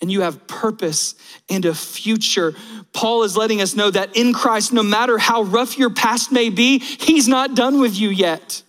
And 0.00 0.10
you 0.10 0.22
have 0.22 0.48
purpose 0.48 1.14
and 1.48 1.64
a 1.64 1.74
future. 1.74 2.54
Paul 2.92 3.22
is 3.22 3.36
letting 3.36 3.60
us 3.60 3.76
know 3.76 3.88
that 3.88 4.16
in 4.16 4.32
Christ, 4.32 4.72
no 4.72 4.82
matter 4.82 5.16
how 5.16 5.42
rough 5.42 5.78
your 5.78 5.90
past 5.90 6.32
may 6.32 6.50
be, 6.50 6.78
He's 6.78 7.28
not 7.28 7.54
done 7.54 7.78
with 7.78 7.96
you 7.96 8.08
yet. 8.08 8.62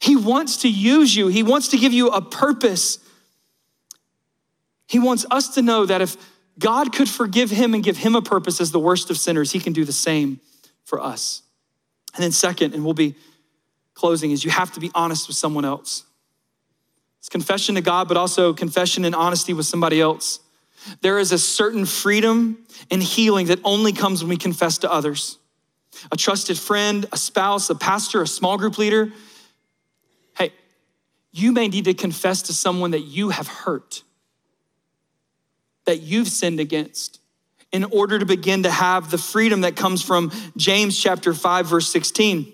He 0.00 0.14
wants 0.14 0.58
to 0.58 0.68
use 0.70 1.16
you, 1.16 1.26
He 1.26 1.42
wants 1.42 1.68
to 1.68 1.78
give 1.78 1.92
you 1.92 2.08
a 2.08 2.22
purpose. 2.22 2.98
He 4.88 4.98
wants 4.98 5.26
us 5.30 5.50
to 5.50 5.62
know 5.62 5.86
that 5.86 6.00
if 6.00 6.16
God 6.58 6.92
could 6.92 7.08
forgive 7.08 7.50
him 7.50 7.74
and 7.74 7.84
give 7.84 7.98
him 7.98 8.16
a 8.16 8.22
purpose 8.22 8.60
as 8.60 8.72
the 8.72 8.80
worst 8.80 9.10
of 9.10 9.18
sinners, 9.18 9.52
he 9.52 9.60
can 9.60 9.72
do 9.72 9.84
the 9.84 9.92
same 9.92 10.40
for 10.84 11.00
us. 11.00 11.42
And 12.14 12.24
then, 12.24 12.32
second, 12.32 12.74
and 12.74 12.84
we'll 12.84 12.94
be 12.94 13.14
closing, 13.94 14.30
is 14.30 14.44
you 14.44 14.50
have 14.50 14.72
to 14.72 14.80
be 14.80 14.90
honest 14.94 15.28
with 15.28 15.36
someone 15.36 15.64
else. 15.64 16.04
It's 17.18 17.28
confession 17.28 17.74
to 17.74 17.82
God, 17.82 18.08
but 18.08 18.16
also 18.16 18.54
confession 18.54 19.04
and 19.04 19.14
honesty 19.14 19.52
with 19.52 19.66
somebody 19.66 20.00
else. 20.00 20.40
There 21.02 21.18
is 21.18 21.32
a 21.32 21.38
certain 21.38 21.84
freedom 21.84 22.64
and 22.90 23.02
healing 23.02 23.48
that 23.48 23.60
only 23.64 23.92
comes 23.92 24.22
when 24.22 24.30
we 24.30 24.36
confess 24.38 24.78
to 24.78 24.90
others. 24.90 25.38
A 26.10 26.16
trusted 26.16 26.58
friend, 26.58 27.04
a 27.12 27.18
spouse, 27.18 27.68
a 27.68 27.74
pastor, 27.74 28.22
a 28.22 28.26
small 28.26 28.56
group 28.56 28.78
leader. 28.78 29.12
Hey, 30.36 30.52
you 31.30 31.52
may 31.52 31.68
need 31.68 31.84
to 31.84 31.94
confess 31.94 32.42
to 32.42 32.54
someone 32.54 32.92
that 32.92 33.02
you 33.02 33.28
have 33.30 33.48
hurt 33.48 34.02
that 35.88 36.02
you've 36.02 36.28
sinned 36.28 36.60
against. 36.60 37.20
in 37.70 37.84
order 37.84 38.18
to 38.18 38.24
begin 38.24 38.62
to 38.62 38.70
have 38.70 39.10
the 39.10 39.18
freedom 39.18 39.60
that 39.60 39.76
comes 39.76 40.02
from 40.02 40.32
James 40.56 40.98
chapter 40.98 41.34
5 41.34 41.66
verse 41.66 41.88
16. 41.88 42.50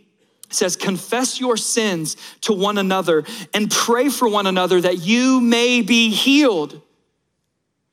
It 0.51 0.55
says, 0.55 0.75
Confess 0.75 1.39
your 1.39 1.57
sins 1.57 2.17
to 2.43 2.53
one 2.53 2.79
another 2.79 3.25
and 3.53 3.71
pray 3.71 4.09
for 4.09 4.29
one 4.29 4.47
another 4.47 4.81
that 4.81 4.99
you 4.99 5.41
may 5.41 5.83
be 5.83 6.11
healed. 6.11 6.81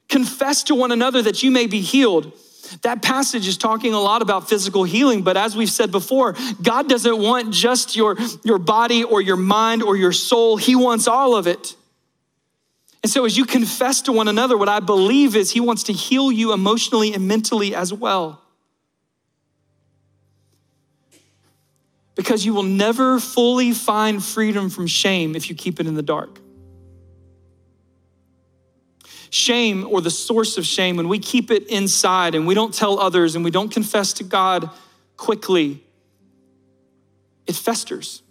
Confess 0.10 0.64
to 0.64 0.76
one 0.76 0.92
another 0.92 1.22
that 1.22 1.44
you 1.44 1.52
may 1.52 1.68
be 1.68 1.82
healed. 1.82 2.34
That 2.82 3.02
passage 3.02 3.48
is 3.48 3.58
talking 3.58 3.94
a 3.94 4.00
lot 4.00 4.22
about 4.22 4.50
physical 4.50 4.84
healing, 4.84 5.22
but 5.22 5.38
as 5.38 5.56
we've 5.56 5.70
said 5.70 5.92
before, 5.92 6.36
God 6.62 6.90
doesn't 6.90 7.18
want 7.20 7.54
just 7.54 7.96
your, 7.96 8.18
your 8.44 8.58
body 8.58 9.04
or 9.04 9.22
your 9.22 9.38
mind 9.38 9.84
or 9.84 9.96
your 9.96 10.12
soul, 10.12 10.58
He 10.58 10.76
wants 10.76 11.08
all 11.08 11.36
of 11.36 11.48
it. 11.48 11.76
And 13.04 13.12
so, 13.12 13.26
as 13.26 13.36
you 13.36 13.46
confess 13.46 14.02
to 14.04 14.12
one 14.12 14.28
another, 14.28 14.58
what 14.58 14.70
I 14.70 14.80
believe 14.80 15.36
is 15.36 15.52
He 15.52 15.60
wants 15.60 15.84
to 15.84 15.94
heal 15.94 16.32
you 16.32 16.54
emotionally 16.54 17.14
and 17.14 17.28
mentally 17.28 17.74
as 17.74 17.92
well. 17.92 18.42
Because 22.16 22.46
you 22.46 22.54
will 22.54 22.64
never 22.64 23.20
fully 23.20 23.72
find 23.72 24.24
freedom 24.24 24.70
from 24.70 24.86
shame 24.86 25.36
if 25.36 25.50
you 25.50 25.56
keep 25.56 25.80
it 25.80 25.88
in 25.88 25.96
the 25.96 26.04
dark. 26.04 26.40
Shame, 29.32 29.88
or 29.90 30.02
the 30.02 30.12
source 30.12 30.58
of 30.58 30.66
shame, 30.66 30.98
when 30.98 31.08
we 31.08 31.18
keep 31.18 31.50
it 31.50 31.68
inside 31.68 32.36
and 32.36 32.46
we 32.46 32.54
don't 32.54 32.74
tell 32.74 33.00
others 33.00 33.36
and 33.36 33.44
we 33.44 33.50
don't 33.50 33.70
confess 33.70 34.14
to 34.14 34.24
God 34.24 34.70
quickly, 35.18 35.82
it 37.48 37.56
festers. 37.56 38.22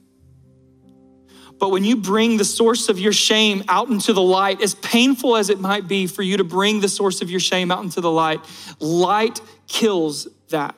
But 1.61 1.71
when 1.71 1.85
you 1.85 1.97
bring 1.97 2.39
the 2.39 2.45
source 2.45 2.89
of 2.89 2.99
your 2.99 3.13
shame 3.13 3.63
out 3.69 3.91
into 3.91 4.15
the 4.15 4.23
light, 4.23 4.63
as 4.63 4.75
painful 4.77 5.37
as 5.37 5.51
it 5.51 5.61
might 5.61 5.87
be 5.87 6.07
for 6.07 6.23
you 6.23 6.39
to 6.39 6.45
bring 6.45 6.81
the 6.81 6.89
source 6.89 7.21
of 7.21 7.31
your 7.31 7.39
shame 7.39 7.71
out 7.71 7.85
into 7.85 8.01
the 8.01 8.11
light, 8.11 8.41
light 8.81 9.43
kills 9.69 10.27
that. 10.49 10.75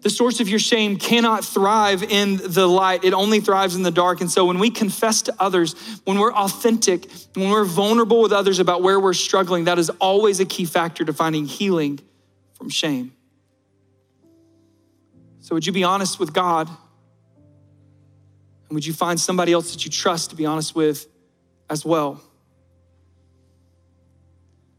The 0.00 0.08
source 0.08 0.40
of 0.40 0.48
your 0.48 0.58
shame 0.58 0.96
cannot 0.96 1.44
thrive 1.44 2.02
in 2.02 2.38
the 2.38 2.66
light, 2.66 3.04
it 3.04 3.12
only 3.12 3.40
thrives 3.40 3.76
in 3.76 3.82
the 3.82 3.90
dark. 3.90 4.22
And 4.22 4.30
so 4.30 4.46
when 4.46 4.58
we 4.58 4.70
confess 4.70 5.20
to 5.22 5.34
others, 5.38 5.74
when 6.04 6.18
we're 6.18 6.32
authentic, 6.32 7.10
when 7.34 7.50
we're 7.50 7.64
vulnerable 7.64 8.22
with 8.22 8.32
others 8.32 8.60
about 8.60 8.82
where 8.82 8.98
we're 8.98 9.14
struggling, 9.14 9.64
that 9.64 9.78
is 9.78 9.90
always 10.00 10.40
a 10.40 10.46
key 10.46 10.64
factor 10.64 11.04
to 11.04 11.12
finding 11.12 11.44
healing 11.44 12.00
from 12.54 12.70
shame. 12.70 13.12
So, 15.40 15.54
would 15.54 15.66
you 15.66 15.72
be 15.72 15.84
honest 15.84 16.18
with 16.18 16.32
God? 16.32 16.68
And 18.68 18.74
would 18.74 18.86
you 18.86 18.92
find 18.92 19.18
somebody 19.18 19.52
else 19.52 19.72
that 19.72 19.84
you 19.84 19.90
trust 19.90 20.30
to 20.30 20.36
be 20.36 20.46
honest 20.46 20.74
with 20.74 21.06
as 21.70 21.84
well? 21.84 22.20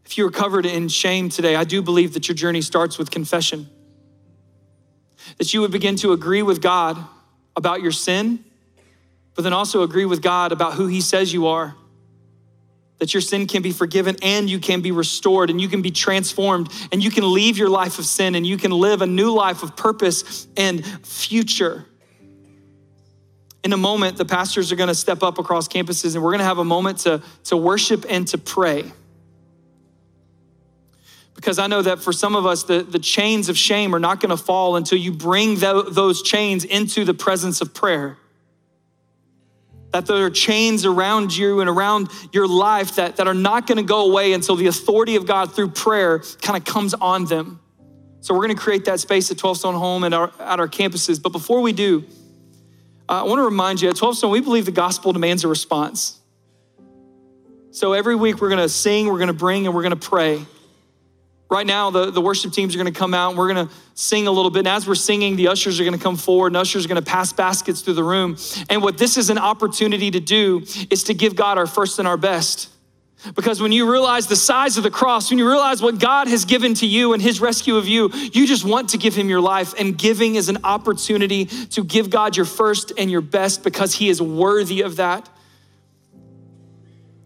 If 0.06 0.18
you 0.18 0.26
are 0.26 0.32
covered 0.32 0.66
in 0.66 0.88
shame 0.88 1.28
today, 1.28 1.56
I 1.56 1.66
do 1.66 1.82
believe 1.82 2.14
that 2.14 2.30
your 2.30 2.36
journey 2.36 2.62
starts 2.62 2.98
with 2.98 3.12
confession. 3.12 3.70
That 5.38 5.54
you 5.54 5.60
would 5.62 5.72
begin 5.72 5.98
to 5.98 6.14
agree 6.14 6.42
with 6.42 6.62
God 6.62 6.98
about 7.58 7.82
your 7.82 7.92
sin, 7.92 8.44
but 9.36 9.44
then 9.44 9.52
also 9.52 9.84
agree 9.84 10.06
with 10.06 10.22
God 10.22 10.54
about 10.54 10.76
who 10.76 10.88
He 10.88 11.02
says 11.02 11.34
you 11.34 11.48
are. 11.48 11.76
That 13.00 13.14
your 13.14 13.22
sin 13.22 13.48
can 13.48 13.62
be 13.62 13.72
forgiven 13.72 14.16
and 14.22 14.50
you 14.50 14.60
can 14.60 14.82
be 14.82 14.92
restored 14.92 15.50
and 15.50 15.60
you 15.60 15.68
can 15.68 15.82
be 15.82 15.92
transformed 15.92 16.72
and 16.92 17.04
you 17.04 17.12
can 17.12 17.32
leave 17.34 17.58
your 17.58 17.70
life 17.70 18.00
of 18.00 18.06
sin 18.06 18.34
and 18.36 18.48
you 18.48 18.58
can 18.58 18.72
live 18.72 19.02
a 19.02 19.08
new 19.08 19.34
life 19.34 19.62
of 19.62 19.76
purpose 19.76 20.48
and 20.56 20.86
future. 21.06 21.86
In 23.68 23.74
a 23.74 23.76
moment, 23.76 24.16
the 24.16 24.24
pastors 24.24 24.72
are 24.72 24.78
going 24.78 24.88
to 24.88 24.96
step 24.96 25.22
up 25.22 25.40
across 25.40 25.68
campuses 25.68 26.16
and 26.16 26.24
we're 26.24 26.32
going 26.32 26.40
to 26.40 26.46
have 26.46 26.58
a 26.58 26.64
moment 26.64 27.00
to, 27.00 27.22
to 27.44 27.58
worship 27.58 28.06
and 28.08 28.26
to 28.30 28.38
pray. 28.38 28.94
Because 31.36 31.60
I 31.60 31.68
know 31.68 31.82
that 31.82 32.00
for 32.00 32.14
some 32.14 32.38
of 32.38 32.46
us, 32.46 32.64
the, 32.64 32.84
the 32.84 32.98
chains 32.98 33.50
of 33.50 33.58
shame 33.58 33.94
are 33.94 34.00
not 34.00 34.22
going 34.22 34.30
to 34.30 34.42
fall 34.42 34.78
until 34.78 34.98
you 34.98 35.12
bring 35.12 35.56
those 35.56 36.22
chains 36.22 36.64
into 36.64 37.04
the 37.04 37.14
presence 37.14 37.60
of 37.60 37.74
prayer. 37.74 38.18
That 39.92 40.06
there 40.06 40.24
are 40.24 40.30
chains 40.30 40.86
around 40.86 41.36
you 41.36 41.60
and 41.60 41.70
around 41.70 42.10
your 42.32 42.48
life 42.48 42.96
that, 42.96 43.18
that 43.18 43.28
are 43.28 43.34
not 43.34 43.68
going 43.68 43.80
to 43.80 43.84
go 43.84 44.10
away 44.10 44.32
until 44.32 44.56
the 44.56 44.68
authority 44.68 45.18
of 45.18 45.26
God 45.26 45.54
through 45.54 45.72
prayer 45.72 46.20
kind 46.42 46.56
of 46.56 46.64
comes 46.64 46.94
on 46.94 47.26
them. 47.26 47.60
So 48.22 48.34
we're 48.34 48.46
going 48.46 48.56
to 48.56 48.64
create 48.64 48.86
that 48.86 49.02
space 49.02 49.30
at 49.30 49.38
12 49.38 49.58
Stone 49.58 49.76
Home 49.76 50.06
and 50.06 50.16
our, 50.16 50.32
at 50.40 50.62
our 50.62 50.70
campuses. 50.70 51.22
But 51.22 51.34
before 51.34 51.60
we 51.60 51.74
do, 51.74 52.06
I 53.10 53.24
want 53.24 53.40
to 53.40 53.44
remind 53.44 53.82
you 53.82 53.90
at 53.90 53.96
12 53.96 54.18
Stone, 54.18 54.32
we 54.32 54.42
believe 54.42 54.66
the 54.66 54.72
gospel 54.72 55.14
demands 55.14 55.44
a 55.44 55.48
response. 55.48 56.20
So 57.72 57.94
every 57.94 58.16
week 58.16 58.42
we're 58.42 58.50
going 58.50 58.62
to 58.62 58.70
sing, 58.70 59.08
we're 59.08 59.20
going 59.20 59.28
to 59.28 59.34
bring, 59.34 59.66
and 59.66 59.76
we're 59.76 59.84
going 59.84 59.98
to 59.98 60.10
pray. 60.10 60.46
Right 61.50 61.66
now, 61.66 61.92
the, 61.92 62.12
the 62.12 62.20
worship 62.20 62.52
teams 62.52 62.76
are 62.76 62.78
going 62.78 62.92
to 62.92 63.00
come 63.00 63.14
out 63.14 63.30
and 63.30 63.38
we're 63.38 63.54
going 63.54 63.68
to 63.68 63.74
sing 63.94 64.28
a 64.28 64.32
little 64.32 64.52
bit. 64.52 64.60
And 64.60 64.68
as 64.68 64.86
we're 64.86 64.96
singing, 64.96 65.38
the 65.38 65.48
ushers 65.48 65.80
are 65.80 65.86
going 65.86 65.98
to 65.98 66.04
come 66.04 66.18
forward 66.18 66.48
and 66.48 66.58
ushers 66.58 66.84
are 66.84 66.90
going 66.90 67.02
to 67.02 67.10
pass 67.10 67.32
baskets 67.32 67.82
through 67.82 67.94
the 67.94 68.04
room. 68.04 68.36
And 68.70 68.82
what 68.82 68.98
this 68.98 69.16
is 69.16 69.30
an 69.30 69.38
opportunity 69.38 70.12
to 70.12 70.20
do 70.20 70.66
is 70.90 71.04
to 71.04 71.14
give 71.14 71.38
God 71.38 71.58
our 71.58 71.68
first 71.68 72.00
and 72.00 72.08
our 72.08 72.18
best. 72.18 72.70
Because 73.36 73.62
when 73.62 73.72
you 73.72 73.92
realize 73.92 74.28
the 74.28 74.36
size 74.36 74.78
of 74.78 74.84
the 74.84 74.92
cross, 74.92 75.30
when 75.30 75.40
you 75.40 75.48
realize 75.48 75.82
what 75.82 76.00
God 76.00 76.28
has 76.28 76.46
given 76.46 76.74
to 76.76 76.86
you 76.86 77.14
and 77.14 77.22
his 77.22 77.42
rescue 77.42 77.76
of 77.76 77.88
you, 77.88 78.10
you 78.14 78.46
just 78.46 78.64
want 78.64 78.90
to 78.90 78.98
give 78.98 79.16
him 79.16 79.28
your 79.28 79.42
life. 79.42 79.74
And 79.78 79.98
giving 79.98 80.36
is 80.36 80.50
an 80.50 80.60
opportunity 80.64 81.46
to 81.46 81.84
give 81.84 82.10
God 82.10 82.38
your 82.38 82.46
first 82.46 82.94
and 82.98 83.10
your 83.10 83.22
best 83.22 83.64
because 83.64 83.96
he 83.96 84.10
is 84.10 84.22
worthy 84.22 84.82
of 84.82 84.98
that. 84.98 85.28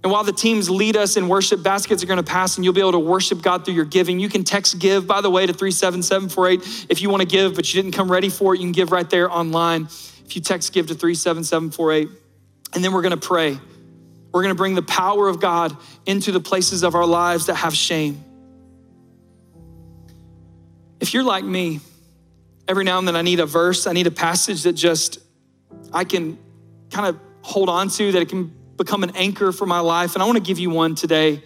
And 0.04 0.12
while 0.12 0.24
the 0.24 0.32
teams 0.32 0.70
lead 0.70 0.98
us 0.98 1.16
in 1.16 1.28
worship, 1.28 1.62
baskets 1.62 2.02
are 2.02 2.08
going 2.08 2.18
to 2.18 2.24
pass 2.24 2.56
and 2.56 2.66
you'll 2.66 2.74
be 2.74 2.80
able 2.80 2.94
to 2.94 3.00
worship 3.00 3.42
God 3.42 3.66
through 3.66 3.76
your 3.76 3.86
giving. 3.86 4.20
You 4.20 4.30
can 4.30 4.44
text 4.44 4.80
give, 4.80 5.06
by 5.06 5.22
the 5.22 5.30
way, 5.30 5.46
to 5.46 5.54
37748 5.54 6.88
if 6.90 7.02
you 7.02 7.10
want 7.10 7.22
to 7.22 7.28
give, 7.28 7.54
but 7.54 7.72
you 7.72 7.82
didn't 7.82 7.96
come 7.96 8.12
ready 8.12 8.30
for 8.30 8.56
it. 8.56 8.60
You 8.60 8.66
can 8.66 8.72
give 8.72 8.92
right 8.92 9.08
there 9.08 9.30
online. 9.30 9.84
If 10.26 10.36
you 10.36 10.42
text 10.42 10.74
give 10.74 10.88
to 10.88 10.96
37748. 10.96 12.10
And 12.74 12.84
then 12.84 12.94
we're 12.94 13.04
going 13.04 13.12
to 13.12 13.28
pray. 13.28 13.60
We're 14.32 14.44
going 14.44 14.54
to 14.54 14.58
bring 14.58 14.76
the 14.76 14.82
power 14.82 15.28
of 15.28 15.40
God 15.40 15.76
into 16.06 16.32
the 16.32 16.40
places 16.40 16.84
of 16.84 16.96
our 16.96 17.06
lives 17.06 17.48
that 17.48 17.56
have 17.56 17.76
shame. 17.76 18.24
If 21.00 21.14
you're 21.14 21.24
like 21.24 21.44
me, 21.44 21.82
every 22.68 22.84
now 22.84 23.00
and 23.00 23.08
then 23.08 23.16
I 23.16 23.22
need 23.22 23.40
a 23.40 23.46
verse, 23.46 23.88
I 23.88 23.94
need 23.94 24.08
a 24.08 24.12
passage 24.12 24.64
that 24.64 24.74
just 24.74 25.20
I 25.92 26.04
can 26.04 26.38
kind 26.92 27.08
of 27.08 27.20
hold 27.42 27.70
on 27.70 27.90
to, 27.90 28.12
that 28.14 28.22
it 28.22 28.30
can 28.30 28.54
become 28.78 29.04
an 29.04 29.16
anchor 29.16 29.52
for 29.52 29.66
my 29.66 29.80
life. 29.80 30.14
And 30.14 30.24
I 30.24 30.26
want 30.26 30.38
to 30.38 30.44
give 30.44 30.60
you 30.60 30.70
one 30.70 30.96
today 30.96 31.44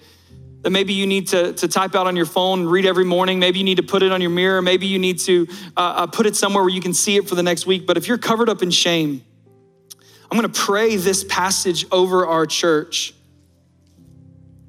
that 0.62 0.70
maybe 0.72 0.94
you 0.94 1.08
need 1.08 1.28
to, 1.28 1.54
to 1.54 1.68
type 1.68 1.96
out 1.96 2.08
on 2.08 2.16
your 2.16 2.26
phone 2.26 2.62
and 2.62 2.72
read 2.72 2.86
every 2.86 3.06
morning. 3.06 3.40
Maybe 3.40 3.60
you 3.60 3.66
need 3.66 3.78
to 3.78 3.84
put 3.84 4.04
it 4.04 4.12
on 4.12 4.20
your 4.22 4.32
mirror. 4.32 4.62
Maybe 4.62 4.88
you 4.88 5.00
need 5.00 5.20
to 5.20 5.48
uh, 5.78 5.80
uh 5.80 6.08
put 6.08 6.26
it 6.26 6.36
somewhere 6.36 6.64
where 6.64 6.74
you 6.74 6.82
can 6.82 6.94
see 6.94 7.18
it 7.18 7.30
for 7.30 7.36
the 7.36 7.44
next 7.44 7.66
week. 7.66 7.86
But 7.86 7.98
if 7.98 8.08
you're 8.08 8.18
covered 8.18 8.50
up 8.50 8.62
in 8.62 8.72
shame, 8.72 9.24
I'm 10.32 10.40
going 10.40 10.52
to 10.52 10.60
pray 10.60 10.96
this 10.96 11.24
passage 11.24 11.86
over 11.92 12.26
our 12.26 12.46
church. 12.46 13.14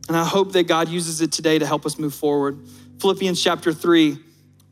And 0.08 0.16
I 0.16 0.24
hope 0.24 0.52
that 0.52 0.68
God 0.68 0.88
uses 0.88 1.20
it 1.20 1.32
today 1.32 1.58
to 1.58 1.66
help 1.66 1.86
us 1.86 1.98
move 1.98 2.14
forward. 2.14 2.66
Philippians 3.00 3.42
chapter 3.42 3.72
3, 3.72 4.18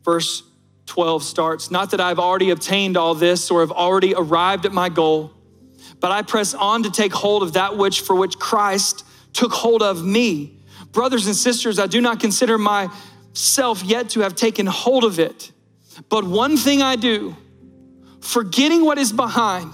verse 0.03 0.43
12 0.85 1.23
starts 1.23 1.71
Not 1.71 1.91
that 1.91 1.99
I've 1.99 2.19
already 2.19 2.51
obtained 2.51 2.97
all 2.97 3.15
this 3.15 3.51
or 3.51 3.61
have 3.61 3.71
already 3.71 4.13
arrived 4.15 4.65
at 4.65 4.71
my 4.71 4.89
goal, 4.89 5.31
but 5.99 6.11
I 6.11 6.21
press 6.21 6.53
on 6.53 6.83
to 6.83 6.91
take 6.91 7.13
hold 7.13 7.43
of 7.43 7.53
that 7.53 7.77
which 7.77 8.01
for 8.01 8.15
which 8.15 8.37
Christ 8.37 9.05
took 9.33 9.51
hold 9.51 9.81
of 9.81 10.05
me. 10.05 10.59
Brothers 10.91 11.25
and 11.25 11.35
sisters, 11.35 11.79
I 11.79 11.87
do 11.87 11.99
not 11.99 12.19
consider 12.19 12.57
myself 12.57 13.83
yet 13.83 14.09
to 14.11 14.21
have 14.21 14.35
taken 14.35 14.65
hold 14.65 15.03
of 15.03 15.19
it. 15.19 15.51
But 16.09 16.23
one 16.23 16.57
thing 16.57 16.81
I 16.81 16.95
do, 16.95 17.35
forgetting 18.21 18.85
what 18.85 18.97
is 18.97 19.11
behind 19.11 19.73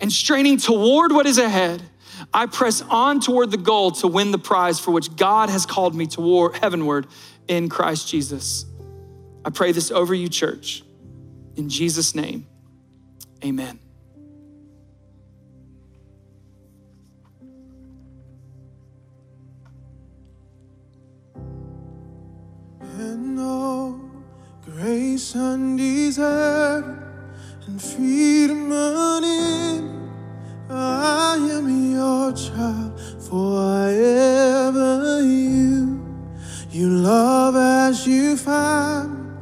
and 0.00 0.12
straining 0.12 0.58
toward 0.58 1.12
what 1.12 1.26
is 1.26 1.38
ahead, 1.38 1.82
I 2.32 2.46
press 2.46 2.82
on 2.82 3.20
toward 3.20 3.50
the 3.50 3.56
goal 3.56 3.90
to 3.92 4.08
win 4.08 4.30
the 4.32 4.38
prize 4.38 4.78
for 4.80 4.90
which 4.90 5.16
God 5.16 5.50
has 5.50 5.66
called 5.66 5.94
me 5.94 6.06
toward 6.06 6.56
heavenward 6.56 7.06
in 7.46 7.68
Christ 7.68 8.08
Jesus. 8.08 8.66
I 9.44 9.50
pray 9.50 9.72
this 9.72 9.90
over 9.90 10.14
you, 10.14 10.28
church. 10.28 10.82
In 11.56 11.68
Jesus' 11.68 12.14
name, 12.14 12.46
amen. 13.44 13.80
And 22.80 23.36
no 23.36 24.00
grace 24.64 25.34
undeserved 25.34 27.07
and 27.68 27.80
freedom 27.82 28.70
running. 28.70 30.10
I 30.70 31.36
am 31.36 31.92
your 31.92 32.32
child 32.32 32.98
forever. 33.28 35.20
You, 35.22 36.00
you 36.70 36.88
love 36.88 37.56
as 37.56 38.06
you 38.06 38.38
find, 38.38 39.36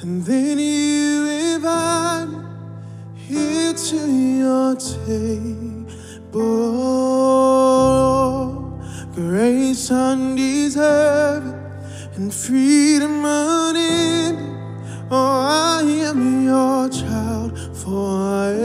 and 0.00 0.24
then 0.24 0.58
you 0.58 1.26
invite 1.54 2.28
here 3.14 3.74
to 3.74 4.10
your 4.42 4.74
table. 4.76 5.66
Grace 9.14 9.90
undeserved 9.90 11.54
and 12.16 12.32
freedom 12.32 13.22
unending. 13.24 14.55
Oh, 15.08 15.14
I 15.14 15.82
am 15.82 16.44
your 16.44 16.88
child 16.88 17.56
forever. 17.76 18.58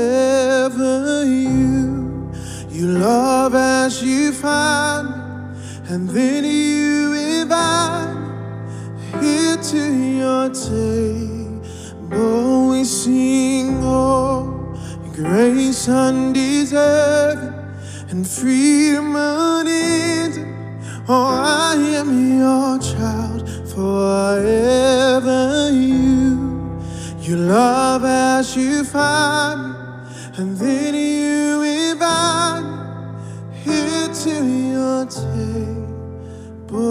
You, 1.23 2.31
you 2.67 2.87
love 2.97 3.53
as 3.53 4.01
you 4.01 4.31
find 4.31 5.09
me, 5.09 5.13
and 5.89 6.09
then 6.09 6.43
you 6.43 7.13
invite 7.13 8.15
me 9.21 9.23
here 9.27 9.55
to 9.55 9.93
your 10.17 10.49
table. 10.49 12.69
We 12.71 12.85
sing, 12.85 13.79
oh, 13.83 14.75
grace 15.13 15.87
undeserved 15.87 17.53
and 18.09 18.27
freedom 18.27 19.15
unending. 19.15 20.47
Oh, 21.07 21.39
I 21.43 21.75
am 21.99 22.39
your 22.39 22.79
child 22.79 23.47
forever. 23.69 25.69
You, 25.71 26.20
you 27.21 27.35
love 27.37 28.03
as 28.03 28.55
you 28.55 28.83
find 28.83 29.73
me, 29.73 29.75
and 30.37 30.57
then 30.57 30.95
you 30.95 31.61
invite 31.61 32.63
me 32.63 33.59
here 33.63 34.07
to 34.23 34.43
your 34.73 35.05
table. 36.65 36.81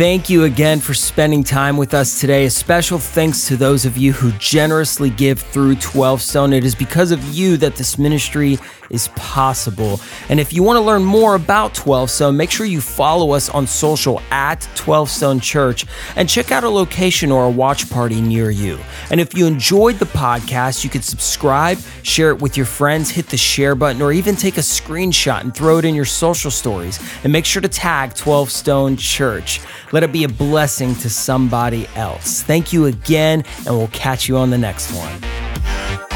Thank 0.00 0.30
you 0.30 0.44
again 0.44 0.80
for 0.80 0.94
spending 0.94 1.44
time 1.44 1.76
with 1.76 1.92
us 1.92 2.20
today. 2.20 2.46
A 2.46 2.50
special 2.50 2.98
thanks 2.98 3.46
to 3.48 3.56
those 3.58 3.84
of 3.84 3.98
you 3.98 4.14
who 4.14 4.32
generously 4.38 5.10
give 5.10 5.40
through 5.40 5.76
12 5.76 6.22
Stone. 6.22 6.54
It 6.54 6.64
is 6.64 6.74
because 6.74 7.10
of 7.10 7.22
you 7.34 7.58
that 7.58 7.76
this 7.76 7.98
ministry 7.98 8.58
is 8.90 9.08
possible. 9.08 10.00
And 10.28 10.38
if 10.38 10.52
you 10.52 10.62
want 10.62 10.76
to 10.76 10.80
learn 10.80 11.04
more 11.04 11.34
about 11.34 11.74
12 11.74 12.10
Stone, 12.10 12.36
make 12.36 12.50
sure 12.50 12.66
you 12.66 12.80
follow 12.80 13.32
us 13.32 13.48
on 13.48 13.66
social 13.66 14.20
at 14.30 14.68
12 14.74 15.08
Stone 15.08 15.40
Church 15.40 15.86
and 16.16 16.28
check 16.28 16.52
out 16.52 16.64
a 16.64 16.68
location 16.68 17.30
or 17.30 17.46
a 17.46 17.50
watch 17.50 17.88
party 17.88 18.20
near 18.20 18.50
you. 18.50 18.78
And 19.10 19.20
if 19.20 19.36
you 19.36 19.46
enjoyed 19.46 19.96
the 19.96 20.06
podcast, 20.06 20.84
you 20.84 20.90
could 20.90 21.04
subscribe, 21.04 21.78
share 22.02 22.30
it 22.30 22.42
with 22.42 22.56
your 22.56 22.66
friends, 22.66 23.10
hit 23.10 23.28
the 23.28 23.36
share 23.36 23.74
button, 23.74 24.02
or 24.02 24.12
even 24.12 24.36
take 24.36 24.56
a 24.56 24.60
screenshot 24.60 25.40
and 25.40 25.54
throw 25.54 25.78
it 25.78 25.84
in 25.84 25.94
your 25.94 26.04
social 26.04 26.50
stories. 26.50 26.98
And 27.24 27.32
make 27.32 27.44
sure 27.44 27.62
to 27.62 27.68
tag 27.68 28.14
12 28.14 28.50
Stone 28.50 28.96
Church. 28.96 29.60
Let 29.92 30.02
it 30.02 30.12
be 30.12 30.24
a 30.24 30.28
blessing 30.28 30.94
to 30.96 31.10
somebody 31.10 31.86
else. 31.96 32.42
Thank 32.42 32.72
you 32.72 32.86
again, 32.86 33.44
and 33.66 33.76
we'll 33.76 33.88
catch 33.88 34.28
you 34.28 34.36
on 34.36 34.50
the 34.50 34.58
next 34.58 34.92
one. 34.92 36.09